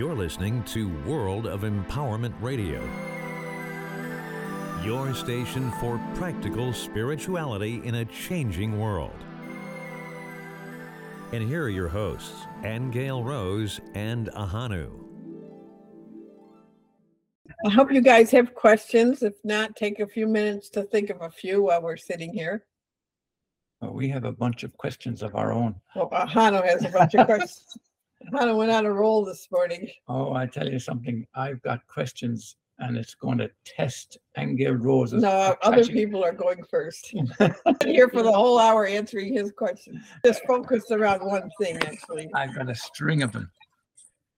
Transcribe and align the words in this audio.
You're 0.00 0.14
listening 0.14 0.64
to 0.64 0.88
World 1.04 1.46
of 1.46 1.60
Empowerment 1.60 2.32
Radio, 2.40 2.82
your 4.82 5.12
station 5.12 5.70
for 5.72 6.00
practical 6.14 6.72
spirituality 6.72 7.82
in 7.84 7.96
a 7.96 8.06
changing 8.06 8.80
world. 8.80 9.12
And 11.34 11.46
here 11.46 11.64
are 11.64 11.68
your 11.68 11.88
hosts, 11.88 12.46
Aingeal 12.62 13.22
Rose 13.22 13.78
and 13.92 14.28
Ahanu. 14.28 14.90
I 17.66 17.68
hope 17.68 17.92
you 17.92 18.00
guys 18.00 18.30
have 18.30 18.54
questions. 18.54 19.22
If 19.22 19.34
not, 19.44 19.76
take 19.76 20.00
a 20.00 20.06
few 20.06 20.26
minutes 20.26 20.70
to 20.70 20.84
think 20.84 21.10
of 21.10 21.20
a 21.20 21.28
few 21.28 21.64
while 21.64 21.82
we're 21.82 21.98
sitting 21.98 22.32
here. 22.32 22.64
Well, 23.82 23.92
we 23.92 24.08
have 24.08 24.24
a 24.24 24.32
bunch 24.32 24.62
of 24.62 24.74
questions 24.78 25.22
of 25.22 25.36
our 25.36 25.52
own. 25.52 25.74
Well, 25.94 26.08
Ahanu 26.08 26.64
has 26.64 26.86
a 26.86 26.88
bunch 26.88 27.16
of 27.16 27.26
questions. 27.26 27.76
Ahanu 28.28 28.56
went 28.56 28.70
on 28.70 28.86
a 28.86 28.92
roll 28.92 29.24
this 29.24 29.48
morning. 29.50 29.90
Oh, 30.08 30.34
I 30.34 30.46
tell 30.46 30.68
you 30.68 30.78
something. 30.78 31.26
I've 31.34 31.60
got 31.62 31.86
questions, 31.86 32.56
and 32.78 32.96
it's 32.96 33.14
going 33.14 33.38
to 33.38 33.50
test 33.64 34.18
Aingeal 34.38 34.76
Rose's. 34.78 35.22
No, 35.22 35.56
other 35.62 35.78
catching- 35.78 35.94
people 35.94 36.22
are 36.24 36.32
going 36.32 36.62
first. 36.70 37.14
I'm 37.40 37.76
here 37.84 38.08
for 38.08 38.22
the 38.22 38.32
whole 38.32 38.58
hour 38.58 38.86
answering 38.86 39.32
his 39.32 39.52
questions. 39.52 40.04
Just 40.24 40.42
focused 40.46 40.90
around 40.90 41.24
one 41.24 41.50
thing, 41.60 41.78
actually. 41.78 42.30
I've 42.34 42.54
got 42.54 42.68
a 42.68 42.74
string 42.74 43.22
of 43.22 43.32
them. 43.32 43.50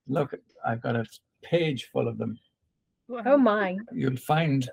Look, 0.06 0.34
I've 0.64 0.80
got 0.80 0.96
a 0.96 1.04
page 1.42 1.90
full 1.92 2.08
of 2.08 2.18
them. 2.18 2.38
Oh 3.26 3.36
my. 3.36 3.76
You'll 3.92 4.16
find 4.16 4.68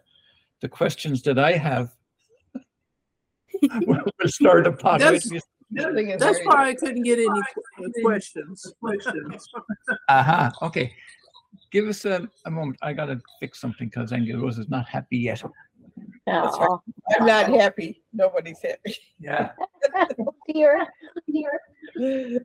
the 0.62 0.70
questions 0.70 1.24
that 1.24 1.40
I 1.40 1.54
have. 1.54 1.92
we'll 3.86 4.04
we'll 4.20 4.28
start 4.30 4.68
a 4.68 4.72
pot. 4.72 5.02
Wait 5.72 5.82
That's- 5.82 5.94
till 5.94 5.94
you- 5.94 5.94
That 5.94 5.96
thing 5.96 6.10
is 6.10 6.20
That's 6.20 6.38
very- 6.38 6.48
why 6.48 6.70
I 6.70 6.76
couldn't 6.76 7.04
get 7.04 7.20
any 7.20 7.42
qu- 7.78 8.02
questions. 8.04 8.74
Questions. 8.80 9.50
Aha, 10.10 10.52
okay. 10.62 10.94
Give 11.72 11.88
us 11.88 12.06
a, 12.06 12.28
a 12.46 12.52
moment. 12.52 12.78
I 12.82 12.94
got 12.94 13.06
to 13.08 13.20
fix 13.40 13.60
something 13.62 13.88
because 13.90 14.12
Aingeal 14.12 14.42
Rose 14.42 14.58
is 14.58 14.70
not 14.70 14.88
happy 14.88 15.18
yet. 15.18 15.44
That's 16.26 16.58
right. 16.58 16.80
I'm 17.20 17.26
not 17.26 17.48
happy. 17.50 18.02
Nobody's 18.14 18.60
happy. 18.62 18.96
Yeah. 19.20 19.52
Dear. 20.48 20.88
Dear. 21.32 22.42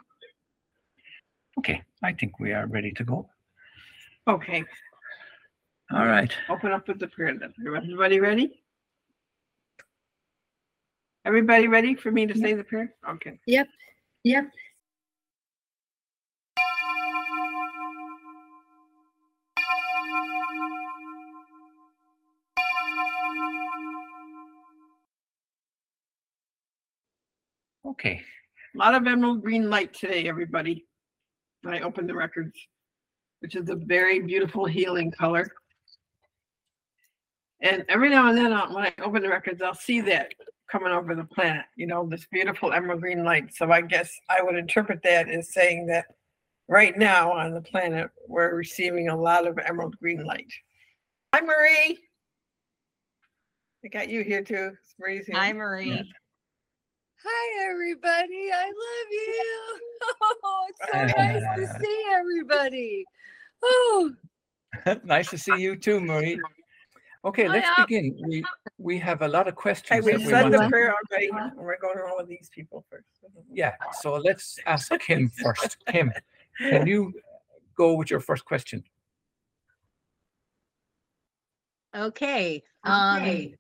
Okay, 1.59 1.83
I 2.03 2.13
think 2.13 2.39
we 2.41 2.53
are 2.53 2.67
ready 2.67 2.91
to 2.93 3.05
go. 3.05 3.29
Okay, 4.27 4.65
All 5.93 6.07
right. 6.07 6.33
open 6.49 6.73
up 6.73 6.89
with 6.89 6.99
the 6.99 7.07
prayer 7.09 7.37
then. 7.39 7.53
Everybody 7.67 8.19
ready? 8.21 8.64
Everybody 11.27 11.69
ready 11.69 11.95
for 11.95 12.11
me 12.11 12.27
to 12.27 12.39
say 12.39 12.53
the 12.53 12.65
prayer? 12.65 12.95
Okay. 13.09 13.39
Yep. 13.47 13.67
Yep. 14.25 14.51
Okay. 27.87 28.21
A 28.75 28.79
lot 28.79 28.95
of 28.95 29.07
emerald 29.07 29.43
green 29.43 29.71
light 29.71 29.95
today, 29.95 30.29
everybody. 30.29 30.85
When 31.63 31.73
I 31.73 31.81
open 31.81 32.07
the 32.07 32.15
records, 32.15 32.53
which 33.41 33.57
is 33.57 33.71
a 33.71 33.77
very 33.77 34.21
beautiful 34.21 34.67
healing 34.67 35.11
color. 35.11 35.49
And 37.63 37.85
every 37.89 38.11
now 38.11 38.29
and 38.29 38.37
then, 38.37 38.53
I'll- 38.53 38.75
when 38.75 38.85
I 38.85 38.95
open 39.03 39.23
the 39.23 39.31
records, 39.31 39.63
I'll 39.63 39.75
see 39.75 40.03
that 40.03 40.35
coming 40.71 40.93
over 40.93 41.15
the 41.15 41.25
planet, 41.25 41.65
you 41.77 41.87
know, 41.87 42.07
this 42.09 42.27
beautiful 42.31 42.73
emerald 42.73 43.01
green 43.01 43.25
light. 43.25 43.55
So 43.55 43.71
I 43.71 43.81
guess 43.81 44.13
I 44.29 44.43
would 44.43 44.57
interpret 44.57 45.03
that 45.05 45.29
as 45.29 45.53
saying 45.53 45.87
that 45.87 46.07
right 46.69 46.97
now 46.97 47.33
on 47.33 47.53
the 47.53 47.61
planet, 47.61 48.11
we're 48.29 48.55
receiving 48.55 49.09
a 49.09 49.17
lot 49.17 49.47
of 49.47 49.59
emerald 49.59 49.97
green 49.99 50.25
light. 50.25 50.53
Hi, 51.35 51.41
Marie. 51.41 51.99
I 53.85 53.89
got 53.89 54.09
you 54.09 54.23
here 54.23 54.43
too. 54.43 54.73
Marie's 54.99 55.27
here. 55.27 55.37
Hi, 55.37 55.53
Marie. 55.53 56.11
Hi, 57.27 57.71
everybody. 57.71 58.51
I 58.53 58.67
love 58.67 59.11
you. 59.11 59.81
Oh, 60.47 60.67
it's 60.69 60.93
so 60.93 61.19
nice 61.19 61.43
to 61.57 61.81
see 61.81 62.05
everybody. 62.13 63.05
Oh, 63.63 64.13
nice 65.05 65.31
to 65.31 65.39
see 65.39 65.57
you 65.57 65.77
too, 65.77 65.99
Marie. 65.99 66.39
Okay, 67.25 67.49
let's 67.49 67.67
Hiya. 67.75 67.87
begin. 67.87 68.17
We 68.29 68.45
we 68.77 68.99
have 68.99 69.23
a 69.23 69.29
lot 69.29 69.49
of 69.49 69.55
Hey, 69.55 69.61
questions 69.63 70.05
we 70.05 70.13
that 70.13 70.19
we 70.21 70.27
said 70.27 70.43
want 70.43 70.53
the 70.53 70.59
to- 70.59 70.69
prayer 70.69 70.95
already. 70.95 71.31
We're 71.57 71.79
going 71.81 71.97
to 71.97 72.05
all 72.05 72.21
of 72.21 72.29
these 72.29 72.51
people 72.53 72.85
first. 72.91 73.07
Yeah, 73.51 73.73
so 74.01 74.17
let's 74.17 74.59
ask 74.67 74.91
Kim 75.01 75.31
first. 75.31 75.79
Kim, 75.87 76.13
can 76.59 76.87
you 76.87 77.13
go 77.77 77.95
with 77.95 78.11
your 78.11 78.21
first 78.21 78.45
question? 78.45 78.85
Okay. 81.95 82.63
Um, 82.83 83.55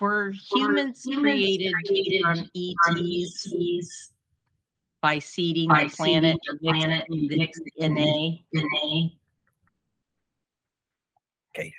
were 0.00 0.32
humans 0.54 1.06
created 1.12 1.74
from 2.22 2.48
ETs 2.56 4.12
by 5.02 5.18
seeding 5.18 5.68
the 5.68 5.90
planet 5.94 6.38
with 7.10 7.28
the 7.28 7.50
DNA? 7.78 8.44
Okay. 11.54 11.72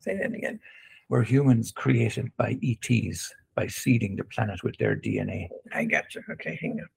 Say 0.00 0.16
that 0.18 0.32
again. 0.32 0.60
Were 1.08 1.22
humans 1.22 1.72
created 1.72 2.30
by 2.36 2.58
ETs 2.62 3.32
by 3.54 3.66
seeding 3.66 4.16
the 4.16 4.24
planet 4.24 4.62
with 4.62 4.76
their 4.78 4.94
DNA? 4.94 5.48
I 5.72 5.84
got 5.84 6.14
you. 6.14 6.22
Okay, 6.30 6.58
hang 6.60 6.72
on. 6.80 6.88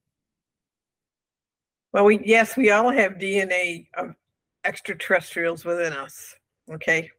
Well, 1.92 2.04
we 2.04 2.20
yes, 2.24 2.56
we 2.56 2.70
all 2.70 2.90
have 2.90 3.12
DNA 3.14 3.86
of 3.96 4.14
extraterrestrials 4.64 5.64
within 5.64 5.92
us. 5.92 6.34
Okay. 6.70 7.10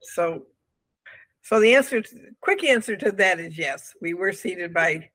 So 0.00 0.46
so 1.42 1.60
the 1.60 1.74
answer 1.74 2.02
to, 2.02 2.16
quick 2.40 2.64
answer 2.64 2.96
to 2.96 3.12
that 3.12 3.40
is 3.40 3.56
yes. 3.56 3.94
We 4.02 4.14
were 4.14 4.32
seeded 4.32 4.74
by 4.74 5.08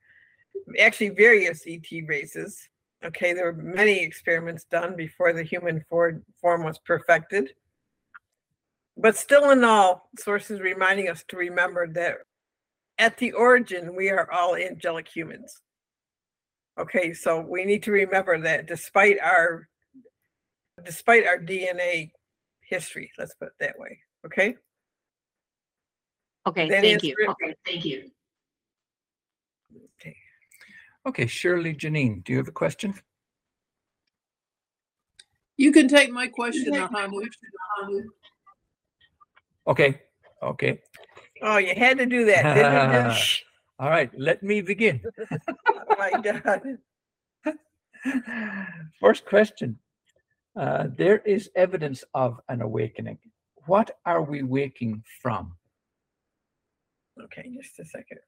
actually 0.80 1.10
various 1.10 1.64
ET 1.68 1.86
races. 2.08 2.70
Okay, 3.06 3.34
there 3.34 3.52
were 3.52 3.62
many 3.62 4.02
experiments 4.02 4.64
done 4.64 4.96
before 4.96 5.34
the 5.34 5.44
human 5.44 5.84
form 5.90 6.24
was 6.42 6.80
perfected. 6.80 7.52
But 8.96 9.16
still 9.18 9.50
in 9.52 9.64
all, 9.64 10.10
sources 10.20 10.60
reminding 10.60 11.10
us 11.10 11.24
to 11.30 11.38
remember 11.38 11.88
that 11.94 12.18
at 12.98 13.18
the 13.18 13.32
origin, 13.32 13.96
we 13.96 14.10
are 14.10 14.32
all 14.32 14.56
angelic 14.56 15.08
humans. 15.08 15.62
Okay, 16.80 17.14
so 17.14 17.40
we 17.42 17.66
need 17.66 17.84
to 17.84 17.92
remember 17.92 18.40
that 18.42 18.68
despite 18.68 19.20
our 19.20 19.68
despite 20.84 21.26
our 21.26 21.38
DNA 21.38 22.12
history, 22.62 23.12
let's 23.18 23.36
put 23.36 23.50
it 23.50 23.54
that 23.60 23.78
way. 23.78 24.00
Okay. 24.26 24.56
Okay, 26.48 26.68
That 26.70 26.82
thank 26.82 27.04
you. 27.04 27.16
answer? 27.20 27.32
Okay, 27.32 27.56
thank 27.66 27.86
you. 27.86 28.12
Okay. 30.02 30.16
Okay, 31.06 31.28
Shirley 31.28 31.76
Janine, 31.76 32.24
do 32.24 32.32
you 32.34 32.38
have 32.40 32.48
a 32.48 32.52
question? 32.52 32.94
You 35.58 35.72
can 35.72 35.88
take 35.88 36.12
my 36.12 36.28
question, 36.28 36.74
Ahanu. 36.74 37.22
Okay, 39.66 40.02
okay. 40.42 40.80
Oh, 41.42 41.58
you 41.58 41.74
had 41.76 41.98
to 41.98 42.06
do 42.06 42.26
that, 42.26 42.56
didn't 42.56 43.16
you? 43.16 43.44
All 43.80 43.90
right, 43.90 44.12
let 44.18 44.44
me 44.44 44.62
begin. 44.62 45.02
oh 45.32 45.96
my 45.98 46.12
God. 46.22 46.62
First 49.00 49.26
question. 49.26 49.80
Uh, 50.60 50.88
there 50.96 51.20
is 51.20 51.50
evidence 51.56 52.04
of 52.14 52.40
an 52.50 52.62
awakening. 52.62 53.18
What 53.66 53.98
are 54.06 54.22
we 54.22 54.44
waking 54.44 55.04
from? 55.22 55.56
Okay, 57.22 57.50
just 57.56 57.80
a 57.80 57.86
second. 57.86 58.20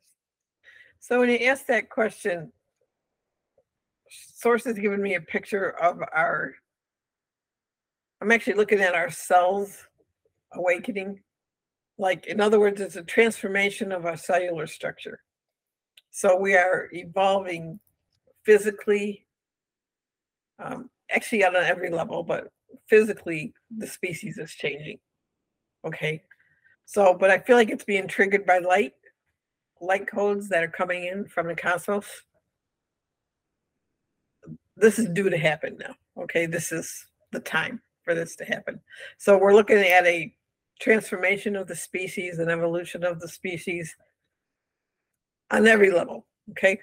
So 0.99 1.19
when 1.19 1.29
you 1.29 1.37
ask 1.39 1.65
that 1.67 1.89
question, 1.89 2.51
source 4.09 4.63
has 4.63 4.79
given 4.79 5.01
me 5.01 5.15
a 5.15 5.21
picture 5.21 5.69
of 5.81 6.01
our. 6.13 6.55
I'm 8.21 8.31
actually 8.31 8.53
looking 8.53 8.79
at 8.79 8.95
our 8.95 9.11
cells 9.11 9.85
awakening. 10.55 11.21
Like, 11.97 12.25
in 12.27 12.41
other 12.41 12.59
words, 12.59 12.81
it's 12.81 12.95
a 12.95 13.03
transformation 13.03 13.91
of 13.91 14.05
our 14.05 14.17
cellular 14.17 14.67
structure. 14.67 15.19
So 16.11 16.37
we 16.37 16.55
are 16.55 16.89
evolving 16.91 17.79
physically, 18.43 19.25
um, 20.59 20.89
actually 21.09 21.43
on 21.43 21.55
every 21.55 21.89
level, 21.89 22.23
but 22.23 22.47
physically, 22.87 23.53
the 23.77 23.87
species 23.87 24.37
is 24.37 24.51
changing. 24.51 24.99
Okay. 25.85 26.23
So, 26.85 27.13
but 27.13 27.31
I 27.31 27.39
feel 27.39 27.55
like 27.55 27.69
it's 27.69 27.83
being 27.83 28.07
triggered 28.07 28.45
by 28.45 28.59
light, 28.59 28.93
light 29.81 30.07
codes 30.07 30.49
that 30.49 30.63
are 30.63 30.69
coming 30.69 31.05
in 31.05 31.25
from 31.25 31.47
the 31.47 31.55
cosmos. 31.55 32.05
This 34.77 34.99
is 34.99 35.09
due 35.09 35.29
to 35.29 35.37
happen 35.37 35.77
now. 35.79 35.95
Okay. 36.23 36.45
This 36.45 36.71
is 36.71 37.05
the 37.31 37.39
time 37.39 37.81
for 38.03 38.13
this 38.13 38.35
to 38.37 38.45
happen. 38.45 38.79
So, 39.17 39.37
we're 39.37 39.55
looking 39.55 39.77
at 39.77 40.05
a 40.05 40.33
transformation 40.79 41.55
of 41.55 41.67
the 41.67 41.75
species 41.75 42.39
and 42.39 42.49
evolution 42.49 43.03
of 43.03 43.19
the 43.19 43.27
species 43.27 43.95
on 45.51 45.67
every 45.67 45.91
level. 45.91 46.25
Okay. 46.51 46.79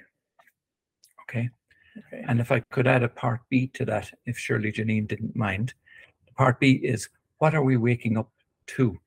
Okay. 1.28 1.50
Okay. 1.98 2.24
And 2.26 2.40
if 2.40 2.50
I 2.50 2.60
could 2.70 2.86
add 2.86 3.02
a 3.02 3.08
part 3.08 3.40
B 3.50 3.66
to 3.74 3.84
that, 3.86 4.10
if 4.24 4.38
Shirley 4.38 4.72
Janine 4.72 5.06
didn't 5.06 5.36
mind. 5.36 5.74
Part 6.36 6.58
B 6.58 6.72
is 6.82 7.08
what 7.38 7.54
are 7.54 7.62
we 7.62 7.76
waking 7.76 8.16
up 8.16 8.30
to? 8.68 8.98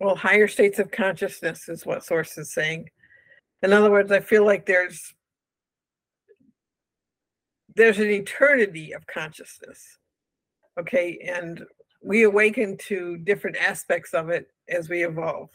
Well, 0.00 0.16
higher 0.16 0.48
states 0.48 0.78
of 0.78 0.90
consciousness 0.90 1.68
is 1.68 1.84
what 1.84 2.04
source 2.04 2.38
is 2.38 2.52
saying. 2.52 2.88
In 3.62 3.72
other 3.72 3.90
words, 3.90 4.12
I 4.12 4.20
feel 4.20 4.46
like 4.46 4.64
there's 4.64 5.14
there's 7.74 7.98
an 7.98 8.10
eternity 8.10 8.92
of 8.92 9.06
consciousness. 9.06 9.98
Okay, 10.78 11.18
and 11.26 11.64
we 12.02 12.22
awaken 12.22 12.76
to 12.88 13.16
different 13.18 13.56
aspects 13.56 14.14
of 14.14 14.28
it 14.30 14.48
as 14.68 14.88
we 14.88 15.04
evolve. 15.04 15.50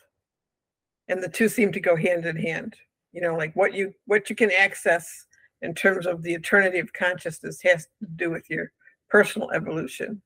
And 1.07 1.21
the 1.21 1.29
two 1.29 1.47
seem 1.47 1.71
to 1.71 1.79
go 1.79 1.95
hand 1.95 2.25
in 2.25 2.35
hand. 2.35 2.75
You 3.11 3.21
know, 3.21 3.35
like 3.35 3.55
what 3.55 3.73
you 3.73 3.93
what 4.05 4.29
you 4.29 4.35
can 4.35 4.51
access 4.51 5.25
in 5.61 5.73
terms 5.73 6.05
of 6.05 6.23
the 6.23 6.33
eternity 6.33 6.79
of 6.79 6.91
consciousness 6.93 7.61
has 7.61 7.87
to 7.99 8.07
do 8.15 8.29
with 8.29 8.49
your 8.49 8.71
personal 9.09 9.51
evolution 9.51 10.21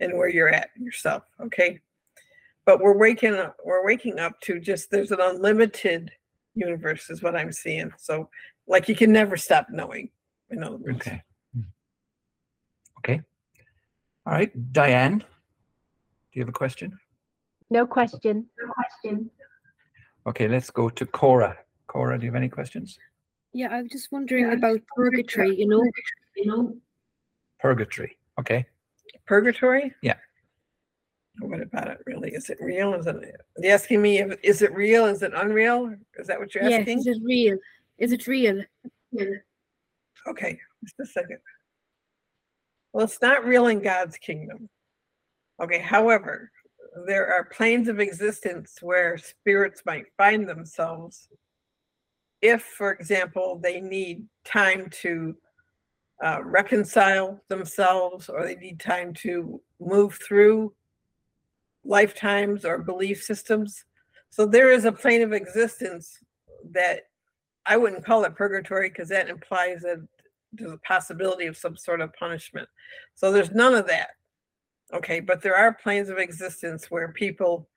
and 0.00 0.16
where 0.16 0.28
you're 0.28 0.48
at 0.48 0.70
yourself. 0.76 1.24
Okay 1.40 1.80
but 2.70 2.80
we're 2.80 2.96
waking 2.96 3.34
up 3.34 3.56
we're 3.64 3.84
waking 3.84 4.18
up 4.18 4.40
to 4.40 4.60
just 4.60 4.90
there's 4.90 5.10
an 5.10 5.20
unlimited 5.20 6.10
universe 6.54 7.10
is 7.10 7.22
what 7.22 7.36
i'm 7.36 7.52
seeing 7.52 7.90
so 7.98 8.28
like 8.66 8.88
you 8.88 8.94
can 8.94 9.12
never 9.12 9.36
stop 9.36 9.66
knowing 9.70 10.08
in 10.50 10.62
other 10.62 10.76
words 10.76 10.96
Okay. 10.96 11.22
Hmm. 11.54 11.60
Okay. 12.98 13.20
All 14.26 14.34
right, 14.34 14.72
Diane, 14.72 15.18
do 15.18 15.24
you 16.32 16.42
have 16.42 16.48
a 16.48 16.52
question? 16.52 16.98
No 17.70 17.86
question. 17.86 18.46
No 18.60 18.72
question. 18.72 19.30
Okay, 20.26 20.48
let's 20.48 20.70
go 20.70 20.90
to 20.90 21.06
Cora. 21.06 21.56
Cora, 21.86 22.18
do 22.18 22.26
you 22.26 22.30
have 22.30 22.36
any 22.36 22.48
questions? 22.48 22.98
Yeah, 23.52 23.68
I 23.74 23.82
was 23.82 23.90
just 23.90 24.12
wondering 24.12 24.52
about 24.52 24.80
purgatory, 24.94 25.56
you 25.58 25.66
know, 25.66 25.82
you 26.36 26.46
know, 26.46 26.76
Purgatory. 27.58 28.16
Okay. 28.38 28.64
purgatory 29.26 29.92
Yeah. 30.02 30.14
what 31.40 31.60
about 31.60 31.88
it 31.88 31.98
really 32.06 32.30
is 32.30 32.48
it 32.48 32.56
real 32.60 32.94
is 32.94 33.06
it 33.06 33.16
are 33.16 33.66
asking 33.66 34.00
me 34.00 34.18
if 34.18 34.38
is 34.42 34.62
it 34.62 34.72
real 34.74 35.04
is 35.06 35.22
it 35.22 35.32
unreal 35.36 35.94
is 36.18 36.26
that 36.26 36.38
what 36.38 36.54
you're 36.54 36.64
yes, 36.64 36.80
asking 36.80 36.98
is 37.00 37.06
it 37.06 37.18
real? 37.22 37.58
Is 37.98 38.12
it 38.12 38.26
real? 38.26 38.62
okay 40.26 40.58
just 40.82 41.00
a 41.00 41.06
second 41.06 41.38
well 42.92 43.04
it's 43.04 43.22
not 43.22 43.44
real 43.44 43.66
in 43.66 43.80
god's 43.80 44.16
kingdom. 44.16 44.68
Okay 45.62 45.78
however 45.78 46.50
there 47.06 47.32
are 47.32 47.44
planes 47.44 47.88
of 47.88 48.00
existence 48.00 48.78
where 48.80 49.16
spirits 49.16 49.82
might 49.86 50.06
find 50.16 50.48
themselves 50.48 51.28
if 52.42 52.62
for 52.62 52.92
example 52.92 53.60
they 53.62 53.80
need 53.80 54.24
time 54.44 54.88
to 54.90 55.36
uh, 56.22 56.40
reconcile 56.42 57.42
themselves 57.48 58.28
or 58.28 58.44
they 58.44 58.56
need 58.56 58.78
time 58.78 59.14
to 59.14 59.60
move 59.80 60.18
through 60.26 60.72
lifetimes 61.84 62.64
or 62.64 62.76
belief 62.78 63.22
systems. 63.22 63.84
So 64.28 64.44
there 64.44 64.70
is 64.70 64.84
a 64.84 64.92
plane 64.92 65.22
of 65.22 65.32
existence 65.32 66.18
that 66.72 67.04
i 67.66 67.76
wouldn't 67.76 68.04
call 68.04 68.24
it 68.24 68.36
purgatory 68.36 68.88
because 68.88 69.08
that 69.08 69.28
implies 69.28 69.80
that 69.80 69.98
there's 70.52 70.72
a 70.72 70.78
possibility 70.78 71.46
of 71.46 71.56
some 71.56 71.76
sort 71.76 72.00
of 72.00 72.12
punishment. 72.14 72.68
So 73.14 73.30
there's 73.30 73.50
none 73.52 73.74
of 73.74 73.86
that 73.88 74.10
okay? 74.92 75.20
But 75.20 75.42
there 75.42 75.56
are 75.56 75.72
planes 75.72 76.08
of 76.08 76.18
existence 76.18 76.90
where 76.90 77.12
people 77.12 77.68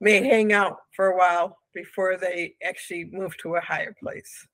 may 0.00 0.22
hang 0.22 0.52
out 0.52 0.78
for 0.94 1.06
a 1.06 1.16
while 1.16 1.58
before 1.74 2.16
they 2.16 2.54
actually 2.64 3.04
move 3.12 3.36
to 3.38 3.56
a 3.56 3.60
higher 3.60 3.94
place. 4.00 4.46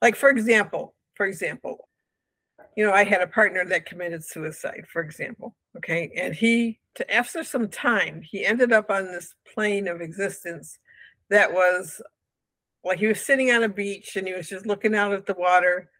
Like 0.00 0.16
for 0.16 0.30
example 0.30 0.94
for 1.14 1.26
example 1.26 1.88
you 2.74 2.86
know 2.86 2.92
i 2.92 3.04
had 3.04 3.20
a 3.20 3.26
partner 3.26 3.64
that 3.66 3.84
committed 3.84 4.24
suicide 4.24 4.84
for 4.90 5.02
example 5.02 5.54
okay? 5.76 6.10
And 6.16 6.34
he 6.34 6.78
to 6.94 7.14
after 7.14 7.44
some 7.44 7.68
time 7.68 8.22
he 8.22 8.46
ended 8.46 8.72
up 8.72 8.90
on 8.90 9.04
this 9.04 9.34
plane 9.52 9.88
of 9.88 10.00
existence 10.00 10.78
that 11.28 11.52
was 11.52 12.00
like 12.82 12.98
he 12.98 13.08
was 13.08 13.20
sitting 13.20 13.50
on 13.50 13.64
a 13.64 13.68
beach 13.68 14.16
and 14.16 14.26
he 14.26 14.32
was 14.32 14.48
just 14.48 14.64
looking 14.64 14.94
out 14.94 15.12
at 15.12 15.26
the 15.26 15.34
water 15.34 15.90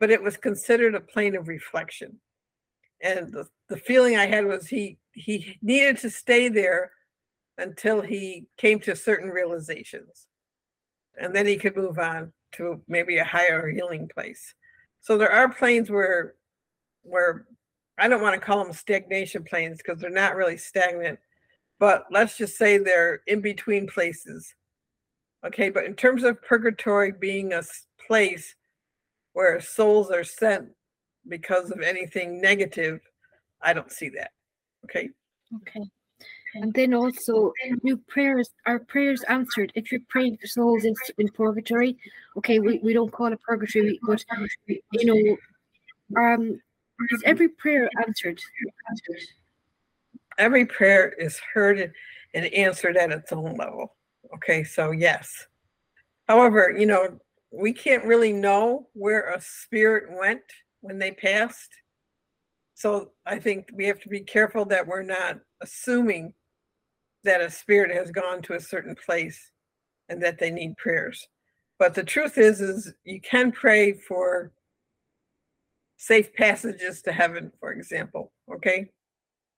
but 0.00 0.10
it 0.10 0.22
was 0.22 0.36
considered 0.36 0.94
a 0.94 1.00
plane 1.00 1.36
of 1.36 1.48
reflection. 1.48 2.18
And 3.02 3.32
the, 3.32 3.46
the 3.68 3.76
feeling 3.76 4.16
i 4.16 4.26
had 4.26 4.46
was 4.46 4.66
he 4.66 4.98
he 5.12 5.58
needed 5.62 5.98
to 5.98 6.10
stay 6.10 6.48
there 6.48 6.90
until 7.58 8.00
he 8.00 8.46
came 8.56 8.80
to 8.80 8.96
certain 8.96 9.28
realizations. 9.30 10.26
And 11.20 11.34
then 11.34 11.46
he 11.46 11.56
could 11.56 11.76
move 11.76 11.98
on 11.98 12.32
to 12.52 12.82
maybe 12.88 13.18
a 13.18 13.24
higher 13.24 13.68
healing 13.68 14.10
place. 14.12 14.54
So 15.00 15.16
there 15.16 15.30
are 15.30 15.48
planes 15.48 15.90
where 15.90 16.34
where 17.02 17.46
i 17.98 18.08
don't 18.08 18.22
want 18.22 18.34
to 18.34 18.44
call 18.44 18.64
them 18.64 18.72
stagnation 18.72 19.44
planes 19.44 19.78
because 19.78 20.00
they're 20.00 20.10
not 20.10 20.36
really 20.36 20.56
stagnant 20.56 21.18
but 21.78 22.06
let's 22.10 22.38
just 22.38 22.56
say 22.56 22.78
they're 22.78 23.20
in 23.26 23.40
between 23.42 23.86
places. 23.86 24.54
Okay 25.46 25.68
but 25.68 25.84
in 25.84 25.94
terms 25.94 26.24
of 26.24 26.42
purgatory 26.42 27.12
being 27.12 27.52
a 27.52 27.62
place 28.06 28.54
where 29.34 29.60
souls 29.60 30.10
are 30.10 30.24
sent 30.24 30.68
because 31.28 31.70
of 31.70 31.80
anything 31.80 32.40
negative 32.40 33.00
i 33.62 33.72
don't 33.72 33.92
see 33.92 34.08
that 34.08 34.30
okay 34.84 35.10
Okay. 35.56 35.84
And 36.56 36.72
then 36.72 36.94
also, 36.94 37.52
do 37.84 37.96
prayers 38.08 38.50
are 38.66 38.78
prayers 38.78 39.22
answered 39.24 39.72
if 39.74 39.90
you're 39.90 40.00
praying 40.08 40.36
for 40.36 40.46
souls 40.46 40.84
in, 40.84 40.94
in 41.18 41.28
purgatory? 41.28 41.96
Okay, 42.36 42.60
we, 42.60 42.78
we 42.78 42.92
don't 42.92 43.10
call 43.10 43.32
it 43.32 43.40
purgatory, 43.42 43.98
but 44.06 44.24
you 44.92 45.36
know, 46.14 46.22
um, 46.22 46.60
is 47.10 47.22
every 47.24 47.48
prayer 47.48 47.90
answered? 48.06 48.40
every 50.38 50.66
prayer 50.66 51.10
is 51.18 51.40
heard 51.52 51.78
and- 51.80 51.92
and 52.34 52.46
answered 52.46 52.96
at 52.96 53.12
its 53.12 53.30
own 53.32 53.54
level. 53.54 53.94
Okay, 54.34 54.64
so 54.64 54.90
yes. 54.90 55.46
However, 56.26 56.74
you 56.76 56.84
know, 56.84 57.16
we 57.56 57.72
can't 57.72 58.04
really 58.04 58.32
know 58.32 58.88
where 58.94 59.32
a 59.32 59.40
spirit 59.40 60.04
went 60.10 60.42
when 60.80 60.98
they 60.98 61.12
passed. 61.12 61.70
So 62.74 63.12
I 63.24 63.38
think 63.38 63.68
we 63.72 63.86
have 63.86 64.00
to 64.00 64.08
be 64.08 64.20
careful 64.20 64.64
that 64.66 64.86
we're 64.86 65.02
not 65.02 65.38
assuming 65.60 66.34
that 67.22 67.40
a 67.40 67.50
spirit 67.50 67.94
has 67.94 68.10
gone 68.10 68.42
to 68.42 68.54
a 68.54 68.60
certain 68.60 68.94
place 68.94 69.50
and 70.08 70.22
that 70.22 70.38
they 70.38 70.50
need 70.50 70.76
prayers. 70.76 71.26
But 71.78 71.94
the 71.94 72.04
truth 72.04 72.38
is, 72.38 72.60
is 72.60 72.92
you 73.04 73.20
can 73.20 73.52
pray 73.52 73.92
for 73.92 74.52
safe 75.96 76.34
passages 76.34 77.02
to 77.02 77.12
heaven, 77.12 77.50
for 77.60 77.72
example, 77.72 78.32
okay? 78.52 78.90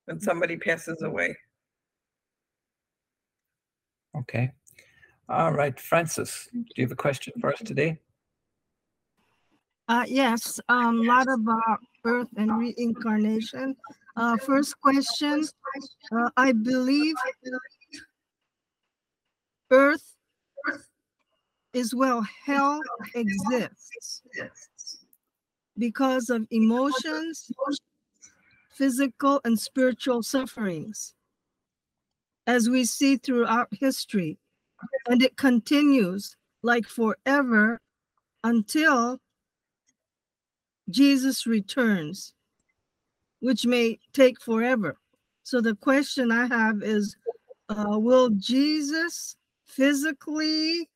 When 0.04 0.20
somebody 0.20 0.56
passes 0.56 1.02
away. 1.02 1.36
Okay. 4.16 4.52
All 5.28 5.52
right, 5.52 5.78
Francis, 5.78 6.48
do 6.52 6.64
you 6.76 6.84
have 6.84 6.92
a 6.92 6.96
question 6.96 7.32
for 7.40 7.52
us 7.52 7.58
today? 7.64 7.98
Uh, 9.88 10.04
yes, 10.06 10.60
um, 10.68 11.04
lot 11.04 11.28
about 11.28 11.80
birth 12.02 12.28
and 12.36 12.58
reincarnation. 12.58 13.76
Uh, 14.16 14.36
first 14.36 14.80
question, 14.80 15.44
uh, 16.12 16.30
I 16.36 16.52
believe 16.52 17.14
Earth 19.70 20.14
is 21.72 21.94
well, 21.94 22.26
hell 22.44 22.80
exists 23.14 24.22
because 25.78 26.30
of 26.30 26.46
emotions, 26.50 27.50
physical 28.72 29.40
and 29.44 29.58
spiritual 29.58 30.22
sufferings, 30.22 31.14
as 32.46 32.70
we 32.70 32.84
see 32.84 33.16
throughout 33.16 33.68
history. 33.72 34.38
And 35.08 35.22
it 35.22 35.36
continues 35.36 36.36
like 36.62 36.86
forever 36.86 37.80
until 38.44 39.20
Jesus 40.90 41.46
returns, 41.46 42.34
which 43.40 43.66
may 43.66 43.98
take 44.12 44.40
forever. 44.40 44.98
So 45.42 45.60
the 45.60 45.74
question 45.76 46.32
I 46.32 46.46
have 46.46 46.82
is 46.82 47.16
uh, 47.68 47.98
Will 47.98 48.30
Jesus 48.30 49.36
physically 49.64 50.88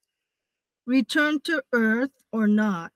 return 0.87 1.41
to 1.41 1.63
earth 1.73 2.11
or 2.33 2.47
not? 2.47 2.93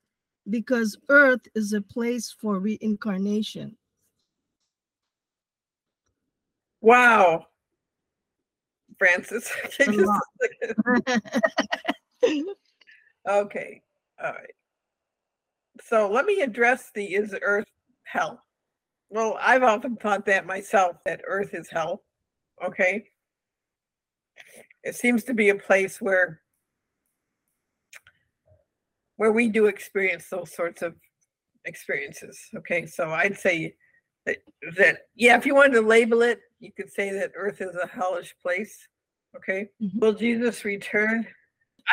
Because 0.48 0.96
earth 1.08 1.46
is 1.54 1.72
a 1.72 1.80
place 1.80 2.34
for 2.38 2.58
reincarnation. 2.58 3.76
Wow. 6.80 7.46
Francis. 8.98 9.50
Okay. 13.26 13.80
All 14.22 14.32
right. 14.32 14.54
So 15.82 16.10
let 16.10 16.26
me 16.26 16.42
address 16.42 16.90
the 16.94 17.14
is 17.14 17.34
earth 17.42 17.66
hell? 18.04 18.40
Well, 19.10 19.38
I've 19.40 19.62
often 19.62 19.96
thought 19.96 20.26
that 20.26 20.46
myself 20.46 20.96
that 21.06 21.22
earth 21.26 21.54
is 21.54 21.68
hell. 21.70 22.02
Okay. 22.64 23.04
It 24.82 24.94
seems 24.94 25.24
to 25.24 25.34
be 25.34 25.48
a 25.48 25.54
place 25.54 26.00
where 26.00 26.40
where 29.16 29.32
we 29.32 29.48
do 29.48 29.66
experience 29.66 30.28
those 30.28 30.54
sorts 30.54 30.82
of 30.82 30.94
experiences. 31.64 32.38
Okay, 32.56 32.86
so 32.86 33.10
I'd 33.10 33.38
say 33.38 33.74
that 34.26 34.38
that 34.76 34.98
yeah, 35.14 35.36
if 35.36 35.46
you 35.46 35.54
wanted 35.54 35.74
to 35.74 35.80
label 35.80 36.22
it, 36.22 36.40
you 36.64 36.72
could 36.72 36.92
say 36.92 37.10
that 37.12 37.32
Earth 37.36 37.60
is 37.60 37.76
a 37.76 37.86
hellish 37.86 38.34
place. 38.42 38.88
Okay, 39.36 39.70
Mhm. 39.82 40.00
will 40.00 40.12
Jesus 40.12 40.64
return? 40.64 41.26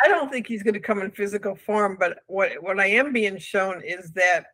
I 0.02 0.08
don't 0.08 0.30
think 0.30 0.46
he's 0.46 0.62
going 0.62 0.74
to 0.74 0.80
come 0.80 1.02
in 1.02 1.10
physical 1.10 1.54
form, 1.54 1.96
but 1.98 2.22
what 2.26 2.62
what 2.62 2.80
I 2.80 2.86
am 2.86 3.12
being 3.12 3.36
shown 3.38 3.82
is 3.84 4.12
that 4.12 4.46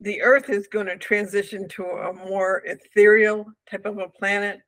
the 0.00 0.20
Earth 0.20 0.50
is 0.50 0.66
going 0.68 0.86
to 0.86 0.96
transition 0.98 1.68
to 1.68 1.84
a 1.84 2.12
more 2.12 2.62
ethereal 2.66 3.46
type 3.70 3.86
of 3.86 3.98
a 3.98 4.08
planet. 4.08 4.60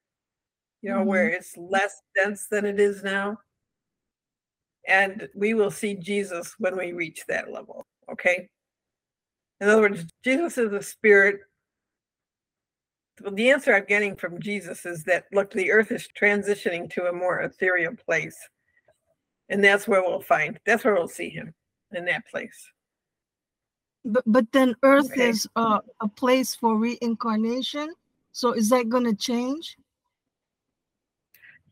You 0.83 0.91
know, 0.93 1.03
where 1.03 1.29
it's 1.29 1.57
less 1.57 2.01
dense 2.15 2.47
than 2.47 2.65
it 2.65 2.79
is 2.79 3.03
now. 3.03 3.39
And 4.87 5.29
we 5.35 5.53
will 5.55 5.73
see 5.73 5.95
Jesus 5.95 6.55
when 6.59 6.77
we 6.77 6.93
reach 6.93 7.25
that 7.27 7.51
level. 7.51 7.85
Okay. 8.13 8.49
In 9.61 9.69
other 9.69 9.81
words, 9.83 10.05
Jesus 10.23 10.59
is 10.59 10.73
a 10.73 10.83
spirit. 10.83 11.41
Well, 13.23 13.35
the 13.35 13.51
answer 13.51 13.75
I'm 13.75 13.87
getting 13.87 14.15
from 14.17 14.41
Jesus 14.41 14.85
is 14.85 15.05
that 15.05 15.25
look, 15.33 15.51
the 15.51 15.71
earth 15.73 15.91
is 15.91 16.09
transitioning 16.21 16.91
to 16.91 17.07
a 17.07 17.13
more 17.13 17.41
ethereal 17.41 17.95
place. 17.97 18.37
And 19.49 19.63
that's 19.63 19.87
where 19.87 20.03
we'll 20.03 20.21
find, 20.21 20.59
that's 20.67 20.85
where 20.85 20.95
we'll 20.95 21.09
see 21.09 21.31
him 21.31 21.55
in 21.93 22.05
that 22.07 22.27
place. 22.29 22.71
But, 24.05 24.23
but 24.27 24.51
then 24.53 24.75
Earth 24.83 25.11
Okay. 25.11 25.31
is 25.31 25.49
uh, 25.57 25.81
a 26.01 26.09
place 26.09 26.55
for 26.55 26.77
reincarnation. 26.77 27.93
So 28.33 28.53
is 28.53 28.69
that 28.71 28.89
going 28.89 29.05
to 29.05 29.15
change? 29.15 29.77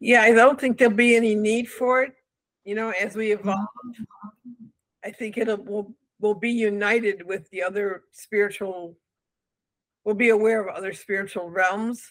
Yeah, 0.00 0.22
I 0.22 0.32
don't 0.32 0.60
think 0.60 0.78
there'll 0.78 0.94
be 0.94 1.14
any 1.14 1.34
need 1.34 1.68
for 1.68 2.02
it. 2.02 2.14
You 2.64 2.74
know, 2.74 2.90
as 2.90 3.14
we 3.14 3.32
evolve, 3.32 3.68
I 5.04 5.10
think 5.10 5.38
it'll 5.38 5.58
will 5.58 5.94
will 6.20 6.34
be 6.34 6.50
united 6.50 7.26
with 7.26 7.48
the 7.50 7.62
other 7.62 8.04
spiritual. 8.12 8.96
We'll 10.04 10.14
be 10.14 10.30
aware 10.30 10.60
of 10.60 10.74
other 10.74 10.92
spiritual 10.92 11.50
realms. 11.50 12.06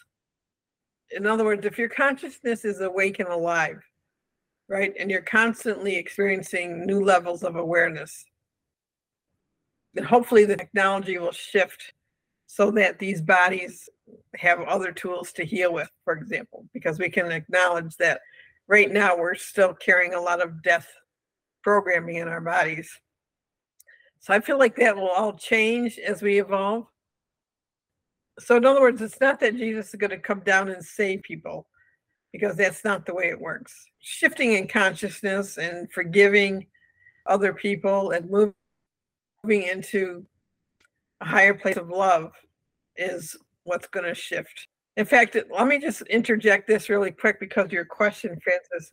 In 1.12 1.27
other 1.27 1.45
words, 1.45 1.65
if 1.65 1.77
your 1.77 1.89
consciousness 1.89 2.65
is 2.65 2.81
awake 2.81 3.19
and 3.19 3.29
alive, 3.29 3.83
right, 4.67 4.93
and 5.00 5.12
you're 5.12 5.21
constantly 5.21 5.95
experiencing 5.95 6.85
new 6.85 7.03
levels 7.03 7.43
of 7.43 7.55
awareness, 7.55 8.25
then 9.93 10.03
hopefully 10.05 10.45
the 10.45 10.57
technology 10.57 11.19
will 11.19 11.31
shift 11.31 11.93
so 12.47 12.71
that 12.71 12.97
these 13.00 13.21
bodies 13.21 13.89
have 14.35 14.59
other 14.62 14.91
tools 14.91 15.31
to 15.33 15.45
heal 15.45 15.71
with, 15.73 15.89
for 16.03 16.13
example, 16.13 16.65
because 16.73 16.97
we 16.97 17.09
can 17.09 17.31
acknowledge 17.31 17.95
that 17.97 18.21
right 18.67 18.91
now 18.91 19.15
we're 19.15 19.35
still 19.35 19.73
carrying 19.73 20.13
a 20.13 20.21
lot 20.21 20.41
of 20.41 20.63
death 20.63 20.88
programming 21.62 22.15
in 22.15 22.27
our 22.27 22.41
bodies. 22.41 23.00
So 24.19 24.33
I 24.33 24.39
feel 24.39 24.57
like 24.57 24.75
that 24.77 24.95
will 24.95 25.09
all 25.09 25.33
change 25.33 26.00
as 26.00 26.21
we 26.21 26.39
evolve. 26.39 26.88
So, 28.39 28.57
in 28.57 28.65
other 28.65 28.81
words, 28.81 29.01
it's 29.01 29.21
not 29.21 29.39
that 29.41 29.55
Jesus 29.55 29.89
is 29.89 29.95
going 29.95 30.09
to 30.09 30.17
come 30.17 30.39
down 30.39 30.69
and 30.69 30.83
save 30.83 31.21
people 31.21 31.67
because 32.31 32.55
that's 32.55 32.83
not 32.83 33.05
the 33.05 33.13
way 33.13 33.29
it 33.29 33.39
works. 33.39 33.73
Shifting 33.99 34.53
in 34.53 34.67
consciousness 34.67 35.57
and 35.57 35.91
forgiving 35.91 36.65
other 37.27 37.53
people 37.53 38.11
and 38.11 38.29
moving 38.29 38.53
into 39.67 40.25
a 41.21 41.25
higher 41.25 41.53
place 41.53 41.77
of 41.77 41.89
love 41.89 42.31
is 42.97 43.35
what's 43.63 43.87
going 43.87 44.05
to 44.05 44.15
shift. 44.15 44.67
In 44.97 45.05
fact, 45.05 45.37
let 45.51 45.67
me 45.67 45.79
just 45.79 46.01
interject 46.03 46.67
this 46.67 46.89
really 46.89 47.11
quick 47.11 47.39
because 47.39 47.71
your 47.71 47.85
question, 47.85 48.37
Francis, 48.43 48.91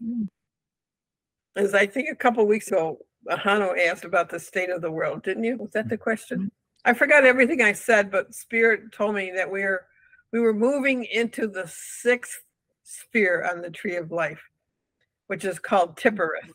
is 1.56 1.74
I 1.74 1.86
think 1.86 2.08
a 2.10 2.16
couple 2.16 2.46
weeks 2.46 2.68
ago, 2.68 2.98
Ahanu 3.28 3.78
asked 3.86 4.04
about 4.04 4.30
the 4.30 4.40
state 4.40 4.70
of 4.70 4.80
the 4.80 4.90
world, 4.90 5.22
didn't 5.22 5.44
you? 5.44 5.56
Was 5.56 5.72
that 5.72 5.88
the 5.88 5.98
question? 5.98 6.50
I 6.84 6.94
forgot 6.94 7.24
everything 7.24 7.60
I 7.60 7.72
said, 7.72 8.10
but 8.10 8.34
Spirit 8.34 8.92
told 8.92 9.14
me 9.14 9.32
that 9.36 9.50
we're 9.50 9.86
we 10.32 10.40
were 10.40 10.54
moving 10.54 11.04
into 11.04 11.46
the 11.46 11.66
sixth 11.66 12.40
sphere 12.84 13.48
on 13.50 13.60
the 13.60 13.70
tree 13.70 13.96
of 13.96 14.12
life, 14.12 14.40
which 15.26 15.44
is 15.44 15.58
called 15.58 15.96
Tiphareth. 15.96 16.52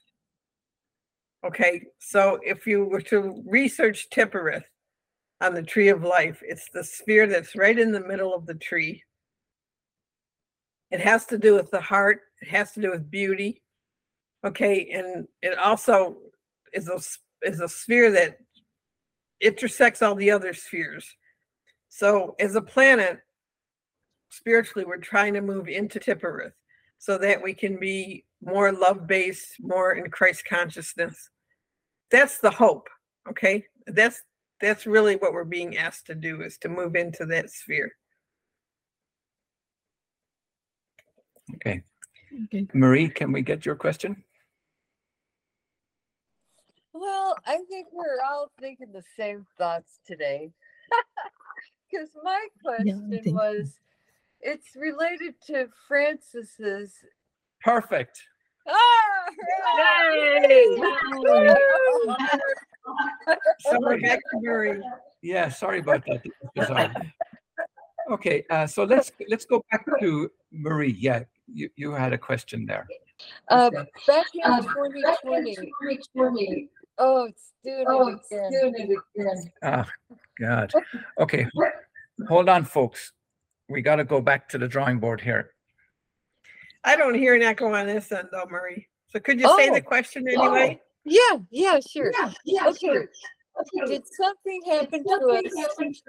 Okay, 1.45 1.83
so 1.99 2.39
if 2.43 2.65
you 2.65 2.85
were 2.85 3.01
to 3.01 3.43
research 3.45 4.07
Tiphareth 4.09 4.63
on 5.41 5.53
the 5.53 5.61
tree 5.61 5.89
of 5.89 6.03
life, 6.03 6.41
it's 6.41 6.69
the 6.73 6.83
sphere 6.83 7.27
that's 7.27 7.55
right 7.55 7.77
in 7.77 7.91
the 7.91 7.99
middle 7.99 8.33
of 8.33 8.45
the 8.45 8.55
tree. 8.55 9.03
It 10.89 11.01
has 11.01 11.25
to 11.27 11.37
do 11.37 11.53
with 11.53 11.69
the 11.69 11.81
heart, 11.81 12.21
it 12.41 12.47
has 12.47 12.71
to 12.73 12.81
do 12.81 12.91
with 12.91 13.11
beauty. 13.11 13.61
Okay, 14.45 14.89
and 14.91 15.27
it 15.41 15.57
also 15.57 16.17
is 16.73 16.87
a 16.89 16.99
is 17.47 17.59
a 17.59 17.69
sphere 17.69 18.11
that 18.11 18.37
intersects 19.41 20.01
all 20.01 20.15
the 20.15 20.31
other 20.31 20.53
spheres. 20.53 21.05
So 21.89 22.35
as 22.39 22.55
a 22.55 22.61
planet, 22.61 23.19
spiritually, 24.29 24.85
we're 24.85 24.97
trying 24.97 25.33
to 25.33 25.41
move 25.41 25.67
into 25.67 25.99
Tiphareth 25.99 26.53
so 26.97 27.17
that 27.17 27.41
we 27.41 27.53
can 27.53 27.79
be 27.79 28.25
more 28.43 28.71
love-based, 28.71 29.57
more 29.59 29.93
in 29.93 30.09
Christ 30.09 30.45
consciousness. 30.45 31.29
That's 32.11 32.39
the 32.39 32.51
hope. 32.51 32.87
Okay. 33.29 33.65
That's 33.87 34.21
that's 34.61 34.85
really 34.85 35.15
what 35.17 35.33
we're 35.33 35.43
being 35.43 35.77
asked 35.77 36.07
to 36.07 36.15
do 36.15 36.41
is 36.41 36.57
to 36.59 36.69
move 36.69 36.95
into 36.95 37.25
that 37.25 37.49
sphere. 37.49 37.91
Okay. 41.55 41.81
Okay. 42.45 42.67
Marie, 42.73 43.09
can 43.09 43.31
we 43.31 43.41
get 43.41 43.65
your 43.65 43.75
question? 43.75 44.23
Well, 47.05 47.35
I 47.45 47.57
think 47.69 47.87
we're 47.91 48.19
all 48.27 48.49
thinking 48.59 48.91
the 48.91 49.03
same 49.15 49.45
thoughts 49.57 49.99
today. 50.05 50.51
Because 51.91 52.09
my 52.23 52.47
question 52.63 53.11
think- 53.23 53.37
was, 53.37 53.75
it's 54.41 54.75
related 54.75 55.35
to 55.47 55.69
Francis's. 55.87 56.93
Perfect. 57.63 58.21
Ah, 58.67 58.67
So 63.59 63.79
we're 63.79 63.99
Sorry. 63.99 64.01
back. 64.01 64.19
Yeah, 65.21 65.49
sorry 65.49 65.79
about 65.79 66.03
that. 66.07 66.23
This 66.23 66.33
is 66.41 66.49
bizarre. 66.55 66.91
Okay, 68.11 68.43
uh, 68.49 68.65
so 68.67 68.83
let's 68.83 69.11
let's 69.29 69.45
go 69.45 69.63
back 69.71 69.85
to 70.01 70.29
Marie. 70.51 70.95
Yeah, 70.99 71.23
you, 71.47 71.69
you 71.75 71.91
had 71.91 72.13
a 72.13 72.17
question 72.17 72.65
there. 72.65 72.87
Uh, 73.49 73.69
back 74.07 74.25
in 74.33 74.41
2020. 74.63 76.69
Oh, 76.97 77.25
it's 77.25 77.51
doing 77.63 77.81
it 77.81 78.97
oh, 79.17 79.21
again. 79.21 79.51
Oh, 79.63 79.85
God. 80.39 80.71
Okay, 81.19 81.47
hold 82.27 82.49
on, 82.49 82.65
folks. 82.65 83.13
We 83.69 83.81
got 83.81 83.95
to 83.95 84.03
go 84.03 84.21
back 84.21 84.49
to 84.49 84.57
the 84.57 84.67
drawing 84.67 84.99
board 84.99 85.21
here. 85.21 85.51
I 86.83 86.95
don't 86.95 87.15
hear 87.15 87.33
an 87.35 87.41
echo 87.41 87.73
on 87.73 87.87
this 87.87 88.11
end 88.11 88.27
though, 88.31 88.45
Murray. 88.49 88.87
So 89.09 89.19
could 89.19 89.39
you 89.39 89.47
say 89.57 89.69
Oh. 89.69 89.73
the 89.73 89.81
question 89.81 90.27
anyway? 90.27 90.79
Yeah, 91.03 91.37
yeah, 91.49 91.79
sure. 91.79 92.11
Yeah, 92.13 92.31
yeah, 92.45 92.67
okay. 92.67 93.07
Did 93.87 94.03
something 94.07 94.61
happen 94.67 95.03
to 95.05 95.11
us 95.11 95.43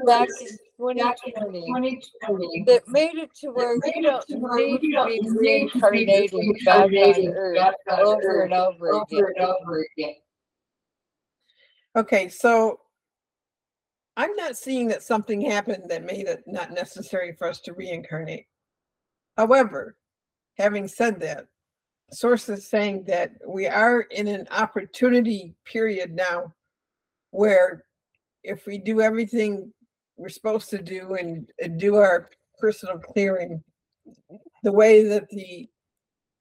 back 0.05 0.29
in 0.41 0.59
2020 0.77 2.65
that 2.67 2.83
made 2.89 3.15
it 3.15 3.33
to 3.37 3.51
where 3.53 3.79
we 3.79 4.03
don't 4.03 4.29
need 4.29 4.81
to 4.93 5.07
be 5.07 5.21
reincarnating 5.31 6.53
back 6.65 6.91
on 6.91 6.95
Earth 7.37 7.75
over 7.89 8.43
and 8.43 8.53
over 8.53 9.87
again? 9.97 10.17
Okay, 11.97 12.29
so 12.29 12.81
I'm 14.19 14.37
not 14.37 14.59
seeing 14.59 14.89
that 14.89 15.03
something 15.03 15.41
happened 15.41 15.85
that 15.89 16.05
made 16.05 16.29
it 16.29 16.43
not 16.47 16.73
necessary 16.73 17.33
for 17.33 17.49
us 17.49 17.61
to 17.63 17.73
reincarnate. 17.73 18.47
However, 19.39 19.97
having 20.59 20.89
said 20.89 21.19
that, 21.21 21.47
sources 22.13 22.69
saying 22.69 23.05
that 23.05 23.33
we 23.47 23.67
are 23.67 24.03
in 24.03 24.29
an 24.29 24.47
opportunity 24.51 25.55
period 25.65 26.13
now 26.13 26.53
where 27.31 27.85
if 28.45 28.67
we 28.67 28.77
do 28.77 29.01
everything 29.01 29.73
we're 30.19 30.29
supposed 30.29 30.69
to 30.71 30.83
do 30.83 31.15
and, 31.15 31.49
and 31.63 31.81
do 31.81 31.97
our 31.97 32.29
personal 32.59 32.99
clearing 32.99 33.63
the 34.63 34.73
way 34.73 35.03
that 35.03 35.29
the 35.31 35.67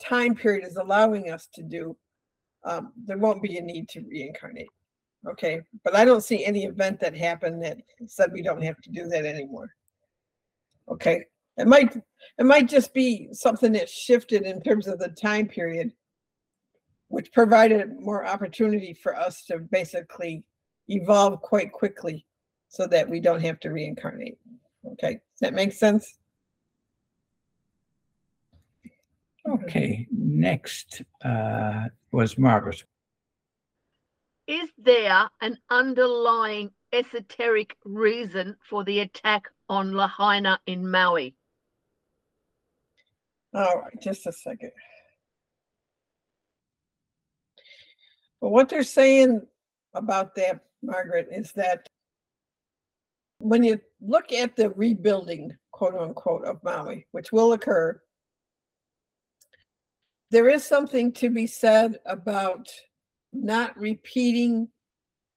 time 0.02 0.36
period 0.36 0.68
is 0.68 0.76
allowing 0.76 1.32
us 1.32 1.48
to 1.54 1.64
do, 1.64 1.96
um, 2.66 2.92
there 3.06 3.18
won't 3.18 3.42
be 3.42 3.58
a 3.58 3.62
need 3.62 3.88
to 3.88 4.02
reincarnate. 4.02 4.68
Okay, 5.28 5.62
but 5.84 5.96
I 5.96 6.06
don't 6.06 6.24
see 6.24 6.46
any 6.46 6.66
event 6.66 7.00
that 7.00 7.16
happened 7.16 7.64
that 7.64 7.78
said 8.06 8.32
we 8.32 8.44
don't 8.44 8.62
have 8.62 8.80
to 8.82 8.92
do 8.92 9.08
that 9.08 9.26
anymore. 9.26 9.70
Okay, 10.90 11.26
it 11.58 11.68
might, 11.68 11.96
it 11.96 12.46
might 12.46 12.70
just 12.70 12.94
be 12.94 13.30
something 13.32 13.72
that 13.72 13.90
shifted 13.90 14.44
in 14.44 14.62
terms 14.62 14.88
of 14.88 15.00
the 15.00 15.10
time 15.10 15.48
period, 15.48 15.92
which 17.08 17.32
provided 17.32 18.00
more 18.00 18.26
opportunity 18.26 18.94
for 18.94 19.16
us 19.16 19.44
to 19.46 19.60
basically 19.60 20.44
evolve 20.90 21.42
quite 21.42 21.72
quickly 21.72 22.26
so 22.68 22.86
that 22.86 23.10
we 23.10 23.20
don't 23.20 23.42
have 23.42 23.60
to 23.62 23.72
reincarnate. 23.72 24.38
Okay, 24.94 25.14
does 25.14 25.40
that 25.42 25.54
make 25.54 25.74
sense? 25.74 26.18
Okay, 29.48 30.08
next 30.12 31.02
uh, 31.24 31.86
was 32.12 32.38
Margaret. 32.38 32.84
Is 34.48 34.70
there 34.78 35.30
an 35.42 35.58
underlying 35.70 36.72
esoteric 36.94 37.76
reason 37.84 38.56
for 38.70 38.84
the 38.84 39.00
attack 39.00 39.44
on 39.70 39.94
Lahaina 39.94 40.60
in 40.68 40.90
Maui? 40.90 41.36
All 43.54 43.82
right, 43.82 44.02
just 44.02 44.28
a 44.28 44.32
second. 44.32 44.72
But 48.42 48.50
what 48.50 48.70
they're 48.70 48.84
saying 48.84 49.42
about 49.94 50.36
that, 50.36 50.60
Margaret, 50.84 51.30
is 51.32 51.52
that 51.54 51.88
when 53.40 53.64
you 53.64 53.80
look 54.02 54.32
at 54.32 54.56
the 54.56 54.70
rebuilding, 54.72 55.56
quote 55.72 55.96
unquote, 55.96 56.46
of 56.46 56.64
Maui, 56.64 57.08
which 57.12 57.32
will 57.32 57.54
occur, 57.54 58.00
there 60.32 60.50
is 60.50 60.64
something 60.64 61.12
to 61.14 61.30
be 61.30 61.48
said 61.48 62.00
about 62.06 62.68
not 63.36 63.78
repeating 63.78 64.70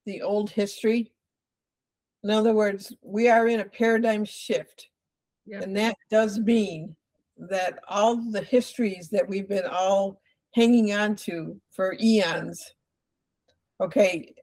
the 0.05 0.21
old 0.21 0.49
history. 0.49 1.11
In 2.23 2.31
other 2.31 2.53
words, 2.53 2.93
we 3.01 3.29
are 3.29 3.47
in 3.47 3.59
a 3.59 3.65
paradigm 3.65 4.25
shift. 4.25 4.89
Yeah. 5.45 5.61
And 5.61 5.75
that 5.77 5.95
does 6.09 6.39
mean 6.39 6.95
that 7.37 7.79
all 7.87 8.17
the 8.17 8.41
histories 8.41 9.09
that 9.09 9.27
we've 9.27 9.47
been 9.47 9.65
all 9.65 10.21
hanging 10.53 10.93
on 10.93 11.15
to 11.15 11.59
for 11.71 11.95
eons, 12.01 12.73
okay, 13.81 14.33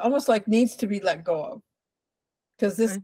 almost 0.00 0.28
like 0.28 0.48
needs 0.48 0.76
to 0.76 0.86
be 0.86 1.00
let 1.00 1.24
go 1.24 1.42
of. 1.44 1.62
Because 2.58 2.76
this 2.76 2.98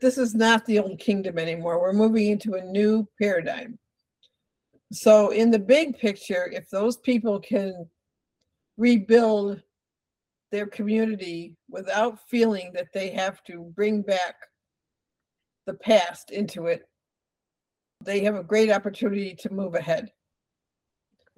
this 0.00 0.16
is 0.16 0.34
not 0.34 0.64
the 0.64 0.78
old 0.78 0.98
kingdom 0.98 1.38
anymore. 1.38 1.80
We're 1.80 1.92
moving 1.92 2.28
into 2.28 2.54
a 2.54 2.64
new 2.64 3.06
paradigm. 3.20 3.78
So 4.92 5.30
in 5.30 5.50
the 5.50 5.58
big 5.58 5.98
picture, 5.98 6.50
if 6.52 6.70
those 6.70 6.96
people 6.96 7.40
can 7.40 7.86
rebuild 8.76 9.62
their 10.50 10.66
community 10.66 11.54
without 11.68 12.18
feeling 12.28 12.72
that 12.74 12.92
they 12.92 13.10
have 13.10 13.42
to 13.44 13.72
bring 13.74 14.02
back 14.02 14.36
the 15.66 15.74
past 15.74 16.30
into 16.30 16.66
it, 16.66 16.88
they 18.04 18.20
have 18.20 18.36
a 18.36 18.42
great 18.42 18.70
opportunity 18.70 19.34
to 19.34 19.52
move 19.52 19.74
ahead. 19.74 20.10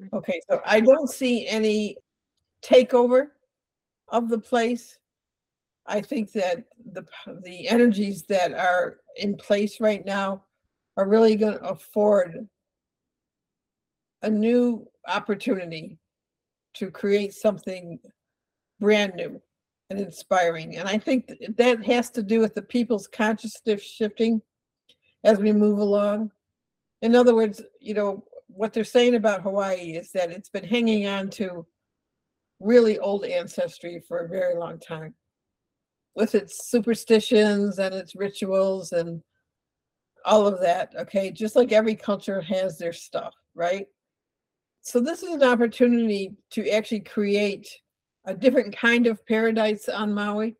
Mm-hmm. 0.00 0.16
Okay, 0.16 0.40
so 0.50 0.60
I 0.64 0.80
don't 0.80 1.08
see 1.08 1.46
any 1.46 1.96
takeover 2.62 3.28
of 4.08 4.28
the 4.28 4.38
place. 4.38 4.98
I 5.86 6.00
think 6.00 6.32
that 6.32 6.64
the 6.92 7.04
the 7.42 7.68
energies 7.68 8.24
that 8.24 8.52
are 8.52 8.98
in 9.16 9.36
place 9.36 9.80
right 9.80 10.04
now 10.04 10.44
are 10.96 11.08
really 11.08 11.36
going 11.36 11.58
to 11.58 11.64
afford 11.64 12.48
a 14.22 14.30
new 14.30 14.86
opportunity 15.06 15.98
to 16.78 16.90
create 16.90 17.34
something 17.34 17.98
brand 18.80 19.14
new 19.14 19.40
and 19.90 20.00
inspiring. 20.00 20.76
And 20.76 20.88
I 20.88 20.98
think 20.98 21.30
that 21.56 21.84
has 21.84 22.10
to 22.10 22.22
do 22.22 22.40
with 22.40 22.54
the 22.54 22.62
people's 22.62 23.06
consciousness 23.06 23.82
shifting 23.82 24.42
as 25.24 25.38
we 25.38 25.52
move 25.52 25.78
along. 25.78 26.30
In 27.02 27.14
other 27.14 27.34
words, 27.34 27.62
you 27.80 27.94
know, 27.94 28.24
what 28.48 28.72
they're 28.72 28.84
saying 28.84 29.14
about 29.14 29.42
Hawaii 29.42 29.96
is 29.96 30.12
that 30.12 30.30
it's 30.30 30.48
been 30.48 30.64
hanging 30.64 31.06
on 31.06 31.30
to 31.30 31.66
really 32.60 32.98
old 32.98 33.24
ancestry 33.24 34.02
for 34.06 34.18
a 34.18 34.28
very 34.28 34.56
long 34.56 34.78
time 34.78 35.14
with 36.14 36.34
its 36.34 36.70
superstitions 36.70 37.78
and 37.78 37.94
its 37.94 38.16
rituals 38.16 38.92
and 38.92 39.22
all 40.24 40.46
of 40.46 40.60
that. 40.60 40.92
Okay. 40.98 41.30
Just 41.30 41.54
like 41.54 41.72
every 41.72 41.94
culture 41.94 42.40
has 42.40 42.78
their 42.78 42.92
stuff, 42.92 43.34
right? 43.54 43.86
So 44.86 45.00
this 45.00 45.24
is 45.24 45.34
an 45.34 45.42
opportunity 45.42 46.36
to 46.50 46.70
actually 46.70 47.00
create 47.00 47.68
a 48.24 48.32
different 48.32 48.76
kind 48.76 49.08
of 49.08 49.26
paradise 49.26 49.88
on 49.88 50.14
Maui. 50.14 50.54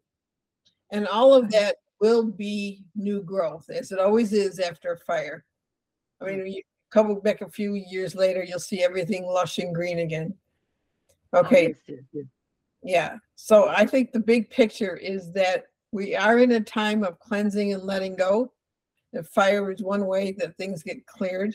And 0.91 1.07
all 1.07 1.33
of 1.33 1.45
mm-hmm. 1.45 1.53
that 1.53 1.77
will 2.01 2.25
be 2.25 2.83
new 2.97 3.23
growth, 3.23 3.71
as 3.71 3.93
it 3.93 4.01
always 4.01 4.33
is 4.33 4.59
after 4.59 4.95
a 4.95 4.99
fire. 4.99 5.45
I 6.21 6.25
mean, 6.25 6.39
mm-hmm. 6.39 6.47
you 6.49 6.63
come 6.91 7.21
back 7.21 7.41
a 7.41 7.49
few 7.49 7.75
years 7.75 8.17
later, 8.17 8.43
you'll 8.43 8.59
see 8.59 8.83
everything 8.83 9.25
lush 9.27 9.59
and 9.59 9.73
green 9.73 10.01
again. 10.01 10.35
Oh, 11.33 11.39
okay. 11.39 11.77
Yeah. 12.83 13.19
So 13.37 13.69
I 13.69 13.87
think 13.87 14.11
the 14.11 14.19
big 14.19 14.51
picture 14.51 14.97
is 14.97 15.31
that 15.35 15.67
we 15.93 16.17
are 16.17 16.41
in 16.41 16.51
a 16.51 16.61
time 16.61 17.05
of 17.05 17.21
cleansing 17.21 17.75
and 17.75 17.85
letting 17.85 18.17
go. 18.17 18.53
The 19.13 19.23
fire 19.23 19.71
is 19.71 19.83
one 19.83 20.05
way 20.05 20.33
that 20.39 20.57
things 20.57 20.83
get 20.83 21.07
cleared. 21.07 21.55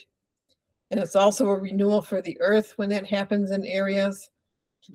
And 0.92 1.00
it's 1.00 1.16
also 1.16 1.50
a 1.50 1.58
renewal 1.58 2.02
for 2.02 2.22
the 2.22 2.38
earth 2.42 2.74
when 2.76 2.90
that 2.90 3.08
happens 3.08 3.52
in 3.52 3.66
areas. 3.66 4.30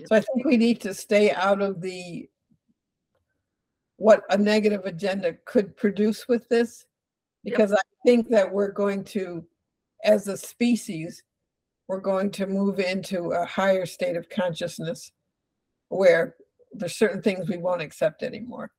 So 0.07 0.15
I 0.15 0.21
think 0.21 0.45
we 0.45 0.57
need 0.57 0.81
to 0.83 0.95
stay 0.95 1.33
out 1.33 1.61
of 1.61 1.81
the 1.81 2.29
what 3.97 4.23
a 4.29 4.37
negative 4.37 4.85
agenda 4.85 5.35
could 5.47 5.77
produce 5.77 6.29
with 6.29 6.49
this. 6.49 6.85
Because 7.45 7.73
I 7.73 7.81
think 8.05 8.29
that 8.29 8.53
we're 8.53 8.73
going 8.73 9.05
to, 9.05 9.47
as 10.05 10.29
a 10.29 10.37
species, 10.37 11.23
we're 11.89 12.01
going 12.01 12.31
to 12.33 12.47
move 12.47 12.81
into 12.81 13.31
a 13.31 13.47
higher 13.47 13.87
state 13.87 14.17
of 14.17 14.29
consciousness 14.29 15.13
where 15.89 16.35
there's 16.73 16.97
certain 16.97 17.23
things 17.23 17.49
we 17.49 17.57
won't 17.57 17.81
accept 17.81 18.23
anymore. 18.23 18.71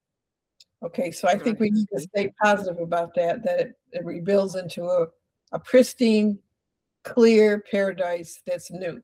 Okay, 0.83 1.11
so 1.11 1.27
I 1.27 1.39
think 1.39 1.59
we 1.59 1.71
need 1.71 1.87
to 1.95 2.01
stay 2.01 2.31
positive 2.43 2.79
about 2.79 3.15
that, 3.15 3.43
that 3.43 3.59
it, 3.59 3.75
it 3.93 4.05
rebuilds 4.05 4.55
into 4.55 4.83
a, 4.83 5.07
a 5.53 5.59
pristine, 5.59 6.37
clear 7.13 7.63
paradise 7.71 8.41
that's 8.45 8.71
new. 8.71 9.01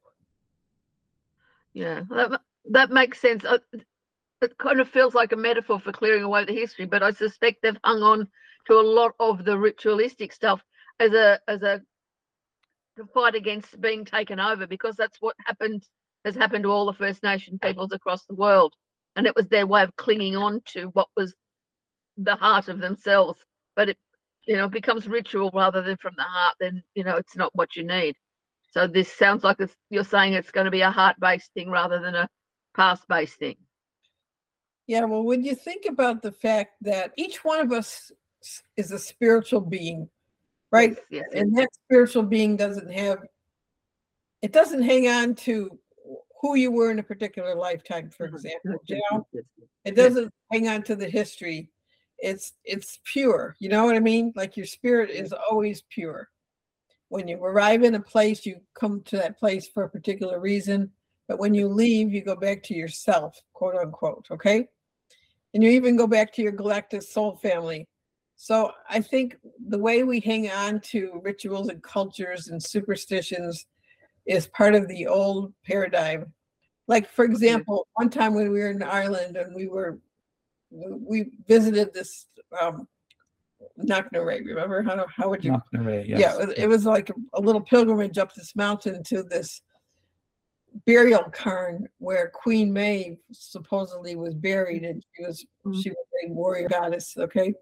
Yeah, 1.73 2.01
that, 2.09 2.41
that 2.71 2.89
makes 2.91 3.19
sense. 3.19 3.43
Uh, 3.43 3.59
It 4.41 4.57
kind 4.57 4.81
of 4.81 4.89
feels 4.89 5.15
like 5.15 5.31
a 5.31 5.37
metaphor 5.37 5.79
for 5.79 5.93
clearing 5.93 6.23
away 6.23 6.43
the 6.43 6.53
history, 6.53 6.85
but 6.85 7.01
I 7.01 7.11
suspect 7.11 7.61
they've 7.61 7.77
hung 7.83 8.03
on 8.03 8.27
to 8.67 8.73
a 8.73 8.89
lot 8.99 9.13
of 9.19 9.45
the 9.45 9.57
ritualistic 9.57 10.33
stuff 10.33 10.61
as 10.99 11.13
a 11.13 11.39
as 11.47 11.63
a 11.63 11.81
to 12.97 13.05
fight 13.13 13.35
against 13.35 13.79
being 13.79 14.05
taken 14.05 14.39
over 14.39 14.67
because 14.67 14.95
that's 14.95 15.21
what 15.21 15.35
happened 15.45 15.83
has 16.25 16.35
happened 16.35 16.63
to 16.63 16.71
all 16.71 16.85
the 16.85 16.93
First 16.93 17.23
Nation 17.23 17.57
peoples 17.59 17.91
across 17.93 18.25
the 18.25 18.35
world, 18.35 18.73
and 19.15 19.25
it 19.25 19.35
was 19.35 19.47
their 19.47 19.65
way 19.65 19.83
of 19.83 19.95
clinging 19.95 20.35
on 20.35 20.61
to 20.73 20.87
what 20.93 21.07
was 21.15 21.33
the 22.17 22.35
heart 22.35 22.67
of 22.67 22.79
themselves. 22.79 23.39
But 23.75 23.89
it 23.89 23.97
you 24.45 24.55
know 24.55 24.67
becomes 24.67 25.07
ritual 25.07 25.51
rather 25.53 25.81
than 25.81 25.97
from 25.97 26.13
the 26.17 26.23
heart. 26.23 26.55
Then 26.59 26.83
you 26.95 27.03
know 27.03 27.15
it's 27.15 27.35
not 27.35 27.55
what 27.55 27.75
you 27.75 27.83
need. 27.83 28.15
So 28.71 28.87
this 28.87 29.11
sounds 29.11 29.43
like 29.43 29.57
you're 29.89 30.03
saying 30.03 30.33
it's 30.33 30.51
going 30.51 30.65
to 30.65 30.71
be 30.71 30.81
a 30.81 30.89
heart-based 30.89 31.51
thing 31.53 31.69
rather 31.69 31.99
than 31.99 32.15
a 32.15 32.27
past-based 32.75 33.37
thing. 33.37 33.55
Yeah, 34.87 35.05
well, 35.05 35.23
when 35.23 35.43
you 35.43 35.55
think 35.55 35.85
about 35.87 36.23
the 36.23 36.31
fact 36.31 36.71
that 36.81 37.13
each 37.15 37.45
one 37.45 37.59
of 37.59 37.71
us 37.71 38.11
is 38.75 38.91
a 38.91 38.99
spiritual 38.99 39.61
being, 39.61 40.09
right? 40.71 40.97
Yes, 41.09 41.25
And 41.33 41.55
that 41.57 41.69
spiritual 41.85 42.23
being 42.23 42.57
doesn't 42.57 42.91
have, 42.91 43.19
it 44.41 44.51
doesn't 44.51 44.81
hang 44.81 45.07
on 45.07 45.35
to 45.35 45.79
who 46.41 46.55
you 46.55 46.71
were 46.71 46.91
in 46.91 46.99
a 46.99 47.03
particular 47.03 47.55
lifetime, 47.55 48.09
for 48.09 48.27
mm-hmm. 48.27 48.35
example. 48.35 48.81
You 48.87 49.01
know, 49.11 49.25
it 49.85 49.95
doesn't 49.95 50.33
hang 50.51 50.67
on 50.67 50.83
to 50.83 50.95
the 50.95 51.09
history. 51.09 51.69
It's 52.23 52.53
it's 52.63 52.99
pure. 53.03 53.55
You 53.59 53.69
know 53.69 53.85
what 53.85 53.95
I 53.95 53.99
mean? 53.99 54.31
Like 54.35 54.55
your 54.55 54.65
spirit 54.65 55.09
is 55.09 55.33
always 55.33 55.83
pure. 55.89 56.29
When 57.09 57.27
you 57.27 57.37
arrive 57.43 57.83
in 57.83 57.95
a 57.95 57.99
place, 57.99 58.45
you 58.45 58.61
come 58.73 59.01
to 59.03 59.17
that 59.17 59.37
place 59.37 59.67
for 59.67 59.83
a 59.83 59.89
particular 59.89 60.39
reason. 60.39 60.89
But 61.27 61.37
when 61.37 61.53
you 61.53 61.67
leave, 61.67 62.13
you 62.13 62.23
go 62.23 62.35
back 62.35 62.63
to 62.63 62.73
yourself, 62.73 63.39
quote 63.51 63.75
unquote. 63.75 64.27
Okay. 64.31 64.67
And 65.53 65.61
you 65.61 65.69
even 65.71 65.97
go 65.97 66.07
back 66.07 66.33
to 66.33 66.41
your 66.41 66.53
galactic 66.53 67.03
soul 67.03 67.35
family. 67.35 67.87
So 68.35 68.71
I 68.89 69.01
think 69.01 69.37
the 69.67 69.77
way 69.77 70.03
we 70.03 70.19
hang 70.19 70.49
on 70.49 70.79
to 70.91 71.21
rituals 71.23 71.69
and 71.69 71.83
cultures 71.83 72.47
and 72.47 72.63
superstitions 72.63 73.65
is 74.25 74.47
part 74.47 74.75
of 74.75 74.87
the 74.87 75.07
old 75.07 75.53
paradigm. 75.65 76.33
Like, 76.87 77.09
for 77.09 77.25
example, 77.25 77.87
one 77.93 78.09
time 78.09 78.33
when 78.33 78.51
we 78.51 78.59
were 78.59 78.71
in 78.71 78.81
Ireland 78.81 79.37
and 79.37 79.53
we 79.53 79.67
were, 79.67 79.99
we 80.73 80.87
we 80.91 81.31
visited 81.47 81.93
this 81.93 82.27
um, 82.59 82.87
Knocknarea, 83.79 84.45
remember? 84.45 84.83
How, 84.83 85.05
how 85.15 85.29
would 85.29 85.43
you? 85.43 85.51
Knocknarea, 85.73 86.07
Yeah, 86.07 86.17
yes, 86.19 86.35
it 86.39 86.47
was- 86.47 86.57
yeah. 86.57 86.63
it 86.63 86.67
was 86.67 86.85
like 86.85 87.09
a, 87.09 87.13
a 87.33 87.41
little 87.41 87.61
pilgrimage 87.61 88.17
up 88.17 88.33
this 88.33 88.55
mountain 88.55 89.03
to 89.05 89.23
this 89.23 89.61
burial 90.85 91.23
cairn 91.31 91.87
where 91.99 92.29
Queen 92.33 92.73
Maeve 92.73 93.17
supposedly 93.31 94.15
was 94.15 94.33
buried, 94.33 94.83
and 94.83 95.03
she 95.15 95.23
was 95.25 95.45
she 95.81 95.89
was 95.89 96.05
a 96.25 96.31
warrior 96.31 96.67
goddess. 96.67 97.15
Okay, 97.17 97.53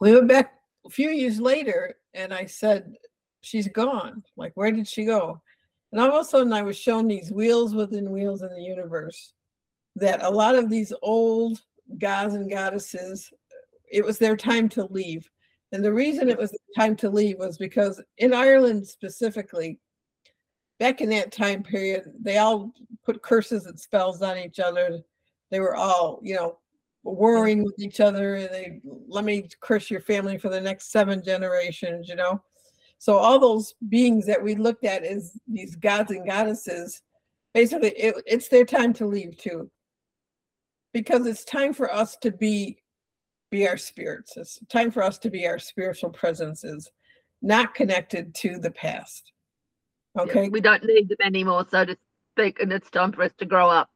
we 0.00 0.12
went 0.14 0.28
back 0.28 0.54
a 0.86 0.90
few 0.90 1.10
years 1.10 1.38
later, 1.40 1.94
and 2.14 2.32
I 2.32 2.46
said, 2.46 2.92
"She's 3.42 3.68
gone. 3.68 4.22
Like, 4.36 4.52
where 4.54 4.72
did 4.72 4.88
she 4.88 5.04
go?" 5.04 5.40
And 5.92 6.00
all 6.00 6.08
of 6.08 6.24
a 6.26 6.28
sudden, 6.28 6.52
I 6.52 6.62
was 6.62 6.78
shown 6.78 7.08
these 7.08 7.30
wheels 7.32 7.74
within 7.74 8.10
wheels 8.12 8.42
in 8.42 8.48
the 8.50 8.62
universe. 8.62 9.32
That 10.00 10.22
a 10.22 10.30
lot 10.30 10.54
of 10.54 10.68
these 10.68 10.92
old 11.02 11.60
gods 11.98 12.34
and 12.34 12.50
goddesses, 12.50 13.30
it 13.90 14.04
was 14.04 14.18
their 14.18 14.36
time 14.36 14.68
to 14.70 14.84
leave. 14.86 15.28
And 15.72 15.84
the 15.84 15.92
reason 15.92 16.28
it 16.28 16.38
was 16.38 16.56
time 16.76 16.96
to 16.96 17.10
leave 17.10 17.38
was 17.38 17.56
because 17.56 18.02
in 18.18 18.34
Ireland 18.34 18.86
specifically, 18.86 19.78
back 20.80 21.00
in 21.00 21.10
that 21.10 21.30
time 21.30 21.62
period, 21.62 22.04
they 22.20 22.38
all 22.38 22.72
put 23.04 23.22
curses 23.22 23.66
and 23.66 23.78
spells 23.78 24.22
on 24.22 24.38
each 24.38 24.58
other. 24.58 25.00
They 25.50 25.60
were 25.60 25.76
all, 25.76 26.20
you 26.22 26.34
know, 26.34 26.58
warring 27.04 27.64
with 27.64 27.78
each 27.78 28.00
other. 28.00 28.48
They 28.48 28.80
let 29.06 29.24
me 29.24 29.48
curse 29.60 29.90
your 29.90 30.00
family 30.00 30.38
for 30.38 30.48
the 30.48 30.60
next 30.60 30.90
seven 30.90 31.22
generations, 31.22 32.08
you 32.08 32.16
know. 32.16 32.42
So 32.98 33.16
all 33.16 33.38
those 33.38 33.74
beings 33.88 34.26
that 34.26 34.42
we 34.42 34.54
looked 34.54 34.84
at 34.84 35.04
as 35.04 35.38
these 35.48 35.76
gods 35.76 36.10
and 36.10 36.26
goddesses, 36.26 37.02
basically, 37.54 37.90
it, 37.90 38.14
it's 38.26 38.48
their 38.48 38.64
time 38.64 38.92
to 38.94 39.06
leave 39.06 39.36
too, 39.38 39.70
because 40.92 41.26
it's 41.26 41.44
time 41.44 41.72
for 41.72 41.92
us 41.92 42.16
to 42.18 42.30
be 42.30 42.78
be 43.50 43.68
our 43.68 43.76
spirits. 43.76 44.36
It's 44.36 44.60
time 44.68 44.92
for 44.92 45.02
us 45.02 45.18
to 45.18 45.30
be 45.30 45.46
our 45.46 45.58
spiritual 45.58 46.10
presences, 46.10 46.88
not 47.42 47.74
connected 47.74 48.32
to 48.36 48.58
the 48.58 48.70
past. 48.70 49.32
Yeah, 50.14 50.22
Okay. 50.22 50.48
We 50.48 50.60
don't 50.60 50.84
need 50.84 51.08
them 51.08 51.18
anymore, 51.24 51.66
so 51.68 51.84
to 51.84 51.96
speak, 52.34 52.60
and 52.60 52.72
it's 52.72 52.90
time 52.90 53.12
for 53.12 53.22
us 53.22 53.32
to 53.38 53.46
grow 53.46 53.68
up. 53.68 53.90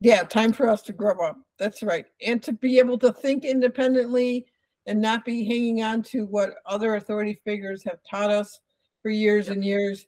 Yeah, 0.00 0.24
time 0.24 0.52
for 0.52 0.68
us 0.68 0.82
to 0.82 0.92
grow 0.92 1.18
up. 1.24 1.38
That's 1.58 1.82
right. 1.82 2.06
And 2.24 2.42
to 2.42 2.52
be 2.52 2.78
able 2.78 2.98
to 2.98 3.12
think 3.12 3.44
independently 3.44 4.46
and 4.86 5.00
not 5.00 5.24
be 5.24 5.44
hanging 5.44 5.82
on 5.82 6.02
to 6.04 6.26
what 6.26 6.54
other 6.66 6.96
authority 6.96 7.40
figures 7.44 7.82
have 7.84 7.98
taught 8.08 8.30
us 8.30 8.60
for 9.02 9.10
years 9.10 9.48
and 9.48 9.64
years. 9.64 10.06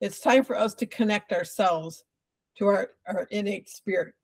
It's 0.00 0.20
time 0.20 0.44
for 0.44 0.56
us 0.56 0.74
to 0.74 0.86
connect 0.86 1.32
ourselves 1.32 2.04
to 2.58 2.66
our, 2.66 2.90
our 3.06 3.28
innate 3.30 3.68
spirit, 3.68 4.14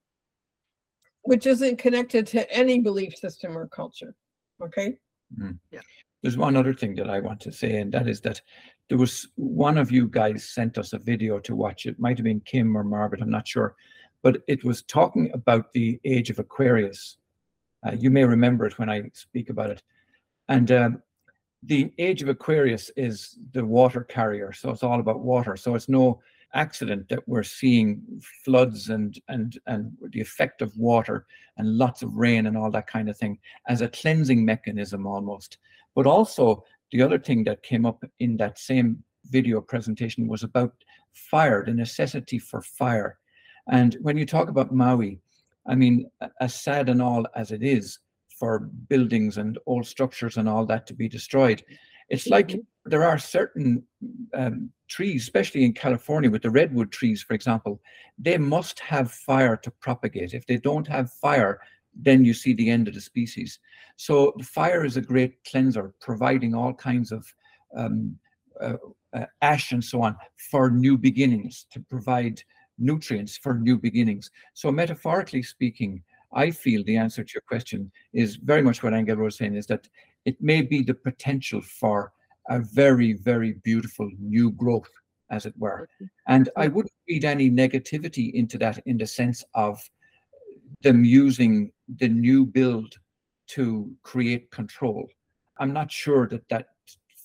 which 1.22 1.46
isn't 1.46 1.78
connected 1.78 2.26
to 2.28 2.50
any 2.52 2.80
belief 2.80 3.16
system 3.16 3.56
or 3.56 3.66
culture. 3.68 4.14
Okay. 4.62 4.96
Yeah. 5.70 5.80
There's 6.22 6.36
one 6.36 6.56
other 6.56 6.74
thing 6.74 6.94
that 6.96 7.10
I 7.10 7.20
want 7.20 7.40
to 7.40 7.52
say, 7.52 7.76
and 7.76 7.92
that 7.92 8.08
is 8.08 8.20
that 8.20 8.40
there 8.88 8.98
was 8.98 9.28
one 9.36 9.78
of 9.78 9.90
you 9.90 10.06
guys 10.08 10.50
sent 10.50 10.78
us 10.78 10.92
a 10.92 10.98
video 10.98 11.38
to 11.40 11.56
watch. 11.56 11.86
It 11.86 11.98
might 11.98 12.18
have 12.18 12.24
been 12.24 12.40
Kim 12.40 12.76
or 12.76 12.84
Margaret, 12.84 13.22
I'm 13.22 13.30
not 13.30 13.48
sure, 13.48 13.74
but 14.22 14.42
it 14.46 14.64
was 14.64 14.82
talking 14.82 15.30
about 15.34 15.72
the 15.72 15.98
age 16.04 16.30
of 16.30 16.38
Aquarius. 16.38 17.16
Uh, 17.84 17.92
you 17.92 18.10
may 18.10 18.24
remember 18.24 18.66
it 18.66 18.78
when 18.78 18.90
I 18.90 19.02
speak 19.14 19.50
about 19.50 19.70
it. 19.70 19.82
And 20.48 20.70
um, 20.70 21.02
the 21.62 21.92
age 21.98 22.22
of 22.22 22.28
Aquarius 22.28 22.90
is 22.96 23.38
the 23.52 23.64
water 23.64 24.02
carrier, 24.02 24.52
so 24.52 24.70
it's 24.70 24.82
all 24.82 25.00
about 25.00 25.20
water. 25.20 25.56
So 25.56 25.74
it's 25.74 25.88
no 25.88 26.20
accident 26.54 27.08
that 27.08 27.26
we're 27.26 27.42
seeing 27.42 28.02
floods 28.44 28.90
and 28.90 29.20
and 29.28 29.58
and 29.66 29.92
the 30.10 30.20
effect 30.20 30.62
of 30.62 30.76
water 30.76 31.26
and 31.56 31.78
lots 31.78 32.02
of 32.02 32.14
rain 32.14 32.46
and 32.46 32.56
all 32.56 32.70
that 32.70 32.86
kind 32.86 33.08
of 33.08 33.16
thing 33.16 33.38
as 33.68 33.80
a 33.80 33.88
cleansing 33.88 34.44
mechanism 34.44 35.06
almost. 35.06 35.58
But 35.94 36.06
also 36.06 36.64
the 36.90 37.02
other 37.02 37.18
thing 37.18 37.44
that 37.44 37.62
came 37.62 37.86
up 37.86 38.04
in 38.20 38.36
that 38.36 38.58
same 38.58 39.02
video 39.26 39.60
presentation 39.60 40.28
was 40.28 40.42
about 40.42 40.74
fire, 41.12 41.64
the 41.64 41.74
necessity 41.74 42.38
for 42.38 42.60
fire. 42.62 43.18
And 43.70 43.96
when 44.00 44.16
you 44.16 44.26
talk 44.26 44.48
about 44.48 44.74
Maui, 44.74 45.20
I 45.66 45.74
mean, 45.74 46.10
as 46.40 46.54
sad 46.54 46.88
and 46.88 47.00
all 47.00 47.26
as 47.36 47.52
it 47.52 47.62
is 47.62 47.98
for 48.38 48.70
buildings 48.88 49.38
and 49.38 49.58
old 49.66 49.86
structures 49.86 50.36
and 50.36 50.48
all 50.48 50.66
that 50.66 50.86
to 50.88 50.94
be 50.94 51.08
destroyed, 51.08 51.62
it's 52.08 52.26
like 52.26 52.54
there 52.84 53.04
are 53.04 53.18
certain 53.18 53.82
um, 54.34 54.70
trees, 54.88 55.22
especially 55.22 55.64
in 55.64 55.72
California 55.72 56.30
with 56.30 56.42
the 56.42 56.50
redwood 56.50 56.90
trees, 56.90 57.22
for 57.22 57.34
example, 57.34 57.80
they 58.18 58.38
must 58.38 58.80
have 58.80 59.10
fire 59.10 59.56
to 59.56 59.70
propagate. 59.70 60.34
If 60.34 60.46
they 60.46 60.58
don't 60.58 60.86
have 60.88 61.10
fire, 61.12 61.60
then 61.94 62.24
you 62.24 62.34
see 62.34 62.54
the 62.54 62.70
end 62.70 62.88
of 62.88 62.94
the 62.94 63.00
species. 63.00 63.58
So 63.96 64.34
the 64.36 64.44
fire 64.44 64.84
is 64.84 64.96
a 64.96 65.00
great 65.00 65.34
cleanser, 65.44 65.94
providing 66.00 66.54
all 66.54 66.74
kinds 66.74 67.12
of 67.12 67.26
um, 67.76 68.16
uh, 68.60 68.76
uh, 69.14 69.26
ash 69.42 69.72
and 69.72 69.84
so 69.84 70.02
on 70.02 70.16
for 70.50 70.70
new 70.70 70.98
beginnings, 70.98 71.66
to 71.72 71.80
provide 71.80 72.42
nutrients 72.78 73.36
for 73.36 73.54
new 73.54 73.78
beginnings. 73.78 74.30
So 74.54 74.72
metaphorically 74.72 75.42
speaking, 75.42 76.02
I 76.34 76.50
feel 76.50 76.82
the 76.84 76.96
answer 76.96 77.24
to 77.24 77.32
your 77.34 77.42
question 77.46 77.90
is 78.12 78.36
very 78.36 78.62
much 78.62 78.82
what 78.82 78.94
Angela 78.94 79.22
was 79.22 79.36
saying, 79.36 79.56
is 79.56 79.66
that 79.66 79.88
it 80.24 80.40
may 80.40 80.62
be 80.62 80.82
the 80.82 80.94
potential 80.94 81.60
for 81.60 82.12
a 82.48 82.58
very, 82.60 83.14
very 83.14 83.52
beautiful 83.64 84.10
new 84.18 84.50
growth, 84.52 84.90
as 85.30 85.46
it 85.46 85.54
were. 85.58 85.88
And 86.26 86.48
I 86.56 86.68
wouldn't 86.68 86.92
read 87.08 87.24
any 87.24 87.50
negativity 87.50 88.32
into 88.34 88.58
that 88.58 88.78
in 88.86 88.98
the 88.98 89.06
sense 89.06 89.44
of 89.54 89.80
them 90.82 91.04
using 91.04 91.72
the 91.98 92.08
new 92.08 92.44
build 92.44 92.94
to 93.48 93.90
create 94.02 94.50
control. 94.50 95.08
I'm 95.58 95.72
not 95.72 95.90
sure 95.90 96.26
that 96.28 96.48
that 96.48 96.66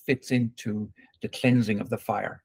fits 0.06 0.32
into 0.32 0.90
the 1.22 1.30
cleansing 1.30 1.80
of 1.80 1.90
the 1.90 1.98
fire. 1.98 2.44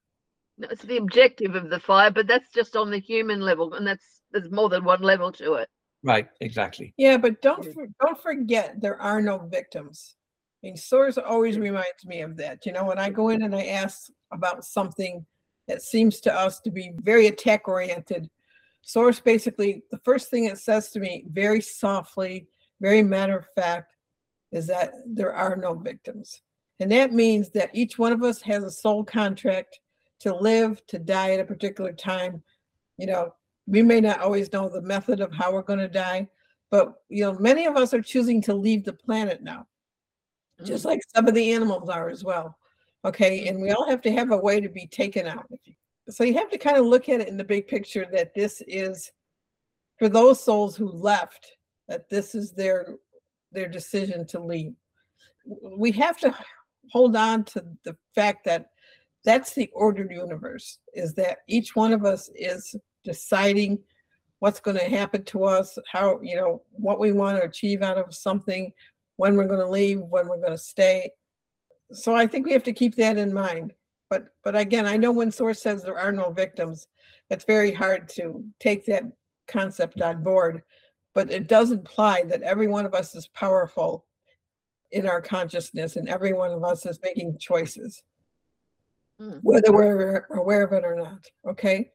No, 0.59 0.68
It's 0.70 0.85
the 0.85 0.98
objective 0.98 1.55
of 1.55 1.70
the 1.70 1.81
fire, 1.81 2.11
but 2.11 2.27
that's 2.27 2.51
just 2.51 2.77
on 2.77 2.90
the 2.90 3.01
human 3.01 3.40
level, 3.40 3.75
and 3.75 3.87
that's 3.87 4.22
there's 4.33 4.51
more 4.51 4.68
than 4.68 4.85
one 4.85 5.03
level 5.03 5.31
to 5.33 5.55
it. 5.55 5.68
Right, 6.04 6.28
exactly. 6.40 6.94
Yeah, 6.96 7.16
but 7.16 7.40
don't 7.42 7.64
for, 7.72 7.86
don't 8.00 8.20
forget 8.20 8.80
there 8.80 9.00
are 9.00 9.22
no 9.22 9.38
victims. 9.38 10.16
I 10.62 10.68
mean, 10.68 10.76
Source 10.76 11.18
always 11.18 11.58
reminds 11.58 12.04
me 12.04 12.20
of 12.20 12.36
that. 12.36 12.66
You 12.66 12.72
know, 12.72 12.84
when 12.84 12.98
I 12.98 13.10
go 13.10 13.28
in 13.30 13.42
and 13.42 13.54
I 13.54 13.66
ask 13.66 14.10
about 14.32 14.64
something 14.64 15.24
that 15.68 15.82
seems 15.82 16.20
to 16.20 16.34
us 16.34 16.60
to 16.60 16.70
be 16.70 16.92
very 16.96 17.28
attack 17.28 17.68
oriented, 17.68 18.28
Source 18.82 19.20
basically 19.20 19.82
the 19.90 20.00
first 20.04 20.28
thing 20.28 20.44
it 20.46 20.58
says 20.58 20.90
to 20.90 21.00
me, 21.00 21.24
very 21.30 21.60
softly, 21.60 22.48
very 22.80 23.02
matter 23.02 23.38
of 23.38 23.46
fact, 23.54 23.94
is 24.50 24.66
that 24.66 24.92
there 25.06 25.32
are 25.32 25.56
no 25.56 25.74
victims, 25.74 26.42
and 26.80 26.90
that 26.90 27.12
means 27.12 27.50
that 27.50 27.70
each 27.72 27.96
one 27.96 28.12
of 28.12 28.22
us 28.22 28.42
has 28.42 28.64
a 28.64 28.70
soul 28.70 29.04
contract 29.04 29.78
to 30.20 30.34
live, 30.34 30.84
to 30.88 30.98
die 30.98 31.32
at 31.32 31.40
a 31.40 31.44
particular 31.44 31.92
time. 31.92 32.42
You 32.98 33.06
know, 33.06 33.34
we 33.66 33.83
may 33.83 34.01
not 34.01 34.20
always 34.20 34.53
know 34.53 34.68
the 34.68 34.83
method 34.83 35.20
of 35.20 35.33
how 35.33 35.53
we're 35.53 35.62
going 35.62 35.79
to 35.79 35.88
die, 35.88 36.29
but 36.70 36.94
you 37.09 37.25
know, 37.25 37.35
many 37.35 37.66
of 37.66 37.77
us 37.77 37.94
are 37.94 38.03
choosing 38.03 38.40
to 38.42 38.55
leave 38.55 38.85
the 38.85 38.92
planet 38.92 39.42
now, 39.42 39.66
just 40.64 40.85
mm. 40.85 40.88
like 40.88 41.01
some 41.14 41.29
of 41.29 41.35
the 41.35 41.53
animals 41.53 41.88
are 41.88 42.09
as 42.09 42.25
well. 42.25 42.57
Okay, 43.05 43.48
and 43.48 43.61
we 43.61 43.68
mm-hmm. 43.68 43.77
all 43.77 43.88
have 43.88 44.01
to 44.03 44.12
have 44.12 44.31
a 44.31 44.37
way 44.37 44.61
to 44.61 44.68
be 44.68 44.87
taken 44.87 45.27
out. 45.27 45.46
So 46.09 46.25
you 46.25 46.35
have 46.35 46.51
to 46.51 46.59
kind 46.59 46.77
of 46.77 46.87
look 46.87 47.09
at 47.09 47.20
it 47.20 47.29
in 47.29 47.37
the 47.37 47.44
big 47.44 47.66
picture 47.66 48.07
that 48.12 48.35
this 48.35 48.62
is 48.66 49.11
for 49.98 50.09
those 50.09 50.42
souls 50.42 50.77
who 50.77 50.90
left, 50.90 51.46
that 51.88 52.09
this 52.09 52.35
is 52.35 52.53
their 52.53 52.96
their 53.53 53.68
decision 53.68 54.27
to 54.29 54.40
leave. 54.40 54.72
We 55.77 55.92
have 55.92 56.18
to 56.18 56.35
hold 56.90 57.16
on 57.16 57.44
to 57.44 57.64
the 57.85 57.96
fact 58.14 58.44
that 58.44 58.66
that's 59.25 59.55
the 59.55 59.70
ordered 59.72 60.11
universe 60.11 60.79
is 60.94 61.14
that 61.14 61.38
each 61.48 61.77
one 61.77 61.92
of 61.92 62.05
us 62.05 62.31
is 62.35 62.75
deciding 63.04 63.78
what's 64.38 64.60
going 64.60 64.76
to 64.76 64.84
happen 64.84 65.22
to 65.24 65.44
us 65.44 65.78
how 65.90 66.20
you 66.20 66.34
know 66.36 66.62
what 66.72 66.98
we 66.98 67.12
want 67.12 67.38
to 67.38 67.44
achieve 67.44 67.82
out 67.82 67.98
of 67.98 68.14
something 68.14 68.72
when 69.16 69.36
we're 69.36 69.46
going 69.46 69.60
to 69.60 69.68
leave 69.68 70.00
when 70.00 70.26
we're 70.28 70.40
going 70.40 70.50
to 70.50 70.58
stay. 70.58 71.10
So 71.92 72.14
i 72.14 72.26
think 72.26 72.46
we 72.46 72.52
have 72.52 72.64
to 72.64 72.72
keep 72.72 72.96
that 72.96 73.16
in 73.18 73.32
mind. 73.32 73.72
But 74.10 74.26
but 74.44 74.56
again 74.56 74.86
i 74.86 74.96
know 74.96 75.12
when 75.12 75.30
source 75.30 75.62
says 75.62 75.82
there 75.82 75.98
are 75.98 76.12
no 76.12 76.30
victims 76.30 76.86
it's 77.30 77.44
very 77.44 77.72
hard 77.72 78.08
to 78.10 78.44
take 78.60 78.84
that 78.86 79.04
concept 79.48 80.00
on 80.00 80.22
board. 80.22 80.62
But 81.14 81.30
it 81.30 81.46
does 81.46 81.70
imply 81.70 82.22
that 82.24 82.42
every 82.42 82.68
one 82.68 82.86
of 82.86 82.94
us 82.94 83.14
is 83.14 83.28
powerful 83.28 84.06
in 84.90 85.06
our 85.06 85.22
consciousness 85.22 85.96
and 85.96 86.08
every 86.08 86.32
one 86.32 86.50
of 86.50 86.64
us 86.64 86.84
is 86.84 86.98
making 87.02 87.38
choices 87.38 88.02
Mm. 89.20 89.40
whether 89.42 89.70
we're 89.72 90.26
aware 90.30 90.64
of 90.64 90.72
it 90.72 90.84
or 90.84 90.96
not 90.96 91.26
okay 91.46 91.90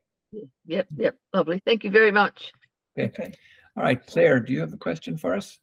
Yep, 0.65 0.87
yep, 0.97 1.15
lovely. 1.33 1.61
Thank 1.65 1.83
you 1.83 1.91
very 1.91 2.11
much. 2.11 2.51
Okay. 2.97 3.09
okay 3.09 3.33
All 3.75 3.83
right, 3.83 4.05
Claire, 4.05 4.39
do 4.39 4.53
you 4.53 4.59
have 4.59 4.73
a 4.73 4.77
question 4.77 5.17
for 5.17 5.35
us? 5.35 5.57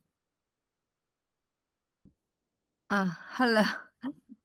Uh, 2.90 3.11
hello. 3.31 3.62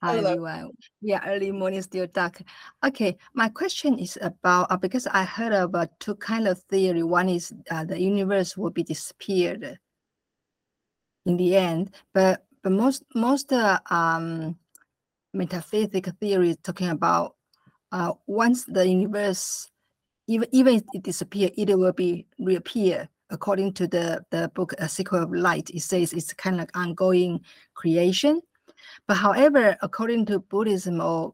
Hi, 0.01 0.15
Hello. 0.15 0.31
everyone. 0.31 0.71
Yeah, 1.01 1.21
early 1.27 1.51
morning, 1.51 1.81
still 1.81 2.07
dark. 2.07 2.41
Okay, 2.85 3.17
my 3.33 3.49
question 3.49 3.99
is 3.99 4.17
about 4.21 4.71
uh, 4.71 4.77
because 4.77 5.07
I 5.07 5.23
heard 5.23 5.51
about 5.51 5.99
two 5.99 6.15
kind 6.15 6.47
of 6.47 6.59
theory. 6.63 7.03
One 7.03 7.29
is 7.29 7.53
uh, 7.69 7.83
the 7.83 7.99
universe 7.99 8.55
will 8.55 8.69
be 8.69 8.83
disappeared 8.83 9.77
in 11.25 11.37
the 11.37 11.55
end, 11.57 11.91
but 12.13 12.45
but 12.63 12.71
most 12.71 13.03
most 13.13 13.51
uh, 13.51 13.79
um 13.91 14.57
metaphysical 15.33 16.13
theory 16.19 16.51
is 16.51 16.57
talking 16.63 16.89
about 16.89 17.35
uh, 17.91 18.13
once 18.25 18.65
the 18.65 18.87
universe 18.87 19.69
even 20.29 20.47
even 20.51 20.75
if 20.75 20.83
it 20.93 21.03
disappear, 21.03 21.49
it 21.57 21.77
will 21.77 21.91
be 21.91 22.25
reappear. 22.37 23.09
According 23.31 23.73
to 23.73 23.87
the 23.87 24.23
the 24.29 24.49
book 24.53 24.73
A 24.77 24.87
Secret 24.87 25.23
of 25.23 25.33
Light, 25.33 25.69
it 25.71 25.81
says 25.81 26.13
it's 26.13 26.33
kind 26.33 26.61
of 26.61 26.69
ongoing 26.75 27.41
creation. 27.73 28.41
But 29.07 29.17
however, 29.17 29.75
according 29.81 30.27
to 30.27 30.39
Buddhism 30.39 31.01
or 31.01 31.33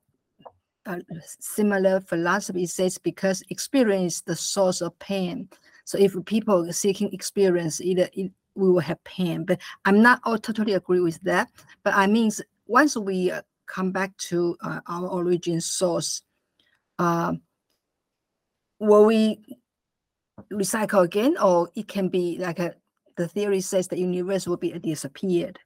uh, 0.85 0.99
similar 1.39 1.99
philosophy, 1.99 2.63
it 2.63 2.69
says 2.69 2.97
because 2.97 3.43
experience 3.49 4.15
is 4.15 4.21
the 4.21 4.35
source 4.35 4.81
of 4.81 4.97
pain. 4.99 5.49
So 5.83 5.97
if 5.97 6.15
people 6.25 6.71
seeking 6.71 7.13
experience, 7.13 7.81
either 7.81 8.09
it, 8.13 8.31
we 8.55 8.71
will 8.71 8.79
have 8.79 9.03
pain. 9.03 9.43
But 9.43 9.59
I'm 9.83 10.01
not 10.01 10.21
all 10.23 10.37
totally 10.37 10.73
agree 10.73 11.01
with 11.01 11.19
that. 11.23 11.49
But 11.83 11.93
I 11.95 12.07
mean, 12.07 12.31
once 12.67 12.95
we 12.95 13.31
come 13.67 13.91
back 13.91 14.15
to 14.29 14.55
uh, 14.61 14.79
our 14.87 15.07
origin 15.07 15.59
source, 15.59 16.23
uh, 16.97 17.33
will 18.79 19.05
we 19.05 19.41
recycle 20.51 21.03
again, 21.03 21.37
or 21.37 21.69
it 21.75 21.87
can 21.87 22.09
be 22.09 22.37
like 22.39 22.59
a 22.59 22.75
the 23.17 23.27
theory 23.27 23.61
says 23.61 23.87
the 23.87 23.97
universe 23.97 24.45
will 24.47 24.57
be 24.57 24.71
disappeared. 24.79 25.57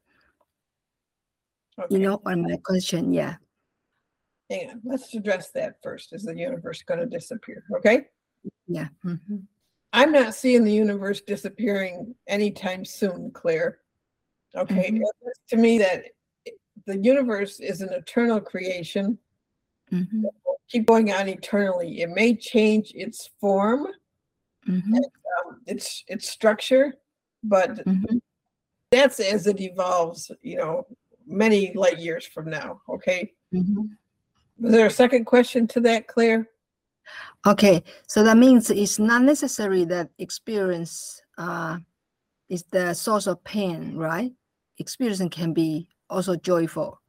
You 1.90 2.00
know, 2.00 2.22
on 2.26 2.44
my 2.44 2.58
question, 2.64 3.14
yeah. 3.14 3.36
on, 4.50 4.74
let's 4.84 5.14
address 5.14 5.52
that 5.52 5.76
first. 5.82 6.14
Is 6.14 6.24
the 6.24 6.36
universe 6.36 6.84
going 6.84 7.00
to 7.00 7.06
disappear? 7.06 7.64
Okay. 7.78 8.08
Yeah. 8.68 8.90
mhm. 9.06 9.44
I'm 9.94 10.12
not 10.12 10.36
seeing 10.36 10.64
the 10.64 10.72
universe 10.74 11.22
disappearing 11.22 12.14
anytime 12.28 12.86
soon, 12.86 13.32
Claire. 13.32 13.80
Okay, 14.56 14.92
Mhm. 14.92 15.02
to 15.50 15.58
me 15.58 15.80
that 15.80 16.06
the 16.86 16.98
universe 16.98 17.60
is 17.60 17.82
an 17.82 17.92
eternal 17.94 18.40
creation, 18.40 19.18
Mhm, 19.92 20.24
keep 20.70 20.86
going 20.86 21.12
on 21.12 21.28
eternally. 21.28 22.02
It 22.02 22.10
may 22.10 22.36
change 22.36 22.92
its 22.96 23.30
form, 23.40 23.88
mhm, 24.68 24.94
um, 24.96 25.62
its 25.66 26.04
its 26.08 26.30
structure, 26.30 26.96
but 27.44 27.86
mhm. 27.86 28.22
that's 28.92 29.20
as 29.20 29.48
it 29.48 29.60
evolves. 29.60 30.32
You 30.42 30.58
know, 30.58 30.88
many 31.26 31.74
light 31.74 32.00
years 32.00 32.26
from 32.26 32.50
now. 32.50 32.82
Okay. 32.90 33.34
Mhm. 33.54 33.98
Was 34.60 34.72
there 34.74 34.86
a 34.88 34.92
second 34.92 35.26
question 35.26 35.68
to 35.68 35.80
that, 35.82 36.08
Claire? 36.08 36.50
Okay, 37.48 37.82
so 38.08 38.24
that 38.24 38.36
means 38.36 38.70
it's 38.70 39.00
not 39.00 39.22
necessary 39.22 39.86
that 39.86 40.10
experience 40.18 41.22
uh, 41.38 41.78
is 42.50 42.64
the 42.64 42.94
source 42.94 43.28
of 43.28 43.42
pain, 43.46 43.96
right? 43.96 44.34
Experience 44.78 45.22
can 45.32 45.54
be 45.54 45.88
also 46.10 46.36
joyful. 46.36 47.00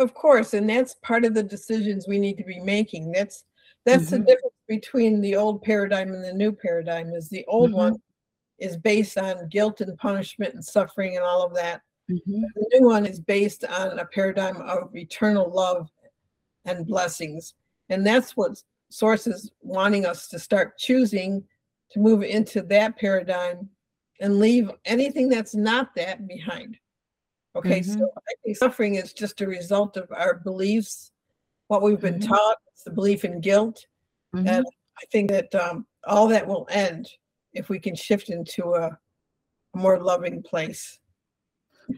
Of 0.00 0.14
course, 0.14 0.54
and 0.54 0.68
that's 0.68 0.94
part 1.02 1.26
of 1.26 1.34
the 1.34 1.42
decisions 1.42 2.08
we 2.08 2.18
need 2.18 2.38
to 2.38 2.44
be 2.44 2.58
making. 2.58 3.12
That's 3.12 3.44
that's 3.84 4.10
the 4.10 4.18
Mhm. 4.18 4.26
difference 4.26 4.54
between 4.66 5.20
the 5.20 5.36
old 5.36 5.62
paradigm 5.62 6.12
and 6.12 6.24
the 6.24 6.32
new 6.32 6.52
paradigm. 6.52 7.12
Is 7.12 7.28
the 7.28 7.44
old 7.46 7.72
Mhm. 7.72 7.76
one 7.76 8.02
is 8.58 8.78
based 8.78 9.18
on 9.18 9.48
guilt 9.48 9.82
and 9.82 9.96
punishment 9.98 10.54
and 10.54 10.64
suffering 10.64 11.16
and 11.16 11.24
all 11.24 11.42
of 11.42 11.54
that. 11.54 11.82
Mhm, 12.10 12.42
The 12.54 12.66
new 12.72 12.86
one 12.86 13.04
is 13.04 13.20
based 13.20 13.64
on 13.66 13.98
a 13.98 14.06
paradigm 14.06 14.56
of 14.62 14.96
eternal 14.96 15.50
love 15.50 15.90
and 16.64 16.86
blessings, 16.86 17.54
and 17.90 18.06
that's 18.06 18.36
what 18.36 18.62
Source 18.88 19.26
is 19.26 19.50
wanting 19.60 20.06
us 20.06 20.28
to 20.28 20.38
start 20.38 20.78
choosing 20.78 21.46
to 21.90 22.00
move 22.00 22.22
into 22.22 22.62
that 22.62 22.96
paradigm 22.96 23.70
and 24.18 24.38
leave 24.38 24.70
anything 24.86 25.28
that's 25.28 25.54
not 25.54 25.94
that 25.94 26.26
behind. 26.26 26.79
Okay, 27.56 27.80
Mhm. 27.80 27.98
so 27.98 28.12
I 28.16 28.32
think 28.44 28.56
suffering 28.56 28.94
is 28.94 29.12
just 29.12 29.40
a 29.40 29.46
result 29.46 29.96
of 29.96 30.10
our 30.12 30.34
beliefs, 30.34 31.10
what 31.66 31.82
we've 31.82 32.00
been 32.00 32.20
Mhm. 32.20 32.28
taught, 32.28 32.56
it's 32.72 32.84
the 32.84 32.90
belief 32.90 33.24
in 33.24 33.40
guilt. 33.40 33.86
mhm, 34.34 34.46
And 34.48 34.66
I 34.98 35.06
think 35.10 35.30
that 35.30 35.52
um, 35.54 35.86
all 36.04 36.28
that 36.28 36.46
will 36.46 36.66
end 36.70 37.10
if 37.52 37.68
we 37.68 37.80
can 37.80 37.96
shift 37.96 38.30
into 38.30 38.74
a, 38.74 38.86
a 39.74 39.76
more 39.76 39.98
loving 39.98 40.42
place. 40.42 40.98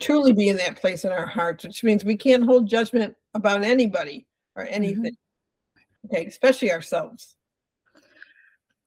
Truly 0.00 0.32
be 0.32 0.48
in 0.48 0.56
that 0.56 0.76
place 0.80 1.04
in 1.04 1.12
our 1.12 1.26
hearts, 1.26 1.64
which 1.64 1.84
means 1.84 2.04
we 2.04 2.16
can't 2.16 2.44
hold 2.44 2.66
judgment 2.66 3.14
about 3.34 3.62
anybody 3.62 4.26
or 4.56 4.64
anything. 4.64 5.14
Okay, 6.06 6.26
especially 6.26 6.72
ourselves. 6.72 7.36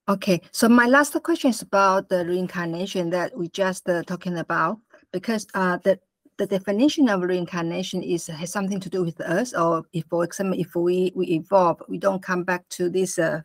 Okay, 0.07 0.41
so 0.51 0.67
my 0.69 0.87
last 0.87 1.13
question 1.23 1.49
is 1.51 1.61
about 1.61 2.09
the 2.09 2.25
reincarnation 2.25 3.09
that 3.11 3.35
we 3.37 3.49
just 3.49 3.87
uh, 3.89 4.03
talking 4.03 4.37
about, 4.37 4.79
because 5.11 5.47
uh, 5.53 5.77
the 5.83 5.99
the 6.37 6.45
definition 6.45 7.09
of 7.09 7.21
reincarnation 7.21 8.03
is 8.03 8.27
has 8.27 8.51
something 8.51 8.79
to 8.79 8.89
do 8.89 9.03
with 9.03 9.21
us, 9.21 9.53
or 9.53 9.85
if, 9.93 10.05
for 10.09 10.23
example, 10.23 10.59
if 10.59 10.75
we 10.75 11.11
we 11.15 11.27
evolve, 11.27 11.81
we 11.87 11.97
don't 11.97 12.21
come 12.21 12.43
back 12.43 12.67
to 12.69 12.89
this 12.89 13.17
uh, 13.17 13.41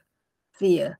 fear, 0.53 0.98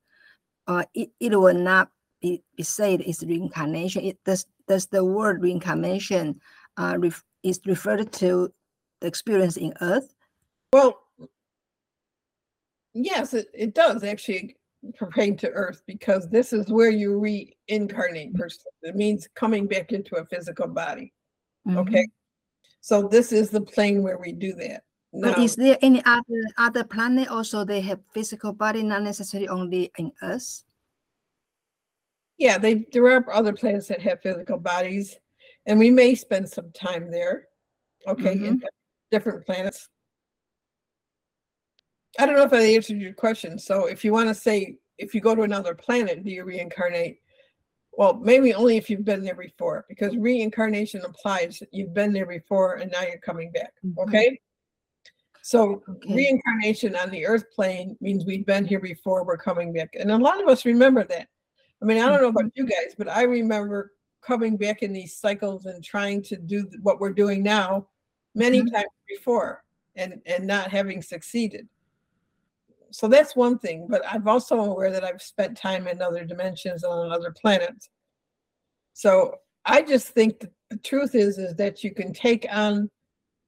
uh, 0.67 0.85
it, 0.95 1.11
it 1.19 1.39
will 1.39 1.55
not 1.55 1.91
be, 2.21 2.43
be 2.57 2.63
said 2.63 3.01
is 3.01 3.25
reincarnation. 3.27 4.05
It 4.05 4.19
does 4.25 4.47
does 4.69 4.87
the 4.87 5.05
word 5.05 5.43
reincarnation 5.43 6.41
uh, 6.77 6.97
ref, 6.99 7.25
is 7.43 7.61
referred 7.67 8.13
to 8.13 8.53
the 9.01 9.07
experience 9.07 9.57
in 9.57 9.75
Earth? 9.81 10.15
Well, 10.73 11.01
yes, 12.95 13.35
it, 13.35 13.49
it 13.53 13.75
does 13.75 14.05
actually 14.05 14.57
pertain 14.97 15.37
to 15.39 15.51
Earth 15.51 15.83
because 15.87 16.29
this 16.29 16.53
is 16.53 16.69
where 16.69 16.91
you 16.91 17.19
reincarnate 17.19 18.35
person. 18.35 18.65
It 18.83 18.95
means 18.95 19.29
coming 19.35 19.67
back 19.67 19.93
into 19.93 20.17
a 20.17 20.25
physical 20.25 20.69
body. 20.69 21.13
Okay. 21.69 21.91
Mm-hmm. 21.91 22.03
So 22.81 23.09
this 23.09 23.33
is 23.33 23.51
the 23.51 23.61
plane 23.61 24.03
where 24.03 24.19
we 24.19 24.33
do 24.33 24.55
that. 24.55 24.83
But 25.13 25.39
is 25.39 25.57
there 25.57 25.77
any 25.83 26.03
other 26.05 26.43
other 26.57 26.85
planet 26.85 27.29
also 27.29 27.65
they 27.65 27.81
have 27.81 27.99
physical 28.15 28.53
body, 28.53 28.83
not 28.83 29.03
necessarily 29.03 29.49
only 29.49 29.91
in 29.99 30.13
us? 30.23 30.65
yeah, 32.41 32.57
they 32.57 32.87
there 32.91 33.07
are 33.07 33.33
other 33.33 33.53
planets 33.53 33.87
that 33.89 34.01
have 34.01 34.23
physical 34.23 34.59
bodies, 34.59 35.15
and 35.67 35.79
we 35.79 35.91
may 35.91 36.15
spend 36.15 36.49
some 36.49 36.73
time 36.73 37.11
there. 37.11 37.45
Okay, 38.09 38.33
in 38.33 38.57
mm-hmm. 38.57 38.67
different 39.11 39.45
planets. 39.45 39.89
I 42.19 42.25
don't 42.25 42.35
know 42.35 42.45
if 42.45 42.53
I 42.53 42.63
answered 42.63 42.99
your 42.99 43.13
question. 43.13 43.59
So 43.59 43.87
if 43.87 44.05
you 44.05 44.13
want 44.13 44.31
to 44.31 44.35
say 44.35 44.79
if 44.97 45.15
you 45.15 45.21
go 45.21 45.35
to 45.35 45.43
another 45.43 45.75
planet, 45.75 46.25
do 46.25 46.31
you 46.31 46.45
reincarnate? 46.45 47.19
Well, 47.93 48.15
maybe 48.15 48.55
only 48.55 48.77
if 48.77 48.89
you've 48.89 49.05
been 49.05 49.23
there 49.25 49.35
before, 49.35 49.85
because 49.89 50.17
reincarnation 50.17 51.05
implies 51.05 51.59
that 51.59 51.69
you've 51.73 51.93
been 51.95 52.13
there 52.13 52.27
before 52.27 52.75
and 52.77 52.91
now 52.91 53.03
you're 53.03 53.19
coming 53.19 53.51
back. 53.53 53.73
Okay. 53.99 54.41
So 55.43 55.83
Okay. 55.89 56.15
reincarnation 56.15 56.95
on 56.97 57.11
the 57.11 57.27
earth 57.27 57.51
plane 57.55 57.97
means 58.01 58.25
we've 58.25 58.47
been 58.47 58.65
here 58.65 58.79
before, 58.81 59.25
we're 59.25 59.37
coming 59.39 59.73
back. 59.73 59.91
And 59.99 60.11
a 60.11 60.17
lot 60.17 60.41
of 60.41 60.49
us 60.49 60.65
remember 60.65 61.05
that. 61.05 61.29
I 61.83 61.85
mean, 61.85 61.99
I 61.99 62.09
don't 62.09 62.21
know 62.21 62.29
about 62.29 62.53
you 62.55 62.65
guys, 62.67 62.95
but 62.97 63.09
I 63.09 63.23
remember 63.23 63.93
coming 64.23 64.57
back 64.57 64.83
in 64.83 64.93
these 64.93 65.17
cycles 65.17 65.67
and 65.67 65.83
trying 65.83 66.23
to 66.25 66.37
do 66.37 66.71
what 66.83 67.01
we're 67.01 67.13
doing 67.13 67.43
now 67.43 67.89
many 68.35 68.63
Mhm. 68.63 68.73
times 68.73 68.87
before 69.09 69.65
and 69.97 70.21
and 70.27 70.47
not 70.47 70.71
having 70.71 71.03
succeeded. 71.03 71.69
So 72.93 73.09
that's 73.09 73.37
one 73.37 73.59
thing, 73.59 73.87
but 73.89 74.03
I'm 74.09 74.27
also 74.27 74.59
aware 74.61 74.91
that 74.91 75.05
I've 75.05 75.23
spent 75.23 75.57
time 75.57 75.87
in 75.87 76.03
other 76.03 76.25
dimensions 76.25 76.85
on 76.85 77.11
other 77.13 77.33
planets. 77.41 77.89
So 78.95 79.37
I 79.65 79.83
just 79.83 80.09
think 80.09 80.41
that 80.41 80.51
the 80.71 80.77
truth 80.79 81.15
is 81.15 81.39
is 81.39 81.55
that 81.57 81.85
you 81.85 81.93
can 81.95 82.13
take 82.13 82.47
on 82.51 82.89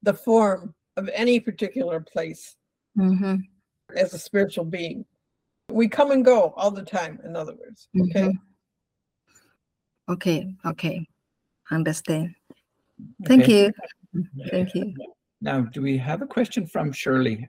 the 0.03 0.15
form 0.15 0.75
of 0.97 1.09
any 1.13 1.41
particular 1.41 2.01
place 2.01 2.57
Mm-hmm. 2.99 3.37
as 3.97 4.13
a 4.13 4.19
spiritual 4.19 4.67
being. 4.67 5.07
We 5.71 5.89
come 5.89 6.11
and 6.11 6.23
go 6.23 6.53
all 6.59 6.71
the 6.71 6.83
time, 6.85 7.19
in 7.25 7.35
other 7.37 7.55
words. 7.55 7.89
Okay. 7.99 8.25
Mhm. 8.29 8.35
Okay, 10.11 10.55
okay. 10.67 11.07
Understand. 11.71 12.35
Thank 13.25 13.45
Okay. 13.45 13.73
you. 14.13 14.27
Thank 14.51 14.75
you. 14.75 14.93
Now, 15.41 15.63
do 15.63 15.81
we 15.81 15.97
have 15.97 16.21
a 16.21 16.27
question 16.27 16.67
from 16.67 16.93
Shirley? 16.93 17.49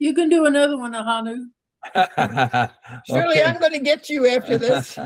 You 0.00 0.14
can 0.14 0.28
do 0.30 0.46
another 0.46 0.76
one, 0.78 0.92
Ahanu. 0.94 1.44
Shirley, 3.06 3.40
Okay. 3.40 3.44
I'm 3.44 3.60
going 3.60 3.72
to 3.72 3.80
get 3.80 4.08
you 4.08 4.26
after 4.26 4.56
this. 4.56 4.98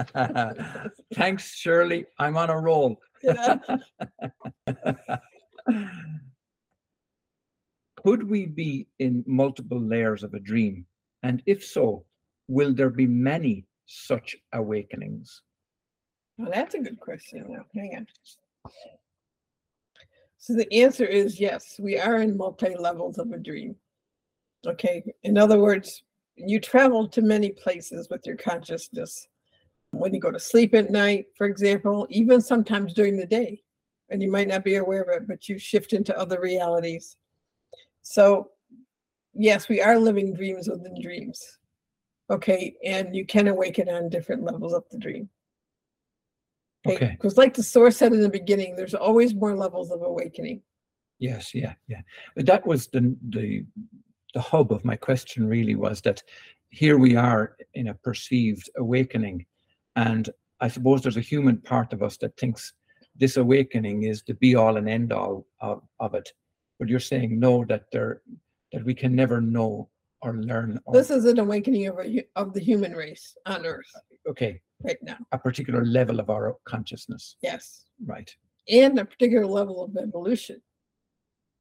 Thanks, 1.14 1.52
Shirley. 1.54 2.07
I'm 2.20 2.37
on 2.37 2.48
a 2.48 2.59
roll. 2.59 3.00
Could 7.96 8.22
we 8.30 8.46
be 8.46 8.87
in 9.00 9.24
multiple 9.26 9.80
layers 9.80 10.22
of 10.22 10.33
a 10.35 10.40
dream? 10.40 10.87
And 11.24 11.42
if 11.44 11.64
so, 11.64 12.04
will 12.46 12.72
there 12.72 12.90
be 12.90 13.07
many 13.07 13.66
such 13.87 14.37
awakenings? 14.52 15.42
Well, 16.38 16.52
that's 16.52 16.74
a 16.74 16.80
good 16.80 17.00
question. 17.00 17.46
Now, 17.48 17.64
hang 17.74 17.96
on. 17.96 18.07
So 20.38 20.54
the 20.54 20.72
answer 20.72 21.04
is 21.07 21.40
yes, 21.40 21.76
we 21.80 21.98
are 21.98 22.18
in 22.18 22.37
multi 22.37 22.76
levels 22.76 23.18
of 23.18 23.33
a 23.33 23.38
dream. 23.38 23.74
Okay. 24.66 25.05
In 25.22 25.38
other 25.38 25.59
words, 25.59 26.03
you 26.37 26.61
travel 26.61 27.09
to 27.09 27.22
many 27.22 27.50
places 27.50 28.09
with 28.11 28.27
your 28.27 28.37
consciousness. 28.37 29.29
When 29.92 30.12
you 30.12 30.20
go 30.20 30.31
to 30.31 30.40
sleep 30.40 30.74
at 30.74 30.90
night, 30.90 31.27
for 31.37 31.46
example, 31.46 32.07
even 32.11 32.40
sometimes 32.40 32.94
during 32.94 33.16
the 33.16 33.27
day, 33.27 33.62
and 34.11 34.22
you 34.22 34.31
might 34.31 34.48
not 34.48 34.64
be 34.64 34.77
aware 34.77 35.03
of 35.03 35.22
it, 35.22 35.29
but 35.29 35.48
you 35.48 35.59
shift 35.59 35.92
into 35.92 36.16
other 36.18 36.40
realities. 36.40 37.16
So, 38.03 38.50
yes, 39.33 39.68
we 39.68 39.81
are 39.81 39.98
living 39.98 40.35
dreams 40.35 40.68
within 40.68 41.00
dreams. 41.00 41.40
Okay. 42.31 42.74
And 42.85 43.14
you 43.14 43.24
can 43.24 43.48
awaken 43.48 43.88
on 43.88 44.09
different 44.09 44.42
levels 44.42 44.72
of 44.72 44.85
the 44.90 44.98
dream. 44.98 45.29
Okay. 46.87 47.12
Because, 47.12 47.38
like 47.38 47.55
the 47.55 47.62
source 47.62 47.96
said 47.96 48.12
in 48.12 48.20
the 48.20 48.29
beginning, 48.29 48.77
there's 48.77 48.94
always 48.94 49.35
more 49.35 49.57
levels 49.57 49.90
of 49.90 50.03
awakening. 50.03 50.61
Yes, 51.18 51.55
yeah, 51.55 51.74
yeah. 51.88 52.03
But 52.37 52.46
that 52.46 52.66
was 52.66 52.88
the 52.88 53.16
the 53.31 53.64
the 54.35 54.40
hub 54.40 54.73
of 54.73 54.85
my 54.85 54.97
question 54.97 55.49
really 55.49 55.77
was 55.77 56.01
that 56.03 56.23
here 56.70 56.99
we 56.99 57.14
are 57.16 57.57
in 57.75 57.88
a 57.88 57.94
perceived 57.94 58.68
awakening. 58.77 59.47
And 59.97 60.29
I 60.61 60.68
suppose 60.68 61.03
there's 61.03 61.16
a 61.16 61.20
human 61.33 61.59
part 61.59 61.92
of 61.92 62.03
us 62.03 62.16
that 62.18 62.37
thinks 62.37 62.73
this 63.16 63.37
awakening 63.37 64.03
is 64.03 64.23
the 64.27 64.35
be 64.35 64.57
all 64.57 64.77
and 64.77 64.88
end 64.88 65.12
all 65.12 65.47
of, 65.61 65.83
of 66.01 66.14
it. 66.14 66.29
But 66.79 66.88
you're 66.88 67.01
saying 67.01 67.38
no, 67.38 67.64
that 67.66 67.85
there 67.92 68.23
that 68.73 68.85
we 68.85 68.92
can 68.94 69.14
never 69.14 69.40
know 69.40 69.88
or 70.20 70.35
learn. 70.35 70.81
Or, 70.85 70.94
This 70.94 71.11
is 71.11 71.25
an 71.27 71.38
awakening 71.38 71.87
of, 71.87 71.99
a, 72.01 72.25
of 72.35 72.53
the 72.53 72.61
human 72.61 72.92
race 72.92 73.37
on 73.47 73.64
Earth 73.64 73.87
uh, 73.94 74.31
okay, 74.31 74.61
right 74.83 74.97
now. 75.01 75.18
a 75.31 75.38
particular 75.38 75.85
level 75.85 76.18
of 76.18 76.29
our 76.29 76.57
consciousness. 76.64 77.37
Yes. 77.40 77.85
Right. 78.05 78.35
And 78.68 78.99
a 78.99 79.05
particular 79.05 79.47
level 79.47 79.85
of 79.85 79.97
evolution 79.97 80.61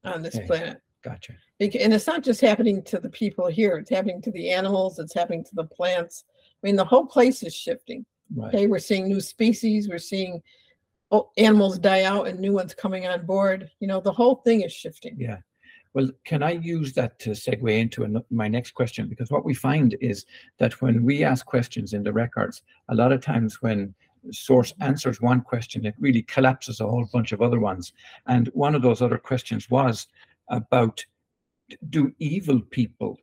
on 0.03 0.23
this 0.23 0.35
Okay. 0.35 0.47
planet. 0.47 0.81
Gotcha. 1.03 1.33
And 1.59 1.93
it's 1.93 2.07
not 2.07 2.23
just 2.23 2.41
happening 2.41 2.81
to 2.83 2.99
the 2.99 3.09
people 3.09 3.47
here, 3.47 3.77
it's 3.77 3.89
happening 3.89 4.21
to 4.21 4.31
the 4.31 4.49
animals, 4.49 4.99
it's 4.99 5.13
happening 5.13 5.43
to 5.43 5.55
the 5.55 5.65
plants. 5.65 6.23
I 6.31 6.67
mean, 6.67 6.75
the 6.75 6.85
whole 6.85 7.05
place 7.05 7.43
is 7.43 7.53
shifting. 7.53 8.05
Right. 8.33 8.53
Okay, 8.53 8.67
we're 8.67 8.79
seeing 8.79 9.07
new 9.07 9.19
species, 9.19 9.89
we're 9.89 9.97
seeing 9.99 10.41
oh, 11.11 11.29
animals 11.37 11.77
die 11.77 12.03
out 12.03 12.27
and 12.27 12.39
new 12.39 12.53
ones 12.53 12.73
coming 12.73 13.05
on 13.05 13.25
board. 13.25 13.69
You 13.79 13.87
know, 13.87 13.99
the 13.99 14.11
whole 14.11 14.35
thing 14.35 14.61
is 14.61 14.73
shifting. 14.73 15.15
Yeah. 15.17 15.37
Well, 15.93 16.09
can 16.25 16.41
I 16.41 16.51
use 16.51 16.93
that 16.93 17.19
to 17.19 17.31
segue 17.31 17.79
into 17.79 18.03
ano- 18.03 18.25
my 18.31 18.47
next 18.47 18.71
question? 18.71 19.07
Because 19.07 19.29
what 19.29 19.45
we 19.45 19.53
find 19.53 19.95
is 20.01 20.25
that 20.57 20.81
when 20.81 21.03
we 21.03 21.23
ask 21.23 21.45
questions 21.45 21.93
in 21.93 22.01
the 22.01 22.11
records, 22.11 22.63
a 22.89 22.95
lot 22.95 23.11
of 23.11 23.21
times 23.21 23.61
when 23.61 23.93
source 24.31 24.73
answers 24.79 25.21
one 25.21 25.41
question, 25.41 25.85
it 25.85 25.93
really 25.99 26.23
collapses 26.23 26.79
a 26.79 26.87
whole 26.87 27.07
bunch 27.13 27.31
of 27.31 27.41
other 27.41 27.59
ones. 27.59 27.93
And 28.25 28.47
one 28.53 28.73
of 28.73 28.81
those 28.81 29.01
other 29.01 29.17
questions 29.17 29.69
was 29.69 30.07
about 30.49 31.03
do 31.89 32.13
evil 32.19 32.59
people 32.59 33.17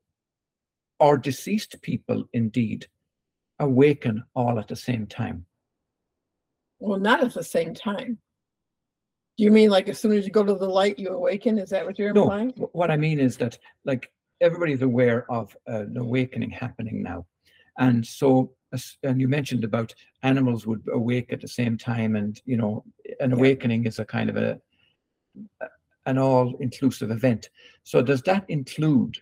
or 0.98 1.16
deceased 1.18 1.80
people 1.82 2.24
indeed 2.32 2.86
awaken 3.58 4.24
all 4.34 4.58
at 4.58 4.68
the 4.68 4.76
same 4.76 5.06
time? 5.06 5.46
Well, 6.78 6.98
not 6.98 7.22
at 7.22 7.34
the 7.34 7.44
same 7.44 7.74
time. 7.74 8.18
Do 9.36 9.44
you 9.44 9.50
mean 9.50 9.70
like 9.70 9.88
as 9.88 9.98
soon 9.98 10.12
as 10.12 10.24
you 10.26 10.30
go 10.32 10.44
to 10.44 10.54
the 10.54 10.68
light, 10.68 10.98
you 10.98 11.10
awaken? 11.10 11.58
Is 11.58 11.70
that 11.70 11.84
what 11.86 11.98
you're 11.98 12.12
No, 12.12 12.22
implying? 12.24 12.50
wh- 12.50 12.74
what 12.74 12.90
I 12.90 12.96
mean 12.96 13.20
is 13.20 13.36
that 13.38 13.58
like 13.84 14.10
everybody's 14.40 14.82
aware 14.82 15.30
of 15.30 15.56
uh, 15.68 15.80
an 15.82 15.96
awakening 15.96 16.50
happening 16.50 17.02
now. 17.02 17.26
And 17.78 18.06
so, 18.06 18.54
as- 18.72 18.96
and 19.02 19.20
you 19.20 19.28
mentioned 19.28 19.64
about 19.64 19.94
animals 20.22 20.66
would 20.66 20.82
awake 20.92 21.32
at 21.32 21.40
the 21.40 21.48
same 21.48 21.78
time 21.78 22.16
and, 22.16 22.40
you 22.44 22.56
know, 22.56 22.84
an 23.20 23.32
awakening 23.32 23.86
is 23.86 23.98
a 23.98 24.04
kind 24.04 24.28
of 24.30 24.36
a, 24.36 24.60
an 26.10 26.18
all-inclusive 26.18 27.10
event. 27.10 27.50
So 27.84 28.02
does 28.02 28.22
that 28.22 28.44
include 28.48 29.16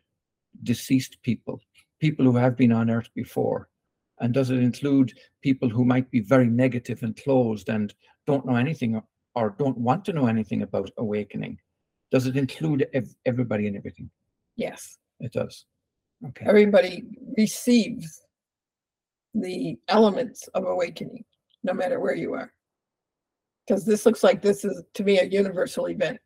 deceased 0.63 1.19
people, 1.23 1.61
people 2.01 2.25
who 2.25 2.37
have 2.37 2.57
been 2.57 2.73
on 2.73 2.91
earth 2.91 3.11
before? 3.15 3.69
And 4.21 4.35
does 4.35 4.51
it 4.51 4.59
include 4.59 5.17
people 5.43 5.69
who 5.69 5.85
might 5.85 6.11
be 6.11 6.21
very 6.21 6.49
negative 6.49 7.03
and 7.03 7.15
closed 7.17 7.69
and 7.69 7.95
don't 8.27 8.47
know 8.47 8.57
anything 8.57 8.97
or- 8.97 9.07
or 9.35 9.55
don't 9.59 9.79
want 9.79 10.05
to 10.07 10.13
know 10.13 10.27
anything 10.27 10.63
about 10.63 10.91
awakening? 10.97 11.61
Does 12.11 12.27
it 12.27 12.37
include 12.37 12.89
ev- 12.95 13.15
everybody 13.27 13.67
and 13.69 13.77
everything? 13.77 14.11
Yes. 14.57 14.99
It 15.21 15.33
does. 15.33 15.67
Okay. 16.29 16.47
Everybody 16.47 17.05
receives 17.37 18.23
the 19.35 19.79
elements 19.89 20.49
of 20.49 20.65
awakening, 20.65 21.25
no 21.63 21.75
matter 21.75 22.01
where 22.01 22.15
you 22.15 22.33
are. 22.33 22.53
Because 23.67 23.85
this 23.85 24.07
looks 24.07 24.25
like 24.25 24.41
this 24.41 24.65
is, 24.65 24.83
to 24.95 25.05
me, 25.05 25.21
a 25.21 25.25
universal 25.25 25.89
event. 25.89 26.19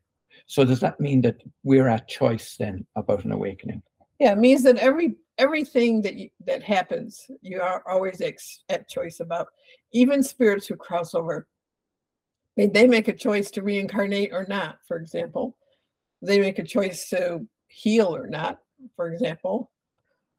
So 0.45 0.65
does 0.65 0.79
that 0.81 0.99
mean 0.99 1.21
that 1.21 1.41
we're 1.63 1.87
at 1.87 2.07
choice 2.07 2.55
then 2.57 2.85
about 2.95 3.25
an 3.25 3.31
awakening? 3.31 3.81
Yeah, 4.19 4.33
it 4.33 4.37
means 4.37 4.63
that 4.63 4.77
every 4.77 5.15
everything 5.37 6.01
that 6.03 6.15
you, 6.15 6.29
that 6.45 6.61
happens, 6.61 7.25
you 7.41 7.59
are 7.61 7.83
always 7.87 8.21
ex, 8.21 8.61
at 8.69 8.87
choice 8.87 9.19
about. 9.19 9.47
Even 9.91 10.21
spirits 10.21 10.67
who 10.67 10.75
cross 10.75 11.15
over, 11.15 11.47
they, 12.55 12.67
they 12.67 12.87
make 12.87 13.07
a 13.07 13.13
choice 13.13 13.49
to 13.51 13.63
reincarnate 13.63 14.31
or 14.31 14.45
not. 14.47 14.77
For 14.87 14.97
example, 14.97 15.57
they 16.21 16.39
make 16.39 16.59
a 16.59 16.63
choice 16.63 17.09
to 17.09 17.45
heal 17.67 18.15
or 18.15 18.27
not. 18.27 18.59
For 18.95 19.11
example, 19.11 19.71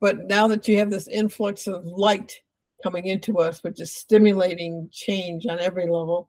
but 0.01 0.27
now 0.27 0.47
that 0.49 0.69
you 0.69 0.79
have 0.79 0.90
this 0.90 1.09
influx 1.09 1.67
of 1.67 1.85
light 1.87 2.40
coming 2.83 3.07
into 3.07 3.38
us, 3.38 3.62
which 3.64 3.81
is 3.81 3.97
stimulating 3.97 4.88
change 4.93 5.47
on 5.47 5.59
every 5.59 5.85
level, 5.85 6.29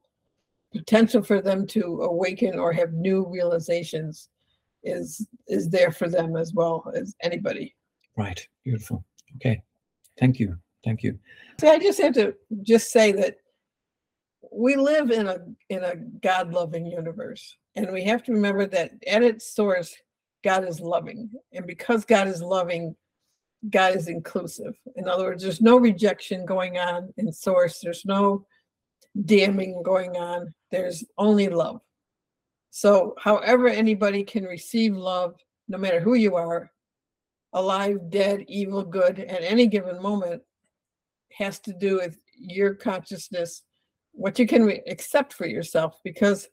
potential 0.75 1.23
for 1.23 1.41
them 1.41 1.65
to 1.67 2.01
awaken 2.03 2.59
or 2.59 2.73
have 2.73 2.93
new 2.93 3.25
realizations 3.27 4.29
is 4.83 5.25
is 5.47 5.69
there 5.69 5.91
for 5.91 6.07
them 6.07 6.35
as 6.35 6.53
well 6.53 6.91
as 6.95 7.15
anybody. 7.21 7.75
Right. 8.17 8.47
Beautiful. 8.63 9.03
Okay. 9.37 9.61
Thank 10.19 10.39
you. 10.39 10.57
Thank 10.83 11.01
you. 11.03 11.17
See, 11.59 11.67
I 11.67 11.79
just 11.79 11.99
have 12.01 12.13
to 12.13 12.35
just 12.61 12.91
say 12.91 13.11
that 13.13 13.37
we 14.51 14.75
live 14.75 15.11
in 15.11 15.27
a 15.27 15.39
in 15.69 15.83
a 15.83 15.95
God-loving 15.95 16.85
universe, 16.85 17.57
and 17.75 17.91
we 17.91 18.03
have 18.03 18.23
to 18.23 18.33
remember 18.33 18.67
that 18.67 18.91
at 19.07 19.23
its 19.23 19.53
source, 19.53 19.95
God 20.43 20.67
is 20.67 20.79
loving, 20.79 21.29
and 21.51 21.65
because 21.65 22.05
God 22.05 22.27
is 22.27 22.41
loving, 22.41 22.95
God 23.69 23.95
is 23.95 24.07
inclusive. 24.07 24.75
In 24.95 25.09
other 25.09 25.23
words, 25.23 25.43
there's 25.43 25.61
no 25.61 25.77
rejection 25.77 26.45
going 26.45 26.77
on 26.77 27.11
in 27.17 27.33
source. 27.33 27.79
There's 27.79 28.05
no 28.05 28.45
damning 29.23 29.81
going 29.83 30.17
on. 30.17 30.53
There's 30.71 31.03
only 31.17 31.47
love. 31.47 31.81
So, 32.71 33.15
however 33.17 33.67
anybody 33.67 34.23
can 34.23 34.43
receive 34.43 34.95
love, 34.95 35.35
no 35.67 35.77
matter 35.77 35.99
who 35.99 36.15
you 36.15 36.35
are, 36.35 36.71
alive, 37.53 38.09
dead, 38.09 38.43
evil, 38.47 38.83
good, 38.83 39.19
at 39.19 39.43
any 39.43 39.67
given 39.67 40.01
moment, 40.01 40.41
has 41.31 41.59
to 41.59 41.73
do 41.73 41.95
with 41.97 42.17
your 42.37 42.73
consciousness, 42.73 43.63
what 44.11 44.37
you 44.37 44.45
can 44.45 44.65
re- 44.65 44.83
accept 44.87 45.33
for 45.33 45.45
yourself. 45.45 45.99
Because 46.03 46.49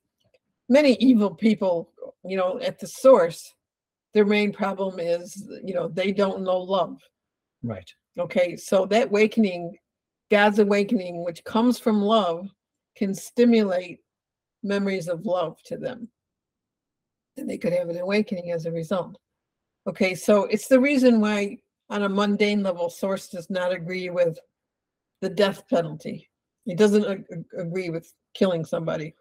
many 0.69 0.95
evil 0.95 1.35
people, 1.35 1.91
you 2.25 2.37
know, 2.37 2.61
at 2.61 2.79
the 2.79 2.87
source, 2.87 3.53
their 4.15 4.25
main 4.25 4.53
problem 4.53 5.01
is, 5.01 5.51
you 5.65 5.75
know, 5.75 5.89
they 5.89 6.13
don't 6.13 6.43
know 6.43 6.59
love. 6.59 6.99
Right. 7.63 7.91
Okay, 8.19 8.57
so 8.57 8.87
that 8.87 9.09
awakening, 9.09 9.77
God's 10.33 10.61
awakening, 10.61 11.23
which 11.23 11.45
comes 11.45 11.79
from 11.79 12.01
love, 12.01 12.49
can 12.97 13.15
stimulate 13.15 14.01
memories 14.63 15.07
of 15.07 15.27
love 15.27 15.63
to 15.65 15.77
them. 15.77 16.09
And 17.37 17.49
they 17.49 17.59
could 17.59 17.75
have 17.75 17.91
an 17.91 17.99
awakening 17.99 18.51
as 18.51 18.65
a 18.65 18.73
result. 18.73 19.19
Okay, 19.87 20.15
so 20.15 20.45
it's 20.45 20.69
the 20.69 20.81
reason 20.81 21.21
why, 21.21 21.59
on 21.91 22.05
a 22.05 22.09
mundane 22.09 22.63
level, 22.63 22.89
Source 22.89 23.29
does 23.29 23.51
not 23.51 23.73
agree 23.73 24.09
with 24.09 24.39
the 25.21 25.29
death 25.29 25.69
penalty. 25.69 26.31
He 26.65 26.75
doesn't 26.75 27.05
ag- 27.05 27.45
agree 27.59 27.91
with 27.91 28.11
killing 28.33 28.65
somebody. 28.65 29.15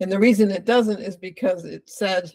And 0.00 0.12
the 0.12 0.18
reason 0.18 0.50
it 0.50 0.66
doesn't 0.66 1.00
is 1.00 1.16
because 1.16 1.64
it 1.64 1.88
said 1.88 2.30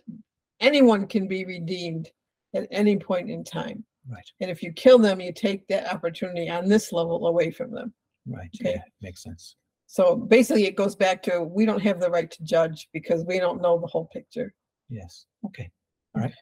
anyone 0.61 1.05
can 1.05 1.27
be 1.27 1.45
redeemed 1.45 2.09
at 2.55 2.67
any 2.71 2.97
point 2.97 3.29
in 3.29 3.43
time. 3.43 3.85
Right. 4.09 4.25
And 4.39 4.49
if 4.49 4.63
you 4.63 4.71
kill 4.71 4.99
them, 4.99 5.19
you 5.19 5.33
take 5.33 5.67
that 5.67 5.91
opportunity 5.93 6.49
on 6.49 6.67
this 6.67 6.91
level 6.91 7.27
away 7.27 7.51
from 7.51 7.71
them. 7.71 7.93
Right. 8.25 8.49
Okay. 8.61 8.75
Yeah. 8.75 8.81
Makes 9.01 9.23
sense. 9.23 9.55
So 9.87 10.15
basically, 10.15 10.65
it 10.65 10.75
goes 10.75 10.95
back 10.95 11.23
to 11.23 11.43
we 11.43 11.65
don't 11.65 11.81
have 11.81 11.99
the 11.99 12.09
right 12.09 12.29
to 12.29 12.43
judge 12.43 12.89
because 12.93 13.23
we 13.25 13.39
don't 13.39 13.61
know 13.61 13.79
the 13.79 13.87
whole 13.87 14.05
picture. 14.05 14.53
Yes. 14.89 15.25
Okay. 15.45 15.69
All 16.15 16.21
right. 16.21 16.33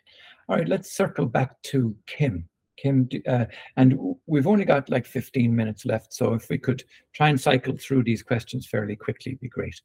All 0.49 0.57
right. 0.57 0.67
Let's 0.67 0.95
circle 0.95 1.25
back 1.25 1.61
to 1.63 1.95
Kim. 2.07 2.47
Kim, 2.77 3.07
uh, 3.27 3.45
and 3.77 3.97
we've 4.25 4.47
only 4.47 4.65
got 4.65 4.89
like 4.89 5.05
15 5.05 5.55
minutes 5.55 5.85
left. 5.85 6.13
So 6.13 6.33
if 6.33 6.49
we 6.49 6.57
could 6.57 6.83
try 7.13 7.29
and 7.29 7.39
cycle 7.39 7.75
through 7.77 8.03
these 8.03 8.21
questions 8.21 8.67
fairly 8.67 8.95
quickly, 8.95 9.31
it'd 9.31 9.39
be 9.39 9.47
great. 9.47 9.79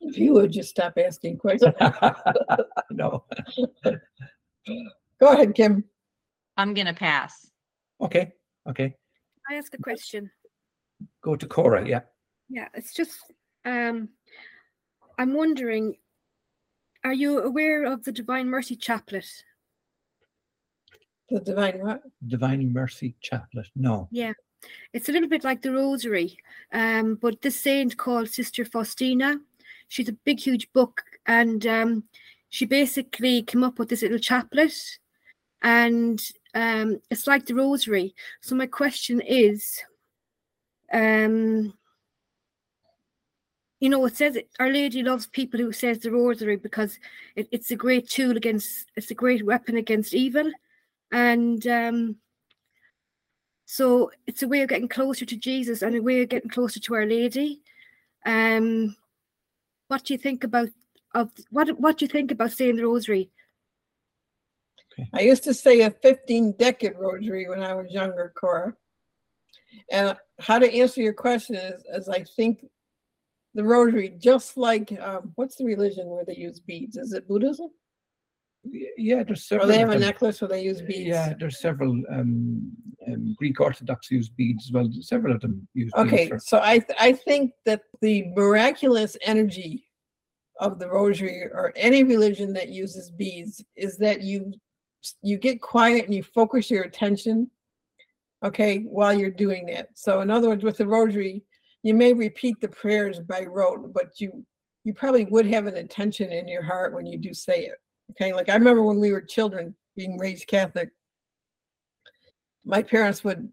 If 0.00 0.16
you 0.18 0.32
would 0.34 0.52
just 0.52 0.70
stop 0.70 0.94
asking 0.98 1.38
questions. 1.38 1.74
no. 2.90 3.24
Go 5.20 5.32
ahead, 5.32 5.54
Kim. 5.54 5.84
I'm 6.56 6.74
gonna 6.74 6.94
pass. 6.94 7.50
Okay. 8.00 8.32
Okay. 8.68 8.94
I 9.50 9.54
ask 9.54 9.74
a 9.74 9.78
question. 9.78 10.30
Go 11.22 11.36
to 11.36 11.46
Cora. 11.46 11.86
Yeah. 11.86 12.00
Yeah, 12.48 12.68
it's 12.74 12.94
just 12.94 13.18
um 13.64 14.08
I'm 15.18 15.34
wondering, 15.34 15.96
are 17.04 17.12
you 17.12 17.40
aware 17.40 17.84
of 17.84 18.04
the 18.04 18.12
Divine 18.12 18.48
Mercy 18.48 18.76
Chaplet? 18.76 19.26
The 21.28 21.40
divine 21.40 21.80
what? 21.80 22.02
Divine 22.26 22.72
Mercy 22.72 23.14
Chaplet. 23.22 23.66
No. 23.76 24.08
Yeah. 24.10 24.32
It's 24.92 25.08
a 25.08 25.12
little 25.12 25.28
bit 25.28 25.44
like 25.44 25.62
the 25.62 25.72
Rosary. 25.72 26.36
Um, 26.72 27.16
but 27.16 27.40
this 27.42 27.60
saint 27.60 27.96
called 27.96 28.28
Sister 28.28 28.64
Faustina, 28.64 29.40
she's 29.88 30.08
a 30.08 30.12
big, 30.12 30.38
huge 30.40 30.72
book, 30.72 31.02
and 31.26 31.66
um, 31.66 32.04
she 32.48 32.64
basically 32.66 33.42
came 33.42 33.64
up 33.64 33.78
with 33.78 33.88
this 33.88 34.02
little 34.02 34.18
chaplet, 34.18 34.74
and 35.62 36.22
um, 36.54 37.00
it's 37.10 37.26
like 37.26 37.46
the 37.46 37.54
Rosary. 37.54 38.14
So 38.40 38.54
my 38.54 38.66
question 38.66 39.20
is, 39.20 39.80
um, 40.92 41.74
you 43.80 43.88
know, 43.88 44.04
it 44.06 44.16
says 44.16 44.36
it, 44.36 44.48
Our 44.60 44.70
Lady 44.70 45.02
loves 45.02 45.26
people 45.26 45.58
who 45.58 45.72
says 45.72 45.98
the 45.98 46.12
Rosary 46.12 46.56
because 46.56 46.98
it, 47.34 47.48
it's 47.50 47.70
a 47.70 47.76
great 47.76 48.08
tool 48.08 48.36
against, 48.36 48.90
it's 48.96 49.10
a 49.10 49.14
great 49.14 49.44
weapon 49.44 49.76
against 49.76 50.14
evil, 50.14 50.50
and 51.10 51.66
um, 51.66 52.16
so 53.64 54.10
it's 54.26 54.42
a 54.42 54.48
way 54.48 54.62
of 54.62 54.68
getting 54.68 54.88
closer 54.88 55.24
to 55.24 55.36
Jesus 55.36 55.82
and 55.82 55.96
a 55.96 56.00
way 56.00 56.22
of 56.22 56.28
getting 56.28 56.50
closer 56.50 56.78
to 56.78 56.94
Our 56.94 57.06
Lady. 57.06 57.62
Um, 58.24 58.94
what 59.88 60.04
do 60.04 60.14
you 60.14 60.18
think 60.18 60.44
about 60.44 60.68
of 61.14 61.30
what 61.50 61.68
what 61.80 61.98
do 61.98 62.04
you 62.04 62.08
think 62.08 62.30
about 62.30 62.52
saying 62.52 62.76
the 62.76 62.86
Rosary? 62.86 63.30
Okay. 64.98 65.08
I 65.14 65.20
used 65.20 65.44
to 65.44 65.54
say 65.54 65.80
a 65.82 65.90
15 65.90 66.52
decade 66.58 66.94
rosary 66.98 67.48
when 67.48 67.62
I 67.62 67.74
was 67.74 67.90
younger, 67.90 68.32
Cora. 68.38 68.74
And 69.90 70.16
how 70.38 70.58
to 70.58 70.72
answer 70.72 71.00
your 71.00 71.14
question 71.14 71.56
is, 71.56 71.82
is 71.94 72.08
I 72.08 72.24
think 72.36 72.64
the 73.54 73.64
rosary, 73.64 74.14
just 74.18 74.56
like 74.56 74.92
um, 75.00 75.32
what's 75.36 75.56
the 75.56 75.64
religion 75.64 76.06
where 76.06 76.24
they 76.24 76.36
use 76.36 76.60
beads? 76.60 76.96
Is 76.96 77.12
it 77.12 77.28
Buddhism? 77.28 77.68
Yeah, 78.64 79.24
there's 79.24 79.50
Or 79.50 79.66
they 79.66 79.78
have 79.78 79.90
a 79.90 79.98
necklace 79.98 80.40
where 80.40 80.48
they 80.48 80.62
use 80.62 80.80
beads? 80.80 81.08
Yeah, 81.08 81.34
there's 81.38 81.60
several. 81.60 81.90
Um, 82.10 82.70
um, 83.08 83.34
Greek 83.36 83.60
Orthodox 83.60 84.10
use 84.10 84.28
beads 84.28 84.66
as 84.66 84.72
well. 84.72 84.88
Several 85.00 85.34
of 85.34 85.40
them 85.40 85.66
use 85.74 85.90
beads. 85.92 86.06
Okay, 86.06 86.28
for- 86.28 86.38
so 86.38 86.60
I 86.62 86.78
th- 86.78 86.98
I 87.00 87.12
think 87.12 87.52
that 87.66 87.82
the 88.00 88.26
miraculous 88.36 89.16
energy 89.22 89.88
of 90.60 90.78
the 90.78 90.88
rosary 90.88 91.42
or 91.42 91.72
any 91.74 92.04
religion 92.04 92.52
that 92.52 92.68
uses 92.68 93.10
beads 93.10 93.64
is 93.74 93.98
that 93.98 94.22
you 94.22 94.52
you 95.22 95.38
get 95.38 95.60
quiet 95.60 96.04
and 96.04 96.14
you 96.14 96.22
focus 96.22 96.70
your 96.70 96.84
attention 96.84 97.50
okay 98.44 98.80
while 98.80 99.12
you're 99.12 99.30
doing 99.30 99.66
that. 99.66 99.88
So 99.94 100.20
in 100.20 100.30
other 100.30 100.48
words 100.48 100.64
with 100.64 100.78
the 100.78 100.86
rosary 100.86 101.44
you 101.82 101.94
may 101.94 102.12
repeat 102.12 102.60
the 102.60 102.68
prayers 102.68 103.18
by 103.20 103.42
rote 103.42 103.92
but 103.92 104.20
you 104.20 104.44
you 104.84 104.92
probably 104.92 105.24
would 105.26 105.46
have 105.46 105.66
an 105.66 105.76
intention 105.76 106.32
in 106.32 106.48
your 106.48 106.62
heart 106.62 106.92
when 106.92 107.06
you 107.06 107.18
do 107.18 107.32
say 107.32 107.66
it. 107.66 107.78
Okay? 108.10 108.32
Like 108.32 108.48
I 108.48 108.54
remember 108.54 108.82
when 108.82 109.00
we 109.00 109.12
were 109.12 109.20
children 109.20 109.74
being 109.96 110.18
raised 110.18 110.46
Catholic 110.46 110.90
my 112.64 112.82
parents 112.82 113.24
would 113.24 113.50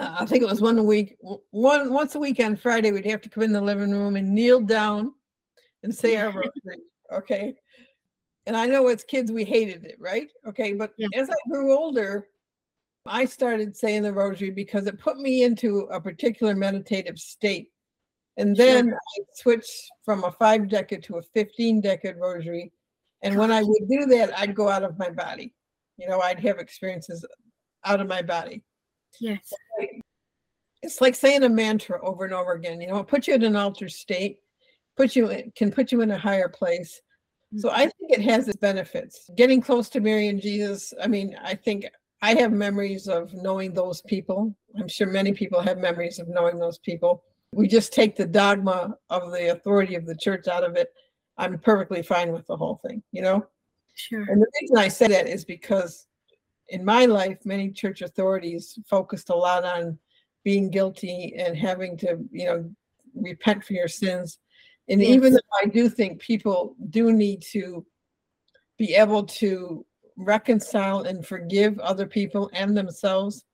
uh, 0.00 0.16
I 0.20 0.24
think 0.24 0.42
it 0.42 0.48
was 0.48 0.62
one 0.62 0.86
week, 0.86 1.18
one 1.50 1.92
once 1.92 2.14
a 2.14 2.18
week 2.18 2.40
on 2.40 2.56
Friday, 2.56 2.90
we'd 2.90 3.04
have 3.04 3.20
to 3.20 3.28
come 3.28 3.42
in 3.42 3.52
the 3.52 3.60
living 3.60 3.90
room 3.90 4.16
and 4.16 4.34
kneel 4.34 4.60
down 4.62 5.12
and 5.82 5.94
say 5.94 6.16
our 6.16 6.28
rosary. 6.28 6.82
Okay. 7.12 7.54
And 8.46 8.56
I 8.56 8.66
know 8.66 8.88
as 8.88 9.04
kids 9.04 9.30
we 9.30 9.44
hated 9.44 9.84
it, 9.84 9.96
right? 9.98 10.28
Okay. 10.46 10.72
But 10.72 10.92
as 11.14 11.28
I 11.30 11.50
grew 11.50 11.76
older, 11.76 12.26
I 13.06 13.24
started 13.24 13.76
saying 13.76 14.02
the 14.02 14.12
rosary 14.12 14.50
because 14.50 14.86
it 14.86 14.98
put 14.98 15.18
me 15.18 15.42
into 15.42 15.88
a 15.92 16.00
particular 16.00 16.54
meditative 16.54 17.18
state. 17.18 17.68
And 18.36 18.56
then 18.56 18.92
I 18.92 19.22
switched 19.34 19.90
from 20.04 20.24
a 20.24 20.32
five 20.32 20.68
decade 20.68 21.02
to 21.04 21.18
a 21.18 21.22
15 21.22 21.80
decade 21.80 22.16
rosary. 22.16 22.72
And 23.22 23.36
when 23.36 23.52
I 23.52 23.62
would 23.62 23.88
do 23.88 24.06
that, 24.06 24.38
I'd 24.38 24.54
go 24.54 24.68
out 24.68 24.82
of 24.82 24.98
my 24.98 25.10
body. 25.10 25.54
You 25.98 26.08
know, 26.08 26.20
I'd 26.20 26.40
have 26.40 26.58
experiences 26.58 27.24
out 27.84 28.00
of 28.00 28.08
my 28.08 28.22
body 28.22 28.62
Yes. 29.18 29.52
it's 30.82 31.00
like 31.00 31.14
saying 31.14 31.42
a 31.42 31.48
mantra 31.48 32.02
over 32.04 32.24
and 32.24 32.34
over 32.34 32.52
again. 32.52 32.80
You 32.80 32.88
know, 32.88 32.98
it 32.98 33.08
puts 33.08 33.26
you 33.26 33.34
in 33.34 33.42
an 33.42 33.56
altered 33.56 33.90
state, 33.90 34.38
put 34.96 35.16
you 35.16 35.28
in, 35.28 35.52
can 35.56 35.70
put 35.72 35.90
you 35.90 36.00
in 36.02 36.10
a 36.10 36.18
higher 36.18 36.48
place. 36.48 37.00
So 37.56 37.70
I 37.70 37.80
think 37.80 38.12
it 38.12 38.22
has 38.22 38.46
its 38.48 38.56
benefits. 38.56 39.28
Getting 39.36 39.60
close 39.60 39.88
to 39.90 40.00
Mary 40.00 40.28
and 40.28 40.40
Jesus. 40.40 40.94
I 41.02 41.08
mean, 41.08 41.36
I 41.42 41.54
think 41.54 41.86
I 42.22 42.34
have 42.34 42.52
memories 42.52 43.08
of 43.08 43.32
knowing 43.34 43.72
those 43.72 44.02
people. 44.02 44.54
I'm 44.78 44.88
sure 44.88 45.08
many 45.08 45.32
people 45.32 45.60
have 45.60 45.78
memories 45.78 46.18
of 46.18 46.28
knowing 46.28 46.58
those 46.58 46.78
people. 46.78 47.24
We 47.52 47.66
just 47.66 47.92
take 47.92 48.14
the 48.14 48.26
dogma 48.26 48.96
of 49.08 49.32
the 49.32 49.50
authority 49.52 49.96
of 49.96 50.06
the 50.06 50.14
church 50.14 50.46
out 50.46 50.62
of 50.62 50.76
it. 50.76 50.92
I'm 51.38 51.58
perfectly 51.58 52.02
fine 52.02 52.32
with 52.32 52.46
the 52.46 52.56
whole 52.56 52.80
thing, 52.86 53.02
you 53.10 53.22
know? 53.22 53.46
Sure. 53.94 54.24
And 54.28 54.40
the 54.40 54.46
reason 54.60 54.78
I 54.78 54.88
say 54.88 55.08
that 55.08 55.26
is 55.26 55.44
because 55.44 56.06
in 56.68 56.84
my 56.84 57.06
life, 57.06 57.38
many 57.44 57.70
church 57.70 58.02
authorities 58.02 58.78
focused 58.88 59.30
a 59.30 59.34
lot 59.34 59.64
on 59.64 59.98
being 60.44 60.70
guilty 60.70 61.34
and 61.36 61.56
having 61.56 61.96
to, 61.98 62.18
you 62.30 62.44
know, 62.44 62.70
repent 63.14 63.64
for 63.64 63.72
your 63.72 63.88
sins. 63.88 64.38
And 64.90 65.02
even 65.02 65.32
Yes. 65.32 65.42
though 65.42 65.58
I 65.62 65.66
do 65.66 65.88
think 65.88 66.20
people 66.20 66.74
do 66.90 67.12
need 67.12 67.42
to 67.52 67.86
be 68.76 68.94
able 68.94 69.24
to 69.24 69.86
reconcile 70.16 71.02
and 71.02 71.24
forgive 71.24 71.78
other 71.78 72.06
people 72.06 72.50
and 72.52 72.76
themselves, 72.76 73.44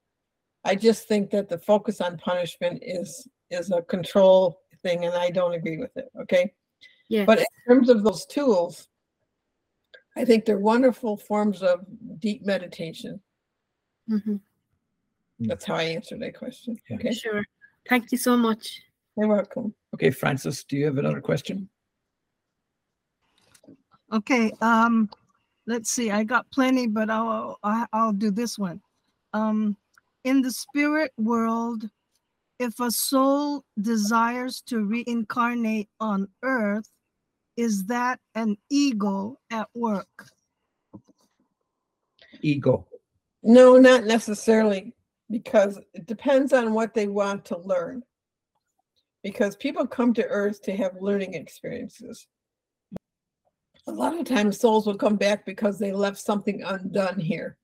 I 0.65 0.75
just 0.75 1.07
think 1.07 1.31
that 1.31 1.49
the 1.49 1.59
focus 1.59 2.01
on 2.01 2.17
punishment 2.19 2.83
is 2.85 3.29
is 3.51 3.71
a 3.71 3.81
control 3.83 4.59
thing, 4.83 5.05
and 5.05 5.15
I 5.15 5.31
don't 5.31 5.55
agree 5.55 5.79
with 5.79 5.97
it. 5.97 6.11
Okay. 6.23 6.53
Yes. 7.09 7.27
But 7.27 7.39
in 7.39 7.47
terms 7.69 7.89
of 7.91 8.03
those 8.03 8.27
tools, 8.27 8.89
I 10.17 10.25
think 10.25 10.45
they're 10.45 10.59
wonderful 10.59 11.17
forms 11.17 11.63
of 11.63 11.87
deep 12.19 12.45
meditation. 12.45 13.23
Mhm. 14.11 14.41
That's 15.41 15.65
how 15.65 15.75
I 15.77 15.85
answer 15.85 16.17
that 16.19 16.35
question. 16.37 16.77
Okay. 16.91 17.13
Sure. 17.13 17.45
Thank 17.89 18.11
you 18.11 18.19
so 18.19 18.37
much. 18.37 18.83
You're 19.17 19.29
welcome. 19.29 19.75
Okay, 19.97 20.11
Francis, 20.11 20.63
do 20.63 20.77
you 20.77 20.85
have 20.85 20.99
another 20.99 21.23
question? 21.23 21.71
Okay, 24.13 24.53
um, 24.61 25.09
let's 25.67 25.91
see, 25.91 26.11
I 26.11 26.23
got 26.23 26.45
plenty, 26.51 26.87
but 26.87 27.09
I'll, 27.09 27.59
I- 27.63 27.87
I'll 27.95 28.13
do 28.13 28.31
this 28.31 28.59
one. 28.59 28.83
Um, 29.33 29.75
in 30.25 30.43
the 30.43 30.51
spirit 30.51 31.13
world, 31.17 31.89
if 32.59 32.79
a 32.79 32.91
soul 32.91 33.65
desires 33.81 34.61
to 34.67 34.85
reincarnate 34.85 35.89
on 35.99 36.29
earth, 36.43 36.91
is 37.57 37.87
that 37.87 38.21
an 38.35 38.59
ego 38.69 39.39
at 39.51 39.67
work? 39.75 40.29
Ego. 42.43 42.87
No, 43.43 43.79
not 43.79 44.05
necessarily, 44.05 44.93
because 45.31 45.79
it 45.95 46.05
depends 46.05 46.53
on 46.53 46.75
what 46.75 46.93
they 46.93 47.07
want 47.07 47.47
to 47.47 47.57
learn. 47.57 48.03
Because 49.27 49.57
people 49.57 49.85
come 49.85 50.15
to 50.15 50.25
Earth 50.27 50.63
to 50.63 50.77
have 50.77 50.93
learning 51.01 51.35
experiences. 51.35 52.29
A 53.89 53.93
lot 53.93 54.17
of 54.17 54.25
times, 54.25 54.61
souls 54.61 54.87
will 54.87 54.95
come 54.95 55.17
back 55.17 55.45
because 55.45 55.81
they 55.81 55.91
left 55.91 56.19
something 56.19 56.63
undone 56.63 57.19
here. 57.19 57.57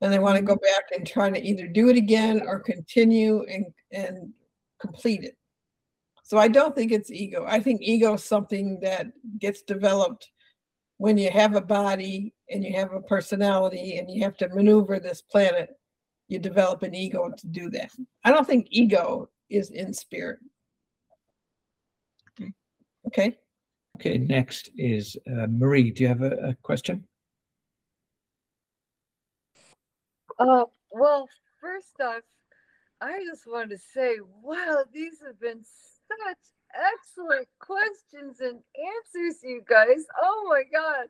And 0.00 0.12
they 0.12 0.18
want 0.18 0.38
to 0.38 0.42
go 0.42 0.56
mm-hmm. 0.56 0.64
back 0.64 0.86
and 0.96 1.06
try 1.06 1.30
to 1.30 1.40
either 1.40 1.68
do 1.68 1.88
it 1.88 1.96
again 1.96 2.42
or 2.44 2.58
continue 2.58 3.44
and, 3.44 3.66
and 3.92 4.32
complete 4.80 5.22
it. 5.22 5.36
So 6.24 6.36
I 6.36 6.48
don't 6.48 6.74
think 6.74 6.90
it's 6.90 7.12
ego. 7.12 7.44
I 7.46 7.60
think 7.60 7.80
ego 7.80 8.14
is 8.14 8.24
something 8.24 8.80
that 8.80 9.06
gets 9.38 9.62
developed 9.62 10.28
when 10.96 11.16
you 11.16 11.30
have 11.30 11.54
a 11.54 11.60
body 11.60 12.34
and 12.50 12.64
you 12.64 12.74
have 12.74 12.92
a 12.92 13.02
personality 13.02 13.98
and 13.98 14.10
you 14.10 14.24
have 14.24 14.36
to 14.38 14.48
maneuver 14.48 14.98
this 14.98 15.22
planet, 15.22 15.70
you 16.26 16.40
develop 16.40 16.82
an 16.82 16.96
ego 16.96 17.30
to 17.38 17.46
do 17.46 17.70
that. 17.70 17.92
I 18.24 18.32
don't 18.32 18.48
think 18.48 18.66
ego 18.70 19.30
is 19.48 19.70
in 19.70 19.94
spirit. 19.94 20.40
Okay. 23.08 23.38
Okay, 23.96 24.18
next 24.18 24.70
is 24.76 25.16
uh, 25.26 25.46
Marie. 25.48 25.90
Do 25.90 26.02
you 26.02 26.08
have 26.08 26.20
a, 26.20 26.50
a 26.50 26.56
question? 26.62 27.04
Uh, 30.38 30.64
well, 30.90 31.26
first 31.58 31.98
off, 32.02 32.20
I 33.00 33.24
just 33.24 33.46
want 33.46 33.70
to 33.70 33.78
say, 33.78 34.16
wow, 34.42 34.84
these 34.92 35.22
have 35.26 35.40
been 35.40 35.64
such 35.64 36.36
excellent 36.74 37.48
questions 37.60 38.40
and 38.40 38.60
answers, 38.76 39.42
you 39.42 39.62
guys. 39.66 40.04
Oh 40.20 40.46
my 40.50 40.64
God. 40.70 41.06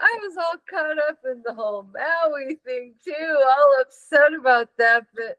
I 0.00 0.18
was 0.22 0.38
all 0.38 0.58
caught 0.70 0.98
up 1.06 1.18
in 1.30 1.42
the 1.44 1.52
whole 1.52 1.86
Maui 1.92 2.58
thing 2.64 2.94
too, 3.04 3.42
all 3.46 3.76
upset 3.78 4.32
about 4.32 4.70
that, 4.78 5.04
but 5.14 5.36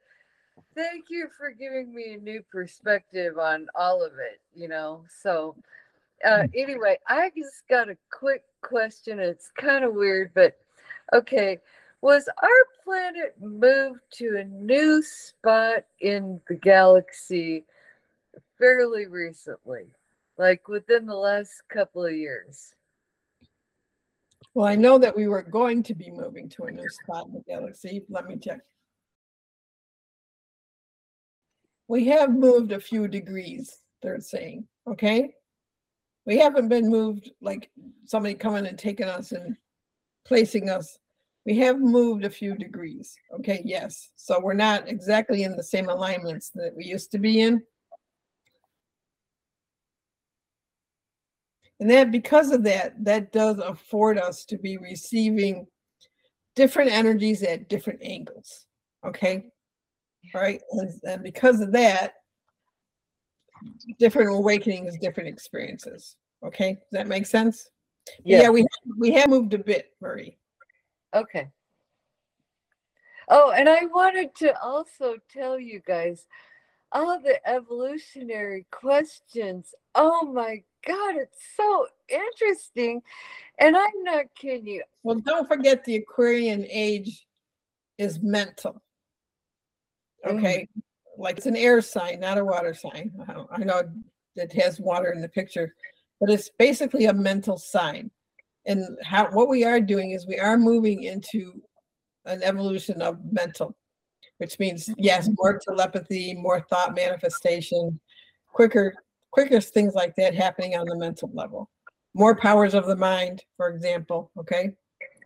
thank 0.75 1.05
you 1.09 1.27
for 1.37 1.49
giving 1.49 1.93
me 1.93 2.13
a 2.13 2.17
new 2.17 2.43
perspective 2.51 3.39
on 3.39 3.67
all 3.75 4.05
of 4.05 4.13
it, 4.13 4.39
you 4.53 4.67
know. 4.67 5.03
So, 5.21 5.55
uh, 6.25 6.47
anyway, 6.55 6.97
I 7.07 7.31
just 7.35 7.63
got 7.69 7.89
a 7.89 7.97
quick 8.11 8.43
question. 8.61 9.19
It's 9.19 9.51
kind 9.59 9.83
of 9.83 9.93
weird, 9.93 10.31
but 10.33 10.57
okay. 11.13 11.59
Was 12.01 12.27
our 12.41 12.49
planet 12.83 13.35
moved 13.39 14.01
to 14.15 14.37
a 14.37 14.43
new 14.43 15.01
spot 15.01 15.85
in 16.01 16.41
the 16.49 16.55
galaxy 16.55 17.65
fairly 18.57 19.07
recently, 19.07 19.85
like 20.37 20.67
within 20.67 21.05
the 21.05 21.15
last 21.15 21.61
couple 21.69 22.05
of 22.05 22.13
years? 22.13 22.73
Well, 24.53 24.67
I 24.67 24.75
know 24.75 24.97
that 24.99 25.15
we 25.15 25.27
were 25.27 25.43
going 25.43 25.81
to 25.83 25.95
be 25.95 26.11
moving 26.11 26.49
to 26.49 26.63
a 26.63 26.71
new 26.71 26.89
spot 26.89 27.27
in 27.27 27.33
the 27.33 27.43
galaxy. 27.47 28.03
Let 28.09 28.27
me 28.27 28.37
check. 28.37 28.59
We 31.87 32.05
have 32.07 32.31
moved 32.31 32.71
a 32.71 32.79
few 32.79 33.07
degrees, 33.07 33.81
they're 34.01 34.19
saying, 34.19 34.67
okay? 34.87 35.33
We 36.25 36.37
haven't 36.37 36.69
been 36.69 36.89
moved 36.89 37.31
like 37.41 37.69
somebody 38.05 38.35
coming 38.35 38.65
and 38.65 38.79
taking 38.79 39.07
us 39.07 39.31
and 39.31 39.55
placing 40.25 40.69
us. 40.69 40.97
We 41.45 41.57
have 41.57 41.79
moved 41.79 42.23
a 42.23 42.29
few 42.29 42.55
degrees, 42.55 43.13
okay? 43.35 43.61
Yes. 43.65 44.11
So 44.15 44.39
we're 44.39 44.53
not 44.53 44.87
exactly 44.87 45.43
in 45.43 45.57
the 45.57 45.63
same 45.63 45.89
alignments 45.89 46.51
that 46.55 46.73
we 46.75 46.85
used 46.85 47.11
to 47.11 47.19
be 47.19 47.41
in. 47.41 47.61
And 51.81 51.89
that 51.91 52.11
because 52.11 52.51
of 52.51 52.63
that, 52.63 52.93
that 53.03 53.33
does 53.33 53.57
afford 53.59 54.17
us 54.17 54.45
to 54.45 54.57
be 54.57 54.77
receiving 54.77 55.67
different 56.55 56.91
energies 56.91 57.43
at 57.43 57.67
different 57.67 58.01
angles. 58.01 58.65
Okay. 59.05 59.43
All 60.33 60.41
right. 60.41 60.61
And, 60.71 60.91
and 61.03 61.23
because 61.23 61.59
of 61.59 61.73
that, 61.73 62.13
different 63.99 64.29
awakenings, 64.35 64.97
different 64.99 65.29
experiences. 65.29 66.15
Okay. 66.45 66.73
Does 66.73 66.81
that 66.91 67.07
make 67.07 67.25
sense? 67.25 67.69
Yeah, 68.23 68.43
Yeah. 68.43 68.49
we 68.49 68.65
we 68.97 69.11
have 69.11 69.29
moved 69.29 69.53
a 69.53 69.57
bit, 69.57 69.91
Marie. 70.01 70.37
Okay. 71.13 71.47
Oh, 73.29 73.51
and 73.51 73.69
I 73.69 73.85
wanted 73.85 74.35
to 74.35 74.59
also 74.61 75.15
tell 75.31 75.57
you 75.57 75.81
guys 75.85 76.27
all 76.91 77.19
the 77.19 77.39
evolutionary 77.47 78.65
questions. 78.71 79.73
Oh 79.95 80.25
my 80.25 80.63
God, 80.85 81.15
it's 81.15 81.39
so 81.55 81.87
interesting. 82.09 83.01
And 83.59 83.77
I'm 83.77 84.03
not 84.03 84.25
kidding 84.35 84.67
you. 84.67 84.83
Well, 85.03 85.19
don't 85.19 85.47
forget 85.47 85.83
the 85.85 85.95
Aquarian 85.95 86.65
age 86.69 87.25
is 87.97 88.21
mental. 88.21 88.81
Mm. 90.25 90.37
Okay, 90.37 90.67
like 91.17 91.37
it's 91.37 91.45
an 91.45 91.55
air 91.55 91.81
sign, 91.81 92.19
not 92.19 92.37
a 92.37 92.45
water 92.45 92.73
sign. 92.73 93.11
I- 93.51 93.63
know 93.63 93.83
it 94.35 94.51
has 94.53 94.79
water 94.79 95.11
in 95.11 95.21
the 95.21 95.29
picture, 95.29 95.75
but 96.19 96.29
it's 96.29 96.49
basically 96.57 97.05
a 97.05 97.13
mental 97.13 97.57
sign. 97.57 98.09
And 98.65 98.97
how 99.03 99.29
what 99.31 99.49
we 99.49 99.63
are 99.63 99.79
doing 99.79 100.11
is 100.11 100.25
we 100.25 100.39
are 100.39 100.57
moving 100.57 101.03
into 101.03 101.61
an 102.25 102.41
evolution 102.43 103.01
of 103.01 103.19
mental, 103.31 103.75
which 104.37 104.57
means 104.59 104.89
yes, 104.97 105.29
more 105.37 105.59
telepathy, 105.59 106.33
more 106.33 106.61
thought 106.61 106.95
manifestation, 106.95 107.99
quicker, 108.53 108.95
quicker 109.31 109.59
things 109.59 109.93
like 109.93 110.15
that 110.15 110.33
happening 110.33 110.75
on 110.75 110.87
the 110.87 110.95
mental 110.97 111.29
level. 111.33 111.69
More 112.13 112.35
powers 112.35 112.73
of 112.73 112.85
the 112.85 112.95
mind, 112.95 113.43
for 113.57 113.69
example. 113.69 114.31
Okay. 114.39 114.71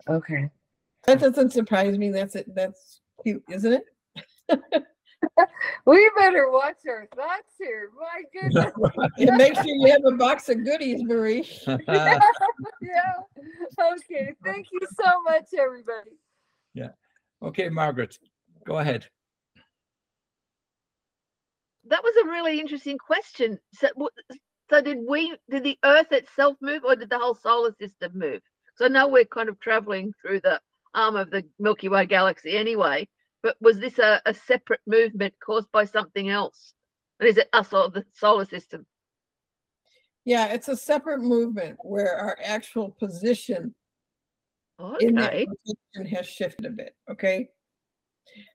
Okay. 0.10 0.50
That 1.06 1.20
doesn't 1.20 1.52
surprise 1.52 1.98
me. 1.98 2.10
That's 2.10 2.36
it. 2.36 2.54
That's 2.56 3.02
cute, 3.24 3.44
isn't 3.50 3.84
it? 4.50 4.84
We 5.86 6.10
better 6.18 6.52
watch 6.52 6.78
our 6.88 7.08
thoughts 7.16 7.54
here. 7.58 7.90
My 7.98 8.24
goodness. 8.34 8.74
And 9.18 9.38
make 9.38 9.56
sure 9.56 9.66
you 9.66 9.92
have 9.92 10.06
a 10.06 10.16
box 10.16 10.50
of 10.50 10.64
goodies, 10.64 11.02
Marie. 11.04 11.48
yeah. 11.68 12.20
Okay. 13.80 14.34
Thank 14.44 14.68
you 14.72 14.80
so 15.00 15.22
much, 15.24 15.46
everybody. 15.58 16.12
Yeah. 16.74 16.90
Okay, 17.42 17.70
Margaret, 17.70 18.18
go 18.66 18.78
ahead. 18.80 19.06
That 21.86 22.04
was 22.04 22.14
a 22.24 22.30
really 22.30 22.60
interesting 22.60 22.98
question. 22.98 23.60
So, 23.74 23.88
so 24.70 24.82
did 24.82 24.98
we, 25.08 25.38
did 25.50 25.64
the 25.64 25.78
Earth 25.86 26.12
itself 26.12 26.58
move 26.62 26.84
or 26.84 26.96
did 26.96 27.10
the 27.10 27.20
whole 27.20 27.36
solar 27.36 27.74
system 27.80 28.12
move? 28.16 28.42
So 28.76 28.88
now 28.88 29.08
we're 29.08 29.26
kind 29.26 29.50
of 29.50 29.60
traveling 29.60 30.14
through 30.22 30.42
the 30.42 30.60
arm 30.94 31.16
of 31.16 31.30
the 31.30 31.44
Milky 31.60 31.90
Way 31.90 32.06
galaxy 32.06 32.58
anyway, 32.58 33.08
but 33.44 33.56
was 33.62 33.80
this 33.80 34.00
a, 34.00 34.22
a 34.26 34.34
separate 34.34 34.82
movement 34.88 35.34
caused 35.44 35.72
by 35.72 35.86
something 35.86 36.30
else? 36.30 36.74
And 37.20 37.30
is 37.30 37.38
it 37.38 37.50
us 37.54 37.74
or 37.74 37.90
the 37.90 38.04
solar 38.14 38.46
system? 38.46 38.86
Yeah, 40.26 40.48
it's 40.48 40.68
a 40.68 40.76
separate 40.76 41.22
movement 41.22 41.78
where 41.82 42.18
our 42.18 42.38
actual 42.44 42.92
position 43.00 43.74
in 45.00 45.16
that 45.16 45.32
position 45.34 46.16
has 46.16 46.28
shifted 46.28 46.66
a 46.66 46.70
bit. 46.70 46.96
Okay. 47.10 47.50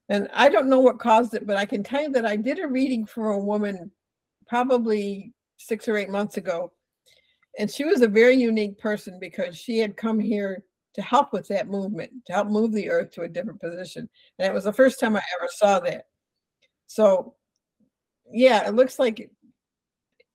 And 0.08 0.28
I 0.32 0.48
don't 0.48 0.68
know 0.68 0.80
what 0.80 0.98
caused 0.98 1.34
it, 1.34 1.46
but 1.46 1.56
I 1.56 1.64
can 1.64 1.82
tell 1.82 2.02
you 2.02 2.10
that 2.10 2.26
I 2.26 2.36
did 2.36 2.58
a 2.58 2.68
reading 2.68 3.06
for 3.06 3.30
a 3.30 3.38
woman 3.38 3.90
probably 4.48 5.32
six 5.58 5.88
or 5.88 5.96
eight 5.96 6.10
months 6.10 6.36
ago. 6.36 6.72
And 7.58 7.70
she 7.70 7.84
was 7.84 8.02
a 8.02 8.08
very 8.08 8.36
unique 8.36 8.78
person 8.78 9.18
because 9.20 9.56
she 9.56 9.78
had 9.78 9.96
come 9.96 10.20
here 10.20 10.62
to 10.94 11.02
help 11.02 11.32
with 11.32 11.48
that 11.48 11.68
movement, 11.68 12.12
to 12.26 12.32
help 12.32 12.48
move 12.48 12.72
the 12.72 12.90
earth 12.90 13.10
to 13.12 13.22
a 13.22 13.28
different 13.28 13.60
position. 13.60 14.08
And 14.38 14.48
it 14.48 14.54
was 14.54 14.64
the 14.64 14.72
first 14.72 15.00
time 15.00 15.16
I 15.16 15.22
ever 15.38 15.48
saw 15.50 15.80
that. 15.80 16.06
So, 16.86 17.34
yeah, 18.30 18.66
it 18.66 18.74
looks 18.74 18.98
like, 18.98 19.30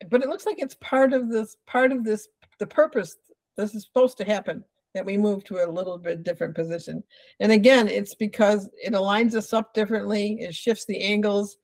but 0.10 0.24
it 0.24 0.30
looks 0.30 0.46
like 0.46 0.60
it's 0.60 0.76
part 0.76 1.14
of 1.14 1.30
this, 1.30 1.58
part 1.68 1.92
of 1.92 2.04
this, 2.04 2.28
the 2.60 2.68
purpose. 2.68 3.16
This 3.56 3.76
is 3.76 3.84
supposed 3.84 4.18
to 4.18 4.26
happen 4.26 4.64
that 4.94 5.06
we 5.06 5.18
move 5.18 5.44
to 5.46 5.64
a 5.64 5.70
little 5.70 5.98
bit 5.98 6.24
different 6.24 6.56
position. 6.56 7.04
And 7.40 7.52
again, 7.52 7.88
it's 7.88 8.16
because 8.16 8.70
it 8.84 8.94
aligns 8.94 9.36
us 9.36 9.54
up 9.54 9.74
differently, 9.74 10.40
it 10.42 10.56
shifts 10.56 10.86
the 10.86 11.02
angles, 11.02 11.58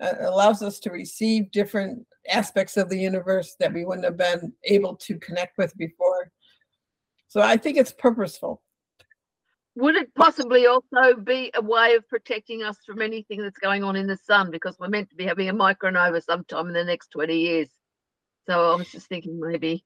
uh, 0.00 0.12
allows 0.20 0.62
us 0.62 0.78
to 0.80 0.90
receive 0.90 1.50
different 1.52 2.06
aspects 2.28 2.76
of 2.76 2.88
the 2.88 2.98
universe 2.98 3.56
that 3.60 3.72
we 3.72 3.84
wouldn't 3.84 4.04
have 4.04 4.16
been 4.16 4.52
able 4.64 4.96
to 4.96 5.18
connect 5.18 5.56
with 5.56 5.76
before. 5.78 6.30
So 7.36 7.42
I 7.42 7.58
think 7.58 7.76
it's 7.76 7.92
purposeful. 7.92 8.62
Would 9.74 9.94
it 9.94 10.14
possibly 10.14 10.66
also 10.66 11.16
be 11.22 11.50
a 11.54 11.60
way 11.60 11.94
of 11.94 12.08
protecting 12.08 12.62
us 12.62 12.78
from 12.86 13.02
anything 13.02 13.42
that's 13.42 13.58
going 13.58 13.84
on 13.84 13.94
in 13.94 14.06
the 14.06 14.16
sun? 14.16 14.50
Because 14.50 14.78
we're 14.80 14.88
meant 14.88 15.10
to 15.10 15.16
be 15.16 15.26
having 15.26 15.50
a 15.50 15.52
micronova 15.52 16.24
sometime 16.24 16.68
in 16.68 16.72
the 16.72 16.82
next 16.82 17.08
20 17.08 17.38
years. 17.38 17.68
So 18.48 18.72
I 18.72 18.76
was 18.76 18.90
just 18.90 19.08
thinking 19.08 19.38
maybe 19.38 19.84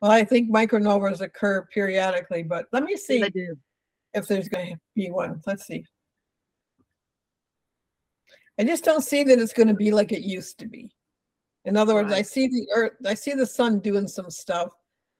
Well, 0.00 0.10
I 0.10 0.24
think 0.24 0.50
micronovas 0.50 1.20
occur 1.20 1.66
periodically, 1.66 2.44
but 2.44 2.64
let 2.72 2.84
me 2.84 2.96
see 2.96 3.22
if 4.14 4.26
there's 4.26 4.48
going 4.48 4.70
to 4.70 4.80
be 4.94 5.10
one. 5.10 5.42
Let's 5.46 5.66
see. 5.66 5.84
I 8.58 8.64
just 8.64 8.84
don't 8.84 9.04
see 9.04 9.22
that 9.22 9.38
it's 9.38 9.52
going 9.52 9.68
to 9.68 9.74
be 9.74 9.90
like 9.90 10.12
it 10.12 10.22
used 10.22 10.58
to 10.60 10.66
be. 10.66 10.90
In 11.66 11.76
other 11.76 11.92
words, 11.92 12.10
I 12.10 12.22
see 12.22 12.46
the 12.46 12.66
earth, 12.74 12.92
I 13.04 13.12
see 13.12 13.34
the 13.34 13.44
sun 13.44 13.80
doing 13.80 14.08
some 14.08 14.30
stuff, 14.30 14.70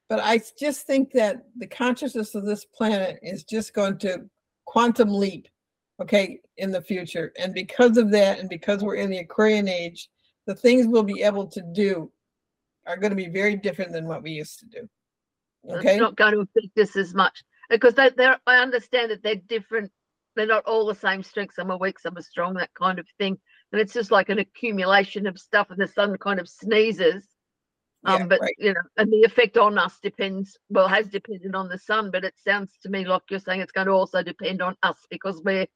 but 0.09 0.21
I 0.21 0.41
just 0.59 0.87
think 0.87 1.13
that 1.13 1.45
the 1.57 1.67
consciousness 1.67 2.35
of 2.35 2.45
this 2.45 2.65
planet 2.65 3.19
is 3.23 3.45
just 3.45 3.75
going 3.75 3.99
to 3.99 4.29
quantum 4.65 5.13
leap, 5.13 5.49
okay, 6.01 6.41
in 6.57 6.71
the 6.71 6.83
future. 6.83 7.33
And 7.39 7.53
because 7.53 7.97
of 7.97 8.11
that, 8.13 8.39
and 8.39 8.49
because 8.49 8.83
we're 8.83 8.97
in 8.97 9.11
the 9.11 9.19
Aquarian 9.19 9.69
age, 9.69 10.09
the 10.47 10.55
things 10.55 10.87
we'll 10.87 11.03
be 11.03 11.23
able 11.23 11.47
to 11.49 11.63
do 11.75 12.11
are 12.87 12.97
going 12.97 13.11
to 13.11 13.17
be 13.17 13.29
very 13.29 13.57
different 13.57 13.93
than 13.93 14.07
what 14.07 14.23
we 14.23 14.31
used 14.31 14.61
to 14.61 14.67
do. 14.67 14.89
Okay. 15.69 15.95
It's 15.95 16.01
not 16.01 16.17
going 16.17 16.35
to 16.35 16.41
affect 16.41 16.79
us 16.79 16.97
as 16.97 17.13
much 17.15 17.43
because 17.69 17.95
they, 17.95 18.11
they're, 18.11 18.39
I 18.47 18.59
understand 18.59 19.11
that 19.11 19.23
they're 19.25 19.35
different. 19.35 19.91
They're 20.37 20.47
not 20.47 20.67
all 20.67 20.87
the 20.87 20.95
same 20.95 21.23
strength. 21.23 21.55
Some 21.55 21.71
are 21.71 21.79
weak, 21.79 21.99
some 21.99 22.17
are 22.17 22.23
strong, 22.23 22.55
that 22.55 22.73
kind 22.75 22.99
of 22.99 23.07
thing. 23.19 23.39
And 23.73 23.81
it's 23.81 23.95
just 23.95 24.13
like 24.13 24.29
an 24.29 24.39
accumulation 24.39 25.27
of 25.27 25.39
stuff, 25.39 25.71
and 25.71 25.81
the 25.81 25.89
sun 25.89 26.17
kind 26.19 26.39
of 26.39 26.49
sneezes. 26.49 27.25
Um, 28.05 28.21
Yeah, 28.21 28.27
but 28.27 28.41
right. 28.41 28.55
you 28.59 28.75
know, 28.75 28.81
and 28.97 29.13
the 29.13 29.23
effect 29.23 29.57
on 29.57 29.79
us 29.79 29.99
depends. 30.03 30.57
Well, 30.69 30.89
has 30.89 31.09
depended 31.09 31.55
on 31.55 31.69
the 31.69 31.79
sun, 31.79 32.11
but 32.11 32.25
it 32.25 32.35
sounds 32.39 32.71
to 32.83 32.89
me 32.89 33.05
like 33.05 33.23
you're 33.31 33.41
saying 33.41 33.61
it's 33.61 33.73
going 33.73 33.87
to 33.87 33.93
also 33.93 34.23
depend 34.23 34.63
on 34.63 34.77
us 34.83 34.99
because 35.11 35.41
we're 35.43 35.67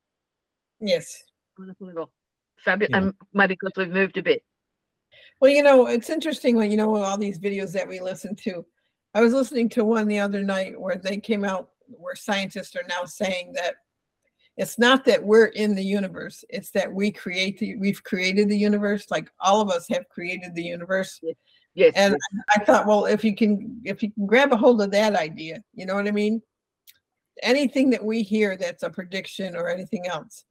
Yes. 0.80 1.24
a 1.58 2.06
fabulous, 2.64 2.90
Yeah. 2.90 2.96
and 2.98 3.14
maybe 3.32 3.54
because 3.54 3.72
we've 3.76 3.92
moved 3.92 4.16
a 4.16 4.22
bit. 4.22 4.42
Well, 5.40 5.50
you 5.50 5.62
know, 5.62 5.86
it's 5.86 6.10
interesting 6.10 6.56
when 6.56 6.70
you 6.70 6.76
know 6.76 6.94
all 6.96 7.18
these 7.18 7.38
videos 7.38 7.72
that 7.72 7.88
we 7.88 8.00
listen 8.00 8.36
to. 8.36 8.64
I 9.14 9.22
was 9.22 9.32
listening 9.32 9.68
to 9.70 9.84
one 9.84 10.06
the 10.06 10.20
other 10.20 10.42
night 10.42 10.80
where 10.80 10.96
they 10.96 11.18
came 11.18 11.44
out 11.44 11.70
where 11.86 12.14
scientists 12.14 12.76
are 12.76 12.84
now 12.88 13.04
saying 13.04 13.54
that 13.54 13.76
it's 14.56 14.78
not 14.78 15.04
that 15.06 15.22
we're 15.22 15.46
in 15.46 15.74
the 15.74 15.82
universe, 15.82 16.44
it's 16.50 16.70
that 16.72 16.92
we 16.92 17.10
create 17.10 17.58
the 17.58 17.76
we've 17.76 18.02
created 18.04 18.48
the 18.48 18.58
universe, 18.58 19.10
like 19.10 19.30
all 19.40 19.60
of 19.60 19.70
us 19.70 19.86
have 19.88 20.08
created 20.08 20.54
the 20.54 20.62
universe. 20.62 21.20
Yes. 21.74 21.92
And 21.96 22.16
I 22.50 22.64
thought, 22.64 22.86
well, 22.86 23.06
if 23.06 23.22
you 23.22 23.34
can 23.34 23.80
if 23.84 24.02
you 24.02 24.10
can 24.10 24.26
grab 24.26 24.52
a 24.52 24.56
hold 24.56 24.82
of 24.82 24.90
that 24.90 25.14
idea, 25.14 25.62
you 25.74 25.86
know 25.86 25.94
what 25.94 26.08
I 26.08 26.10
mean? 26.10 26.42
Anything 27.42 27.90
that 27.90 28.04
we 28.04 28.22
hear 28.22 28.56
that's 28.56 28.82
a 28.82 28.90
prediction 28.90 29.56
or 29.56 29.68
anything 29.68 30.06
else, 30.06 30.44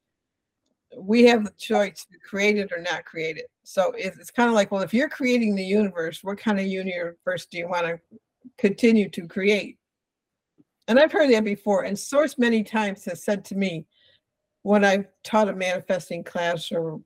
we 0.98 1.24
have 1.26 1.44
the 1.44 1.54
choice 1.58 2.06
to 2.12 2.18
create 2.20 2.58
it 2.58 2.72
or 2.72 2.82
not 2.82 3.06
create 3.06 3.38
it. 3.38 3.48
So 3.64 3.94
it's, 3.98 4.18
it's 4.18 4.32
kind 4.32 4.50
of 4.50 4.56
like, 4.56 4.72
well, 4.72 4.82
if 4.82 4.94
you're 4.94 5.10
creating 5.10 5.56
the 5.56 5.64
universe, 5.64 6.24
what 6.24 6.40
kind 6.40 6.60
of 6.60 6.66
universe 6.66 7.46
do 7.52 7.58
you 7.58 7.68
want 7.68 7.86
to 7.86 8.00
continue 8.58 9.10
to 9.10 9.28
create? 9.28 9.78
And 10.88 11.00
I've 11.00 11.12
heard 11.12 11.32
that 11.32 11.44
before. 11.44 11.84
And 11.84 12.00
Source 12.00 12.40
many 12.40 12.64
times 12.64 13.06
has 13.06 13.24
said 13.24 13.46
to 13.46 13.56
me, 13.56 13.86
when 14.64 14.84
I've 14.84 15.06
taught 15.24 15.50
a 15.50 15.56
manifesting 15.56 16.24
class 16.24 16.72
or 16.72 17.00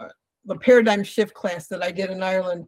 uh, 0.00 0.08
the 0.46 0.56
paradigm 0.56 1.04
shift 1.04 1.34
class 1.34 1.66
that 1.68 1.82
I 1.82 1.90
did 1.90 2.10
in 2.10 2.22
Ireland, 2.22 2.66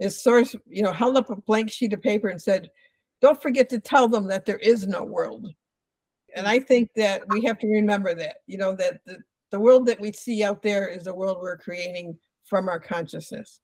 is 0.00 0.20
Source, 0.22 0.56
you 0.66 0.82
know, 0.82 0.92
held 0.92 1.16
up 1.16 1.30
a 1.30 1.36
blank 1.36 1.70
sheet 1.70 1.92
of 1.92 2.02
paper 2.02 2.28
and 2.28 2.40
said, 2.40 2.70
don't 3.20 3.40
forget 3.40 3.68
to 3.68 3.78
tell 3.78 4.08
them 4.08 4.26
that 4.28 4.46
there 4.46 4.58
is 4.58 4.86
no 4.86 5.04
world. 5.04 5.46
And 6.34 6.46
I 6.48 6.58
think 6.58 6.90
that 6.96 7.22
we 7.28 7.42
have 7.44 7.58
to 7.58 7.66
remember 7.66 8.14
that, 8.14 8.36
you 8.46 8.56
know, 8.56 8.74
that 8.76 9.00
the, 9.04 9.18
the 9.50 9.60
world 9.60 9.86
that 9.86 10.00
we 10.00 10.12
see 10.12 10.42
out 10.42 10.62
there 10.62 10.88
is 10.88 11.06
a 11.06 11.14
world 11.14 11.38
we're 11.40 11.58
creating 11.58 12.16
from 12.46 12.68
our 12.68 12.80
consciousness. 12.80 13.60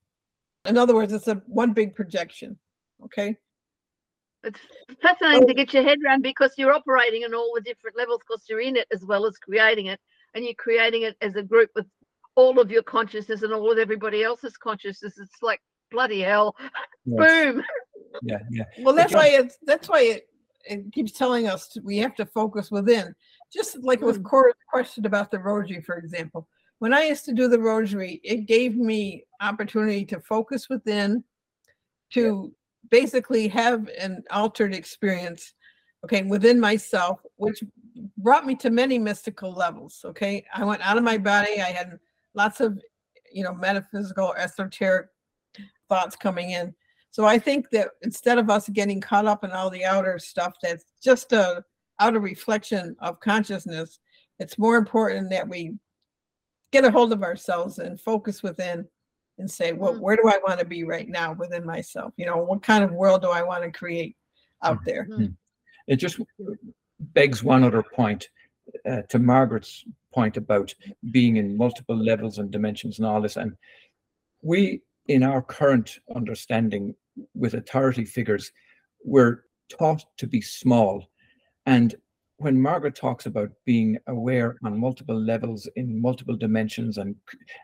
In 0.67 0.77
other 0.77 0.95
words, 0.95 1.13
it's 1.13 1.29
a 1.29 1.41
one 1.47 1.73
big 1.73 1.95
projection. 1.95 2.59
Okay. 3.05 3.37
It's 4.45 4.61
fascinating 5.01 5.47
to 5.49 5.55
get 5.55 5.73
your 5.73 5.85
head 5.85 5.99
around 6.05 6.23
because 6.23 6.53
you're 6.59 6.73
operating 6.73 7.25
on 7.25 7.35
all 7.35 7.53
the 7.55 7.61
different 7.63 7.97
levels 7.97 8.21
because 8.29 8.45
you're 8.49 8.61
in 8.61 8.77
it 8.77 8.87
as 8.93 9.05
well 9.05 9.27
as 9.27 9.39
creating 9.39 9.87
it. 9.87 10.01
And 10.35 10.45
you're 10.45 10.55
creating 10.55 11.03
it 11.03 11.17
as 11.23 11.35
a 11.37 11.43
group 11.43 11.71
with 11.75 11.87
all 12.35 12.61
of 12.61 12.71
your 12.71 12.83
consciousness 12.83 13.43
and 13.43 13.53
all 13.53 13.73
of 13.73 13.79
everybody 13.79 14.23
else's 14.23 14.57
consciousness. 14.57 15.19
It's 15.19 15.43
like 15.43 15.61
bloody 15.97 16.21
hell. 16.21 16.55
Yes. 17.09 17.55
Boom. 17.55 17.63
Yeah, 18.23 18.39
yeah. 18.51 18.65
Well, 18.81 18.93
that's 18.93 19.15
Okay. 19.15 19.37
why 19.37 19.41
it's 19.41 19.59
that's 19.63 19.89
why 19.89 20.01
it, 20.01 20.29
it 20.65 20.93
keeps 20.93 21.13
telling 21.13 21.47
us 21.47 21.69
to- 21.69 21.81
we 21.83 21.99
have 21.99 22.17
to 22.17 22.27
focus 22.27 22.69
within. 22.69 23.15
Just 23.53 23.79
like 23.85 24.01
with 24.01 24.17
hmm. 24.17 24.25
Cora's 24.25 24.55
question 24.69 25.07
about 25.07 25.31
the 25.31 25.39
rosary, 25.39 25.81
for 25.83 25.99
example. 25.99 26.49
When 26.81 26.93
I 26.93 27.05
used 27.05 27.25
to 27.27 27.33
do 27.33 27.47
the 27.47 27.61
rosary, 27.61 28.21
it 28.25 28.47
gave 28.47 28.75
me 28.77 29.23
opportunity 29.41 30.05
to 30.07 30.19
focus 30.19 30.69
within, 30.69 31.23
to 32.15 32.53
basically 32.91 33.47
have 33.47 33.89
an 34.01 34.25
altered 34.33 34.75
experience 34.75 35.55
okay, 36.05 36.25
within 36.25 36.59
myself, 36.59 37.21
which 37.37 37.63
brought 38.19 38.47
me 38.47 38.57
to 38.57 38.71
many 38.71 38.99
mystical 38.99 39.53
levels. 39.53 40.01
Okay. 40.05 40.45
I 40.53 40.65
went 40.65 40.83
out 40.83 40.99
of 40.99 41.05
my 41.05 41.19
hmm. 41.19 41.23
body. 41.23 41.61
I 41.61 41.71
had 41.71 42.01
lots 42.35 42.61
of, 42.61 42.81
you 43.33 43.45
know, 43.45 43.55
metaphysical, 43.55 44.35
esoteric 44.35 45.07
thoughts 45.89 46.17
coming 46.17 46.51
in. 46.51 46.75
So 47.11 47.25
I 47.25 47.39
think 47.39 47.71
that 47.71 47.89
instead 48.03 48.39
of 48.39 48.51
us 48.51 48.69
getting 48.69 49.01
caught 49.01 49.27
up 49.27 49.45
in 49.45 49.51
all 49.51 49.71
the 49.71 49.85
outer 49.85 50.19
stuff 50.19 50.55
that's 50.63 50.85
just 51.03 51.33
a 51.33 51.65
outer 51.99 52.21
reflection 52.21 52.95
of 53.01 53.21
consciousness, 53.21 53.99
it's 54.39 54.59
more 54.59 54.77
important 54.77 55.31
that 55.31 55.49
we 55.49 55.75
get 56.73 56.85
a 56.85 56.91
hold 56.91 57.13
of 57.13 57.23
ourselves 57.23 57.79
and 57.79 58.01
focus 58.01 58.43
within 58.43 58.87
and 59.39 59.51
say, 59.51 59.73
well, 59.73 59.95
Mm. 59.95 60.01
where 60.01 60.17
do 60.17 60.29
I 60.29 60.39
want 60.47 60.61
to 60.61 60.67
be 60.67 60.85
right 60.85 61.09
now 61.09 61.33
within 61.33 61.65
myself? 61.65 62.13
You 62.17 62.27
know, 62.27 62.39
what 62.39 62.63
kind 62.63 62.85
of 62.85 62.93
world 62.93 63.23
do 63.23 63.31
I 63.31 63.43
want 63.43 63.65
to 63.65 63.71
create 63.71 64.17
out 64.63 64.85
there? 64.85 65.09
It 65.87 65.97
just 65.97 66.21
begs 66.99 67.43
one 67.43 67.63
other 67.65 67.83
point 67.83 68.29
uh, 68.85 69.03
to 69.03 69.19
Margaret's 69.19 69.85
point 70.13 70.37
about 70.37 70.75
being 71.11 71.37
in 71.37 71.57
multiple 71.57 71.97
levels 71.97 72.39
and 72.39 72.51
dimensions 72.51 72.99
and 72.99 73.07
all 73.07 73.21
this. 73.21 73.37
And 73.37 73.57
we, 74.43 74.83
in 75.09 75.23
our 75.23 75.43
current 75.43 75.99
understanding 76.15 76.95
with 77.35 77.55
authority 77.55 78.05
figures, 78.05 78.53
we're 79.05 79.43
taught 79.69 80.05
to 80.19 80.27
be 80.27 80.41
small. 80.41 81.05
And 81.67 81.95
when 82.39 82.61
Margaret 82.61 82.95
talks 82.95 83.27
about 83.27 83.51
being 83.65 83.99
aware 84.09 84.57
on 84.63 84.79
multiple 84.79 85.19
levels 85.19 85.69
in 85.77 86.01
multiple 86.01 86.37
dimensions, 86.37 86.99
and 86.99 87.17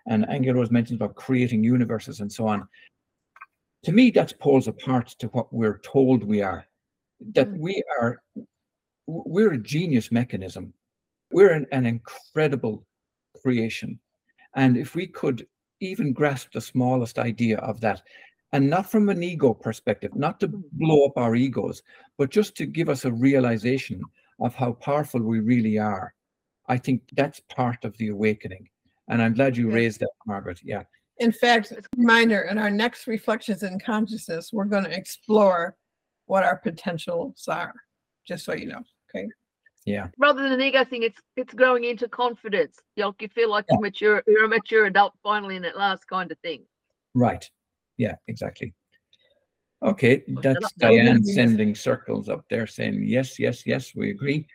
and 0.06 0.24
Aingeal 0.26 0.54
Rose 0.54 0.70
mentions 0.70 0.96
about 0.96 1.14
creating 1.14 1.62
universes 1.62 2.20
and 2.20 2.32
so 2.32 2.46
on, 2.46 2.66
to 3.84 3.92
me 3.92 4.10
that's 4.10 4.32
pulls 4.32 4.68
apart 4.68 5.08
to 5.18 5.26
what 5.28 5.52
we're 5.52 5.78
told 5.78 6.24
we 6.24 6.40
are. 6.40 6.66
That 7.34 7.48
mm. 7.48 7.58
we 7.58 7.82
are 8.00 8.22
we're 9.06 9.52
a 9.52 9.58
genius 9.58 10.10
mechanism. 10.10 10.72
We're 11.32 11.52
an, 11.52 11.66
an 11.72 11.86
incredible 11.86 12.86
creation. 13.42 13.98
And 14.54 14.76
if 14.76 14.94
we 14.94 15.06
could 15.06 15.46
even 15.82 16.12
grasp 16.12 16.52
the 16.52 16.60
smallest 16.60 17.18
idea 17.18 17.58
of 17.58 17.80
that, 17.80 18.02
and 18.52 18.68
not 18.68 18.90
from 18.90 19.08
an 19.08 19.22
ego 19.22 19.52
perspective, 19.52 20.14
not 20.14 20.40
to 20.40 20.46
hmm. 20.46 20.60
blow 20.72 21.04
up 21.06 21.16
our 21.16 21.34
egos, 21.34 21.82
but 22.18 22.30
just 22.30 22.56
to 22.56 22.66
give 22.66 22.88
us 22.88 23.04
a 23.04 23.12
realization 23.12 24.02
of 24.40 24.54
how 24.54 24.72
powerful 24.72 25.20
we 25.20 25.40
really 25.40 25.78
are, 25.78 26.14
I 26.68 26.78
think 26.78 27.02
that's 27.12 27.40
part 27.40 27.84
of 27.84 27.96
the 27.98 28.08
awakening. 28.08 28.68
And 29.08 29.20
I'm 29.20 29.34
glad 29.34 29.56
you 29.56 29.68
Yeah. 29.68 29.74
raised 29.74 30.00
that, 30.00 30.10
Margaret. 30.26 30.60
Yeah. 30.62 30.84
In 31.18 31.32
fact, 31.32 31.72
reminder 31.96 32.42
in 32.42 32.58
our 32.58 32.70
next 32.70 33.06
reflections 33.06 33.62
in 33.62 33.78
consciousness, 33.78 34.52
we're 34.52 34.64
going 34.64 34.84
to 34.84 34.96
explore 34.96 35.76
what 36.26 36.44
our 36.44 36.56
potentials 36.56 37.46
are, 37.48 37.74
just 38.26 38.44
so 38.44 38.54
you 38.54 38.66
know. 38.66 38.82
Okay. 39.14 39.28
Yeah. 39.84 40.08
Rather 40.18 40.42
than 40.42 40.52
an 40.52 40.60
ego 40.60 40.84
thing, 40.84 41.02
it's 41.02 41.20
it's 41.36 41.54
growing 41.54 41.84
into 41.84 42.08
confidence. 42.08 42.78
You 42.96 43.12
feel 43.34 43.50
like 43.50 43.64
you're 43.68 43.80
mature, 43.80 44.22
you're 44.26 44.44
a 44.44 44.48
mature 44.48 44.86
adult 44.86 45.14
finally 45.22 45.56
in 45.56 45.62
that 45.62 45.76
last 45.76 46.06
kind 46.06 46.30
of 46.30 46.38
thing. 46.38 46.64
Right. 47.14 47.48
Yeah, 47.96 48.14
exactly. 48.28 48.74
Okay, 49.82 50.22
that's 50.28 50.72
Diane 50.74 51.24
sending 51.24 51.74
circles 51.74 52.28
up 52.28 52.44
there 52.48 52.68
saying, 52.68 53.02
yes, 53.02 53.38
yes, 53.38 53.66
yes, 53.66 53.92
we 53.96 54.10
agree. 54.10 54.46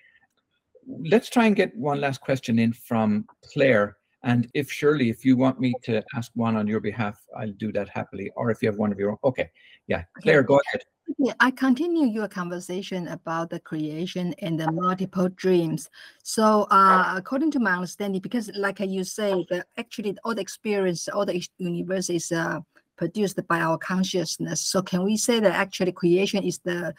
Let's 0.88 1.30
try 1.30 1.48
and 1.48 1.56
get 1.56 1.76
one 1.76 2.00
last 2.00 2.22
question 2.22 2.60
in 2.60 2.72
from 2.72 3.26
Claire. 3.44 3.98
And 4.24 4.50
if 4.54 4.72
Shirley, 4.72 5.10
if 5.10 5.26
you 5.26 5.36
want 5.36 5.60
me 5.60 5.74
to 5.84 6.02
ask 6.16 6.32
one 6.36 6.56
on 6.56 6.66
your 6.66 6.80
behalf, 6.80 7.22
I'll 7.38 7.52
do 7.52 7.74
that 7.74 7.90
happily. 7.90 8.32
Or 8.38 8.52
if 8.52 8.62
you 8.62 8.70
have 8.70 8.78
one 8.78 8.94
of 8.94 9.00
your 9.00 9.12
own. 9.12 9.18
Okay. 9.26 9.50
Yeah. 9.88 10.04
Claire, 10.22 10.44
go 10.44 10.62
ahead. 10.66 10.84
Yeah, 11.18 11.34
I 11.40 11.52
continue 11.52 12.06
your 12.08 12.28
conversation 12.28 13.08
about 13.08 13.50
the 13.50 13.60
creation 13.60 14.34
and 14.40 14.60
the 14.60 14.70
multiple 14.72 15.30
dreams. 15.30 15.90
So, 16.24 16.64
uh, 16.70 17.14
according 17.16 17.52
to 17.52 17.60
my 17.60 17.74
understanding, 17.74 18.20
because 18.22 18.52
like 18.56 18.80
you 18.82 19.04
say, 19.04 19.46
the 19.50 19.66
actually 19.78 20.18
all 20.26 20.36
the 20.36 20.42
experience, 20.42 21.08
all 21.08 21.26
the 21.26 21.42
universe 21.58 22.10
is 22.10 22.32
uh, 22.32 22.60
produced 22.98 23.40
by 23.48 23.62
our 23.62 23.78
consciousness. 23.78 24.62
So, 24.62 24.82
can 24.82 25.04
we 25.04 25.16
say 25.16 25.40
that 25.40 25.54
actually 25.54 25.94
creation 25.94 26.44
is 26.44 26.60
the 26.60 26.94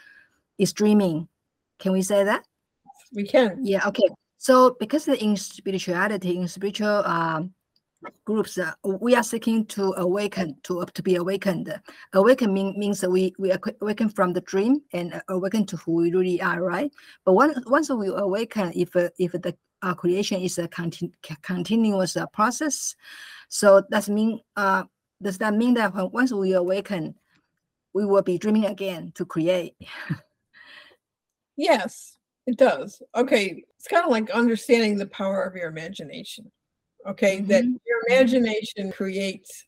is 0.56 0.72
dreaming? 0.72 1.28
Can 1.78 1.92
we 1.92 2.02
say 2.02 2.24
that? 2.24 2.44
We 3.12 3.24
can. 3.24 3.60
Yeah. 3.62 3.86
Okay. 3.88 4.08
So, 4.38 4.76
because 4.80 5.04
the- 5.04 5.22
in 5.22 5.36
spirituality, 5.36 6.38
in 6.38 6.48
spiritual 6.48 7.04
um, 7.04 7.52
groups, 8.24 8.58
uh, 8.58 8.72
we 8.84 9.14
are 9.14 9.22
seeking 9.22 9.66
to 9.66 9.94
awaken, 9.96 10.56
to 10.64 10.84
to 10.94 11.02
be 11.02 11.16
awakened. 11.16 11.74
Awaken 12.12 12.52
mean, 12.52 12.78
means 12.78 13.00
that 13.00 13.10
we 13.10 13.34
we 13.38 13.52
awa- 13.52 13.74
awaken 13.80 14.08
from 14.08 14.32
the 14.32 14.40
dream 14.42 14.82
and 14.92 15.14
uh, 15.14 15.20
awaken 15.28 15.66
to 15.66 15.76
who 15.78 15.94
we 15.94 16.12
really 16.12 16.40
are, 16.40 16.62
right? 16.62 16.92
But 17.24 17.34
once 17.34 17.58
once 17.66 17.90
we 17.90 18.08
awaken, 18.08 18.72
if 18.74 18.94
uh, 18.94 19.10
if 19.18 19.32
the 19.32 19.56
uh, 19.82 19.94
creation 19.94 20.40
is 20.40 20.58
a 20.58 20.68
contin- 20.68 21.12
continuous 21.42 22.16
uh, 22.16 22.26
process, 22.26 22.94
so 23.48 23.82
that's 23.90 24.08
mean 24.08 24.40
uh 24.56 24.84
does 25.22 25.38
that 25.38 25.54
mean 25.54 25.74
that 25.74 25.94
when, 25.94 26.10
once 26.12 26.32
we 26.32 26.52
awaken, 26.52 27.14
we 27.94 28.04
will 28.04 28.22
be 28.22 28.38
dreaming 28.38 28.66
again 28.66 29.12
to 29.16 29.24
create? 29.24 29.74
Yes, 31.56 32.16
it 32.46 32.56
does. 32.56 33.02
Okay. 33.16 33.64
It's 33.76 33.88
kind 33.88 34.04
of 34.04 34.12
like 34.12 34.30
understanding 34.30 34.96
the 34.96 35.06
power 35.06 35.42
of 35.42 35.56
your 35.56 35.68
imagination. 35.68 36.52
Okay. 37.08 37.40
That 37.40 37.64
your 37.64 37.98
imagination 38.08 38.92
creates 38.92 39.64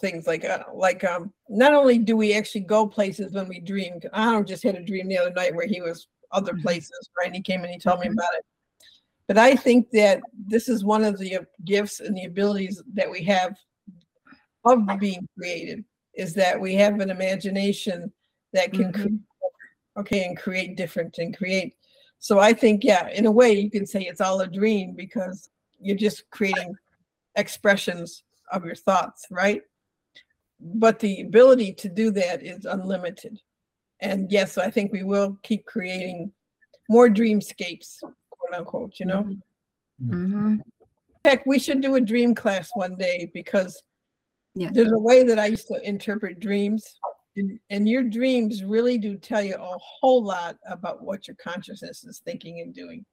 things 0.00 0.26
like 0.26 0.44
uh, 0.44 0.64
like 0.72 1.04
um 1.04 1.32
not 1.48 1.72
only 1.72 1.98
do 1.98 2.16
we 2.16 2.34
actually 2.34 2.60
go 2.60 2.86
places 2.86 3.32
when 3.32 3.48
we 3.48 3.60
dream 3.60 4.00
i 4.12 4.30
don't 4.30 4.48
just 4.48 4.62
had 4.62 4.74
a 4.74 4.82
dream 4.82 5.08
the 5.08 5.18
other 5.18 5.30
night 5.32 5.54
where 5.54 5.66
he 5.66 5.80
was 5.80 6.08
other 6.32 6.54
places 6.62 7.10
right 7.16 7.26
and 7.26 7.36
he 7.36 7.42
came 7.42 7.62
and 7.62 7.72
he 7.72 7.78
told 7.78 8.00
me 8.00 8.08
about 8.08 8.34
it. 8.34 8.44
But 9.28 9.38
i 9.38 9.54
think 9.54 9.90
that 9.92 10.20
this 10.46 10.68
is 10.68 10.84
one 10.84 11.04
of 11.04 11.18
the 11.18 11.40
gifts 11.64 12.00
and 12.00 12.16
the 12.16 12.24
abilities 12.24 12.82
that 12.94 13.10
we 13.10 13.22
have 13.24 13.56
of 14.64 14.80
being 14.98 15.28
creative 15.38 15.84
is 16.14 16.34
that 16.34 16.60
we 16.60 16.74
have 16.74 17.00
an 17.00 17.10
imagination 17.10 18.12
that 18.52 18.72
can 18.72 18.92
cre- 18.92 20.00
okay 20.00 20.24
and 20.24 20.36
create 20.38 20.76
different 20.76 21.18
and 21.18 21.36
create. 21.36 21.74
So 22.18 22.40
i 22.40 22.52
think 22.52 22.82
yeah 22.82 23.08
in 23.10 23.26
a 23.26 23.30
way 23.30 23.52
you 23.52 23.70
can 23.70 23.86
say 23.86 24.02
it's 24.02 24.20
all 24.20 24.40
a 24.40 24.48
dream 24.48 24.94
because 24.94 25.50
you're 25.84 25.96
just 25.96 26.24
creating 26.30 26.74
expressions 27.36 28.24
of 28.52 28.64
your 28.64 28.74
thoughts 28.74 29.26
right? 29.30 29.62
But 30.60 30.98
the 30.98 31.20
ability 31.22 31.74
to 31.74 31.88
do 31.88 32.10
that 32.12 32.42
is 32.42 32.64
unlimited. 32.64 33.38
And 34.00 34.30
yes 34.30 34.58
i 34.58 34.70
think 34.70 34.92
we 34.92 35.02
will 35.02 35.38
keep 35.42 35.64
creating 35.66 36.32
more 36.88 37.08
dreamscapes 37.08 38.00
quote 38.30 38.54
unquote 38.58 38.94
you 39.00 39.06
know? 39.06 39.22
Mm-hmm. 40.02 40.56
heck 41.24 41.46
we 41.46 41.58
should 41.58 41.80
do 41.80 41.94
a 41.94 42.00
dream 42.00 42.34
class 42.34 42.68
one 42.74 42.96
day 42.96 43.30
because 43.32 43.80
Yeah. 44.56 44.70
there's 44.72 44.92
a 44.92 44.98
way 44.98 45.22
that 45.24 45.38
i 45.38 45.46
used 45.46 45.68
to 45.68 45.80
interpret 45.88 46.40
dreams 46.40 46.82
and, 47.36 47.58
and 47.70 47.88
your 47.88 48.02
dreams 48.02 48.62
really 48.64 48.98
do 48.98 49.16
tell 49.16 49.42
you 49.42 49.54
a 49.54 49.78
whole 49.78 50.22
lot 50.22 50.56
about 50.68 51.02
what 51.02 51.26
your 51.28 51.36
consciousness 51.36 52.04
is 52.04 52.20
thinking 52.24 52.60
and 52.60 52.74
doing 52.74 53.04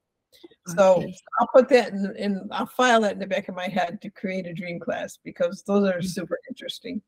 so 0.66 0.96
Okay. 0.98 1.14
i'll 1.40 1.48
put 1.48 1.68
that 1.68 1.92
in, 1.92 2.14
in 2.16 2.48
i'll 2.52 2.66
file 2.66 3.00
that 3.00 3.12
in 3.12 3.18
the 3.18 3.26
back 3.26 3.48
of 3.48 3.54
my 3.54 3.68
head 3.68 4.00
to 4.00 4.10
create 4.10 4.46
a 4.46 4.54
dream 4.54 4.78
class 4.78 5.18
because 5.24 5.62
those 5.64 5.88
are 5.88 6.02
super 6.02 6.38
interesting 6.48 7.02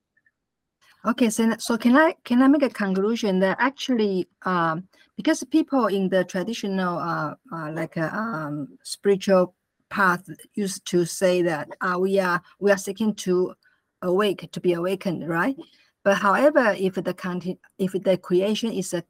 Okay, 1.07 1.29
so 1.29 1.55
so 1.59 1.77
can 1.77 1.97
I 1.97 2.14
can 2.25 2.41
I 2.41 2.49
make 2.49 2.62
a 2.62 2.70
conclusion 2.70 3.39
that 3.41 3.59
actually 3.61 4.27
um 4.43 4.89
because 5.16 5.45
people 5.45 5.87
in 5.89 6.09
the 6.09 6.25
traditional 6.25 6.99
uh, 6.99 7.35
uh 7.53 7.72
like 7.72 7.99
a 7.99 8.14
um 8.14 8.79
spiritual 8.83 9.55
path 9.91 10.25
used 10.55 10.87
to 10.87 11.05
say 11.05 11.43
that 11.43 11.68
uh 11.83 11.99
we 11.99 12.18
are 12.18 12.41
we 12.59 12.70
are 12.70 12.79
seeking 12.79 13.14
to 13.16 13.55
awake 14.01 14.51
to 14.51 14.61
be 14.61 14.72
awakened, 14.72 15.29
right? 15.29 15.57
But 16.05 16.16
however, 16.18 16.75
if 16.79 16.95
the 16.95 17.12
conti- 17.14 17.61
if 17.79 17.93
the 17.93 18.16
creation 18.16 18.72
is 18.72 18.95
a 18.95 19.05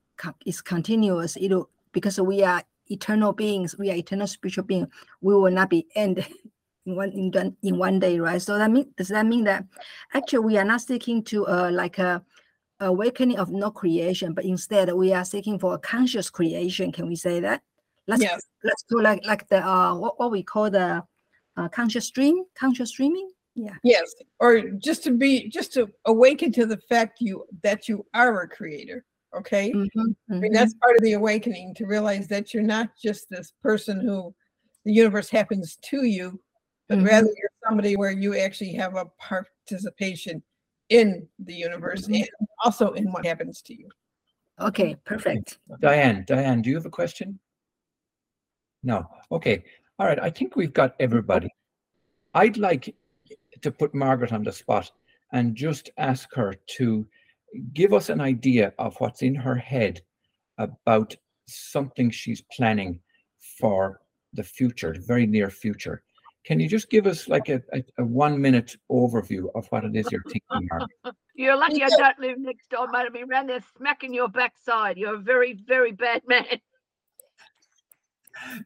is 0.45 0.61
continuous, 0.62 1.37
it'll 1.41 1.71
because 1.93 2.21
we 2.21 2.43
are 2.43 2.65
eternal 2.89 3.32
beings, 3.32 3.76
we 3.78 3.91
are 3.91 3.95
eternal 3.95 4.26
spiritual 4.26 4.64
beings, 4.64 4.89
we 5.20 5.35
will 5.35 5.51
not 5.51 5.70
be 5.70 5.87
end 5.95 6.18
in 6.87 6.97
one 6.97 7.12
in 7.12 7.30
one 7.30 7.57
in 7.62 7.78
one 7.78 7.99
day, 7.99 8.18
right? 8.20 8.41
So 8.41 8.59
that 8.59 8.70
mean 8.70 8.93
does 8.97 9.09
that 9.09 9.26
mean 9.26 9.45
that 9.45 9.64
actually 10.12 10.41
we 10.41 10.59
are 10.59 10.64
not 10.64 10.80
seeking 10.82 11.22
to 11.24 11.47
uh 11.47 11.70
like 11.70 11.99
a 11.99 12.22
awakening 12.80 13.39
of 13.39 13.51
no 13.51 13.70
creation, 13.70 14.35
but 14.35 14.45
instead 14.45 14.93
we 14.93 15.12
are 15.12 15.24
seeking 15.24 15.59
for 15.59 15.74
a 15.74 15.78
conscious 15.78 16.30
creation. 16.30 16.93
Can 16.93 17.09
we 17.09 17.16
say 17.16 17.41
that? 17.41 17.62
Let's 18.07 18.22
Yes. 18.22 18.43
let's 18.62 18.85
do 18.89 19.01
like 19.01 19.24
like 19.24 19.49
the 19.49 19.66
uh 19.66 19.95
what, 19.95 20.18
what 20.18 20.30
we 20.30 20.43
call 20.43 20.70
the 20.70 21.03
uh, 21.57 21.68
conscious 21.68 22.11
dream, 22.11 22.45
conscious 22.55 22.91
dreaming. 22.93 23.30
Yeah. 23.55 23.76
Yes, 23.85 24.12
or 24.41 24.62
just 24.62 25.05
to 25.05 25.12
be 25.12 25.49
just 25.49 25.72
to 25.74 25.89
awaken 26.05 26.53
to 26.53 26.66
the 26.66 26.78
fact 26.89 27.20
you 27.20 27.47
that 27.62 27.89
you 27.89 28.05
are 28.12 28.43
a 28.43 28.49
creator. 28.49 29.05
Okay. 29.37 29.72
Mhm, 29.72 30.16
I 30.30 30.35
mean 30.35 30.53
that's 30.53 30.74
part 30.74 30.97
of 30.97 31.03
the 31.03 31.14
awakening 31.14 31.74
to 31.74 31.87
realize 31.87 32.28
that 32.28 32.55
you're 32.55 32.62
not 32.62 32.91
just 32.97 33.28
this 33.28 33.53
person 33.62 34.01
who 34.01 34.35
the 34.85 34.93
universe 34.93 35.28
happens 35.28 35.76
to 35.82 36.05
you, 36.05 36.41
but 36.89 36.99
Mhm. 36.99 37.07
rather 37.07 37.26
you're 37.26 37.51
somebody 37.66 37.97
where 37.97 38.11
you 38.11 38.37
actually 38.37 38.72
have 38.74 38.95
a 38.97 39.07
participation 39.18 40.43
in 40.91 41.28
the 41.39 41.55
universe 41.55 42.07
and 42.07 42.28
also 42.64 42.93
in 42.93 43.11
what 43.11 43.24
happens 43.24 43.62
to 43.62 43.74
you. 43.74 43.89
Okay, 44.61 44.95
perfect. 45.05 45.59
Diane, 45.80 46.24
Diane, 46.26 46.62
do 46.62 46.70
you 46.70 46.76
have 46.76 46.87
a 46.87 46.91
question? 46.91 47.39
No. 48.82 49.09
Okay. 49.32 49.64
All 49.99 50.07
right. 50.07 50.20
I 50.20 50.30
think 50.30 50.55
we've 50.57 50.72
got 50.72 50.95
everybody. 51.01 51.49
I'd 52.35 52.59
like 52.59 52.95
to 53.62 53.72
put 53.72 53.95
Margaret 53.95 54.32
on 54.32 54.45
the 54.45 54.53
spot 54.53 54.93
and 55.32 55.57
just 55.57 55.91
ask 55.97 56.32
her 56.35 56.55
to 56.76 57.07
give 57.73 57.93
us 57.93 58.09
an 58.09 58.21
idea 58.21 58.73
of 58.79 58.97
what's 58.99 59.23
in 59.23 59.35
her 59.35 59.55
head 59.55 60.01
about 60.59 61.15
something 61.47 62.11
she's 62.11 62.43
planning 62.53 63.01
for 63.59 64.01
the 64.33 64.43
future, 64.43 64.93
the 64.93 65.01
very 65.01 65.27
near 65.27 65.51
future. 65.51 66.03
Can 66.45 66.61
you 66.61 66.69
just 66.69 66.91
give 66.91 67.07
us 67.07 67.29
like 67.29 67.49
a, 67.49 67.63
a, 67.73 67.83
a 67.99 68.05
one 68.05 68.41
minute 68.41 68.77
overview 68.91 69.47
of 69.55 69.67
what 69.71 69.85
it 69.85 69.97
is 69.97 70.11
you're 70.13 70.23
thinking, 70.25 70.69
Margaret? 70.71 70.91
You're 71.37 71.57
lucky 71.57 71.83
I 71.83 71.89
don't 71.89 72.19
live 72.21 72.39
next 72.39 72.71
door, 72.71 72.87
mate. 72.93 73.07
I'll 73.07 73.11
be 73.11 73.25
around 73.25 73.49
there 73.49 73.59
smacking 73.77 74.15
your 74.15 74.29
backside. 74.29 74.97
You're 74.97 75.17
a 75.17 75.19
very, 75.19 75.55
very 75.67 75.91
bad 75.91 76.23
man. 76.29 76.45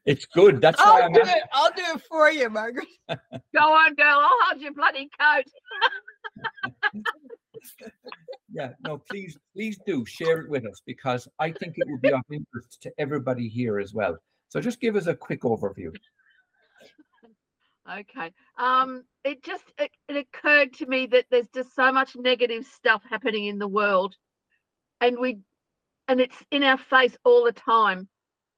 It's 0.04 0.26
good. 0.26 0.60
That's 0.60 0.78
why 0.78 1.00
I'll 1.00 1.04
I'm 1.04 1.12
do 1.12 1.20
asking. 1.20 1.36
it. 1.36 1.42
I'll 1.52 1.72
do 1.72 1.82
it 1.94 2.02
for 2.02 2.30
you, 2.30 2.50
Margaret. 2.50 2.88
Go 3.08 3.60
on, 3.60 3.94
girl. 3.94 4.20
I'll 4.20 4.28
hold 4.42 4.60
your 4.60 4.74
bloody 4.74 5.08
coat. 5.18 5.44
Yeah, 8.52 8.70
no, 8.84 8.98
please, 9.10 9.36
please 9.54 9.78
do 9.86 10.04
share 10.06 10.40
it 10.40 10.48
with 10.48 10.64
us 10.64 10.80
because 10.86 11.28
I 11.38 11.50
think 11.52 11.74
it 11.76 11.86
will 11.88 11.98
be 11.98 12.12
of 12.12 12.22
interest 12.32 12.80
to 12.82 12.92
everybody 12.98 13.48
here 13.48 13.78
as 13.78 13.92
well. 13.92 14.16
So 14.48 14.60
just 14.60 14.80
give 14.80 14.96
us 14.96 15.06
a 15.06 15.14
quick 15.14 15.42
overview. 15.42 15.92
Okay. 17.90 18.32
Um, 18.58 19.04
it 19.24 19.42
just 19.42 19.64
it, 19.78 19.90
it 20.08 20.16
occurred 20.16 20.74
to 20.74 20.86
me 20.86 21.06
that 21.06 21.26
there's 21.30 21.48
just 21.54 21.74
so 21.74 21.90
much 21.90 22.16
negative 22.16 22.66
stuff 22.66 23.02
happening 23.08 23.46
in 23.46 23.58
the 23.58 23.68
world, 23.68 24.14
and 25.00 25.18
we, 25.18 25.38
and 26.06 26.20
it's 26.20 26.36
in 26.50 26.62
our 26.62 26.76
face 26.76 27.16
all 27.24 27.44
the 27.44 27.52
time. 27.52 28.08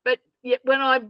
But 0.05 0.19
yet, 0.43 0.61
when 0.65 0.81
I 0.81 1.01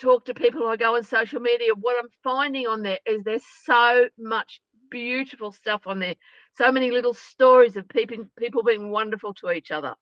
talk 0.00 0.24
to 0.24 0.34
people, 0.34 0.66
I 0.66 0.76
go 0.76 0.96
on 0.96 1.04
social 1.04 1.40
media. 1.40 1.70
What 1.80 1.96
I'm 1.98 2.10
finding 2.24 2.66
on 2.66 2.82
there 2.82 2.98
is 3.06 3.22
there's 3.22 3.42
so 3.64 4.08
much 4.18 4.60
beautiful 4.90 5.52
stuff 5.52 5.82
on 5.86 6.00
there. 6.00 6.16
So 6.56 6.70
many 6.70 6.90
little 6.90 7.14
stories 7.14 7.76
of 7.76 7.88
people 7.88 8.24
people 8.38 8.62
being 8.62 8.90
wonderful 8.90 9.34
to 9.34 9.50
each 9.50 9.70
other, 9.70 9.94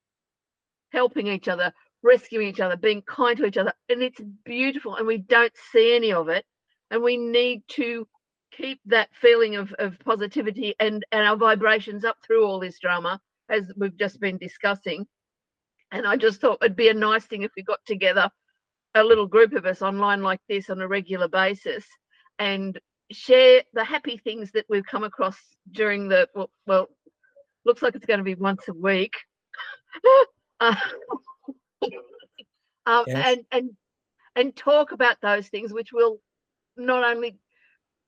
helping 0.93 1.27
each 1.27 1.49
other, 1.49 1.73
rescuing 2.03 2.49
each 2.49 2.61
other, 2.61 2.77
being 2.77 3.03
kind 3.03 3.37
to 3.39 3.47
each 3.47 3.57
other, 3.57 3.73
and 3.89 4.03
it's 4.03 4.21
beautiful. 4.45 4.97
And 4.97 5.07
we 5.07 5.19
don't 5.19 5.53
see 5.73 5.97
any 5.97 6.13
of 6.13 6.29
it 6.29 6.45
and 6.93 7.03
we 7.03 7.17
need 7.17 7.63
to 7.69 8.07
keep 8.53 8.79
that 8.85 9.09
feeling 9.15 9.57
of, 9.57 9.73
of 9.79 9.99
positivity 10.05 10.75
and, 10.79 11.05
and 11.11 11.27
our 11.27 11.37
vibrations 11.37 12.05
up 12.05 12.17
through 12.25 12.47
all 12.47 12.61
this 12.61 12.79
drama 12.79 13.19
as 13.49 13.73
we've 13.77 13.97
just 13.97 14.21
been 14.21 14.37
discussing 14.37 15.07
and 15.91 16.07
i 16.07 16.17
just 16.17 16.41
thought 16.41 16.59
it'd 16.63 16.77
be 16.77 16.89
a 16.89 16.95
nice 16.95 17.25
thing 17.25 17.43
if 17.43 17.51
we 17.57 17.63
got 17.63 17.81
together 17.87 18.31
a 18.95 19.03
little 19.03 19.27
group 19.27 19.55
of 19.55 19.65
us 19.65 19.81
online 19.81 20.23
like 20.23 20.41
this 20.49 20.69
on 20.69 20.81
a 20.81 20.87
regular 20.87 21.29
basis 21.29 21.85
and 22.39 22.79
share 23.13 23.63
the 23.73 23.85
happy 23.85 24.17
things 24.19 24.51
that 24.53 24.67
we've 24.69 24.87
come 24.87 25.05
across 25.05 25.37
during 25.71 26.09
the 26.09 26.29
well, 26.35 26.51
well 26.67 26.89
looks 27.65 27.83
like 27.83 27.95
it's 27.95 28.07
going 28.07 28.19
to 28.19 28.25
be 28.25 28.35
once 28.35 28.67
a 28.69 28.73
week 28.73 29.15
uh, 30.61 30.75
um, 32.87 33.05
Yes. 33.07 33.37
and 33.37 33.47
and 33.53 33.71
and 34.35 34.57
talk 34.57 34.93
about 34.93 35.17
those 35.21 35.49
things 35.49 35.73
which 35.73 35.93
will 35.93 36.21
not 36.77 37.05
only 37.05 37.37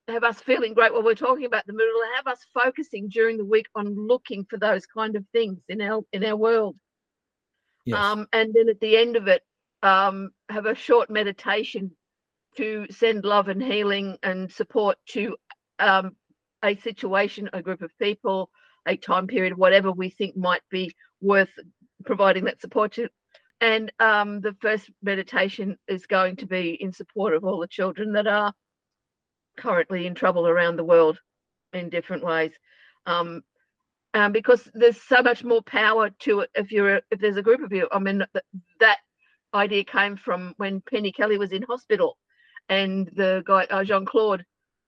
have 0.09 0.25
us 0.25 0.41
feeling 0.41 0.75
great 0.75 0.93
while 0.93 1.03
we're 1.03 1.15
talking 1.15 1.47
about 1.47 1.67
them, 1.67 1.77
but 1.77 1.85
it'll 1.85 2.17
have 2.17 2.27
us 2.27 2.41
focusing 2.53 3.09
during 3.09 3.37
the 3.39 3.45
week 3.45 3.67
on 3.75 3.95
looking 3.95 4.45
for 4.45 4.59
those 4.59 4.87
kind 4.87 5.17
of 5.17 5.25
things 5.33 5.61
in 5.69 5.81
our 5.81 6.03
in 6.13 6.25
our 6.25 6.37
world. 6.37 6.77
Yes. 7.85 7.99
Um, 7.99 8.27
and 8.33 8.55
then 8.55 8.69
at 8.69 8.81
the 8.81 8.97
end 8.97 9.17
of 9.17 9.29
it, 9.29 9.43
um, 9.83 10.31
have 10.49 10.67
a 10.67 10.75
short 10.75 11.11
meditation 11.11 11.93
to 12.57 12.87
send 12.91 13.25
love 13.25 13.49
and 13.49 13.63
healing 13.63 14.17
and 14.23 14.51
support 14.51 14.97
to 15.11 15.37
um, 15.79 16.17
a 16.63 16.77
situation, 16.77 17.51
a 17.53 17.63
group 17.63 17.83
of 17.83 17.91
people, 18.01 18.51
a 18.87 18.97
time 18.97 19.27
period, 19.27 19.57
whatever 19.57 19.93
we 19.93 20.11
think 20.11 20.37
might 20.37 20.63
be 20.71 20.95
worth 21.21 21.51
providing 22.05 22.45
that 22.45 22.61
support 22.61 22.93
to. 22.93 23.09
And 23.61 23.93
um, 23.99 24.41
the 24.41 24.57
first 24.61 24.91
meditation 25.03 25.79
is 25.89 26.07
going 26.07 26.37
to 26.37 26.47
be 26.47 26.77
in 26.81 26.93
support 26.93 27.35
of 27.35 27.45
all 27.45 27.61
the 27.61 27.69
children 27.69 28.13
that 28.13 28.27
are 28.27 28.53
currently 29.57 30.07
in 30.07 30.15
trouble 30.15 30.47
around 30.47 30.77
the 30.77 30.85
world 30.85 31.19
in 31.73 31.89
different 31.89 32.25
ways. 32.25 32.53
Um, 33.07 33.43
um, 34.15 34.33
because 34.33 34.69
there's 34.75 35.01
so 35.03 35.23
much 35.23 35.43
more 35.43 35.63
power 35.63 36.11
to 36.21 36.41
it 36.41 36.51
if 36.55 36.71
you're 36.71 36.97
a, 36.97 37.03
if 37.11 37.21
there's 37.21 37.37
a 37.37 37.43
group 37.43 37.63
of 37.63 37.73
you. 37.73 37.89
I 37.91 37.99
mean 37.99 38.25
th- 38.33 38.45
that 38.81 38.99
idea 39.53 39.85
came 39.85 40.17
from 40.17 40.55
when 40.57 40.83
Penny 40.83 41.13
Kelly 41.13 41.37
was 41.37 41.53
in 41.53 41.63
hospital, 41.63 42.17
and 42.69 43.11
the 43.15 43.43
guy 43.47 43.65
uh, 43.71 43.85
Jean 43.85 44.05
Claude, 44.05 44.45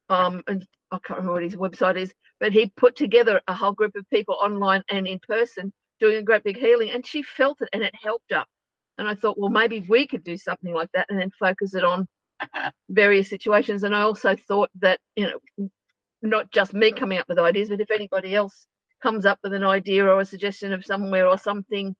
um, 0.08 0.42
and 0.46 0.66
I 0.90 0.98
can't 1.04 1.18
remember 1.20 1.34
what 1.34 1.42
his 1.42 1.56
website 1.56 1.96
is, 1.96 2.12
but 2.40 2.52
he 2.52 2.72
put 2.76 2.96
together 2.96 3.40
a 3.48 3.54
whole 3.54 3.72
group 3.72 3.96
of 3.96 4.08
people 4.10 4.36
online 4.40 4.82
and 4.90 5.06
in 5.06 5.18
person 5.26 5.72
doing 6.00 6.16
a 6.16 6.22
great 6.22 6.44
big 6.44 6.58
healing, 6.58 6.90
and 6.90 7.06
she 7.06 7.22
felt 7.22 7.60
it 7.60 7.68
and 7.72 7.82
it 7.82 7.94
helped 8.02 8.30
her. 8.30 8.44
And 8.98 9.08
I 9.08 9.14
thought, 9.14 9.38
well, 9.38 9.50
maybe 9.50 9.84
we 9.88 10.06
could 10.06 10.24
do 10.24 10.36
something 10.38 10.72
like 10.72 10.90
that 10.94 11.06
and 11.10 11.20
then 11.20 11.30
focus 11.38 11.74
it 11.74 11.84
on 11.84 12.06
various 12.88 13.28
situations. 13.28 13.82
And 13.82 13.94
I 13.94 14.02
also 14.02 14.36
thought 14.48 14.70
that 14.80 14.98
you 15.16 15.30
know, 15.58 15.68
not 16.22 16.50
just 16.50 16.74
me 16.74 16.92
coming 16.92 17.18
up 17.18 17.28
with 17.28 17.38
ideas, 17.38 17.68
but 17.68 17.80
if 17.80 17.90
anybody 17.90 18.34
else 18.34 18.66
comes 19.02 19.26
up 19.26 19.38
with 19.42 19.52
an 19.52 19.64
idea 19.64 20.04
or 20.04 20.20
a 20.20 20.24
suggestion 20.24 20.72
of 20.72 20.84
somewhere 20.84 21.26
or 21.28 21.38
something 21.38 21.94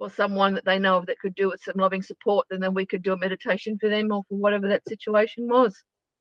or 0.00 0.10
someone 0.10 0.54
that 0.54 0.64
they 0.64 0.78
know 0.78 0.96
of 0.96 1.06
that 1.06 1.18
could 1.20 1.34
do 1.34 1.48
with 1.48 1.62
some 1.62 1.74
loving 1.76 2.02
support, 2.02 2.46
then 2.50 2.60
then 2.60 2.74
we 2.74 2.86
could 2.86 3.02
do 3.02 3.12
a 3.12 3.18
meditation 3.18 3.78
for 3.78 3.88
them 3.88 4.10
or 4.10 4.24
for 4.28 4.36
whatever 4.36 4.66
that 4.66 4.82
situation 4.88 5.46
was. 5.46 5.74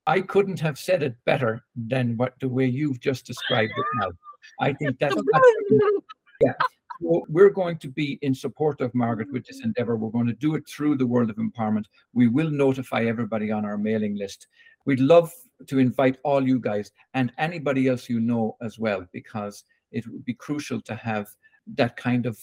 I 0.06 0.22
couldn't 0.22 0.60
have 0.60 0.78
said 0.78 1.02
it 1.02 1.16
better 1.26 1.62
than 1.76 2.18
what 2.18 2.34
the 2.40 2.50
way 2.50 2.66
you've 2.66 3.00
just 3.00 3.26
described 3.26 3.72
it 3.76 3.86
now. 3.96 4.12
I 4.60 4.74
think 4.74 5.00
that's 5.00 5.16
absolutely- 5.34 6.02
yeah. 6.42 6.54
So 7.02 7.26
we're 7.30 7.50
going 7.50 7.78
to 7.78 7.88
be 7.88 8.20
in 8.22 8.36
support 8.36 8.82
of 8.82 8.94
Margaret 8.94 9.32
with 9.32 9.46
this 9.46 9.62
endeavor. 9.64 9.96
We're 9.96 10.10
going 10.10 10.28
to 10.28 10.34
do 10.34 10.56
it 10.56 10.68
through 10.68 10.98
the 10.98 11.08
World 11.08 11.30
of 11.30 11.38
Empowerment. 11.38 11.86
We 12.14 12.28
will 12.28 12.50
notify 12.50 13.06
everybody 13.06 13.52
on 13.52 13.64
our 13.64 13.78
mailing 13.78 14.18
list. 14.18 14.48
We'd 14.86 15.00
love 15.00 15.32
to 15.68 15.80
invite 15.80 16.18
all 16.24 16.46
you 16.46 16.60
guys 16.60 16.92
and 17.14 17.32
anybody 17.38 17.88
else 17.88 18.10
you 18.10 18.20
know 18.20 18.58
as 18.62 18.78
well, 18.80 19.06
because 19.14 19.64
it 19.92 20.06
would 20.08 20.26
be 20.26 20.34
crucial 20.34 20.82
to 20.82 20.96
have 20.96 21.30
that 21.76 21.96
kind 21.96 22.26
of 22.26 22.38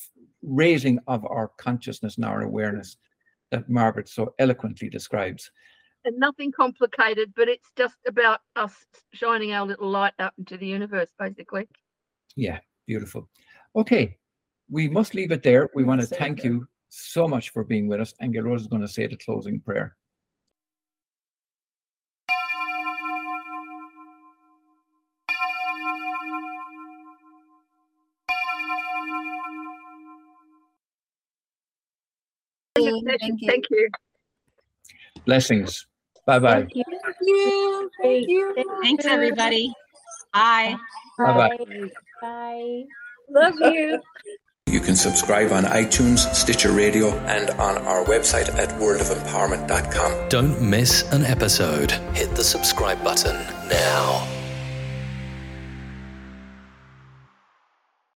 raising 0.47 0.99
of 1.07 1.24
our 1.26 1.51
consciousness 1.59 2.16
and 2.16 2.24
our 2.24 2.42
awareness 2.42 2.97
that 3.51 3.68
Margaret 3.68 4.09
so 4.09 4.34
eloquently 4.38 4.88
describes. 4.88 5.51
And 6.05 6.18
nothing 6.18 6.53
complicated, 6.53 7.32
but 7.36 7.49
it's 7.49 7.70
just 7.76 7.97
about 8.07 8.40
us 8.55 8.72
shining 9.12 9.53
our 9.53 9.66
little 9.66 9.88
light 9.88 10.14
out 10.18 10.32
into 10.38 10.57
the 10.57 10.66
universe, 10.66 11.11
basically. 11.18 11.68
Yeah, 12.36 12.61
beautiful. 12.86 13.28
Okay, 13.74 14.16
we 14.70 14.88
must 14.88 15.14
leave 15.14 15.32
it 15.32 15.42
there. 15.42 15.68
We 15.74 15.84
want 15.84 16.01
to 16.01 16.07
thank 16.07 16.44
you 16.44 16.66
so 16.88 17.26
much 17.26 17.51
for 17.51 17.64
being 17.64 17.88
with 17.88 18.01
us. 18.01 18.14
And 18.20 18.34
Rose 18.44 18.62
is 18.62 18.66
going 18.68 18.82
to 18.82 18.88
say 18.88 19.07
the 19.07 19.16
closing 19.16 19.61
prayer. 19.61 19.97
Thank 33.20 33.42
you. 33.42 33.48
Thank 33.48 33.64
you. 33.70 33.88
Blessings. 35.24 35.86
Bye 36.26 36.38
bye. 36.38 36.60
Thank 36.60 36.74
you. 36.74 37.90
Thank 38.02 38.28
you. 38.28 38.64
Thanks, 38.82 39.04
everybody. 39.04 39.72
Bye. 40.32 40.76
Bye 41.18 41.56
bye. 41.56 41.90
Bye. 42.20 42.84
Love 43.30 43.54
you. 43.60 44.00
You 44.68 44.80
can 44.80 44.96
subscribe 44.96 45.52
on 45.52 45.64
iTunes, 45.64 46.32
Stitcher 46.34 46.72
Radio, 46.72 47.10
and 47.26 47.50
on 47.50 47.78
our 47.86 48.04
website 48.04 48.52
at 48.56 48.68
worldofempowerment.com. 48.80 50.28
Don't 50.28 50.60
miss 50.60 51.10
an 51.12 51.24
episode. 51.24 51.92
Hit 52.14 52.34
the 52.34 52.44
subscribe 52.44 53.02
button 53.04 53.36
now. 53.68 54.36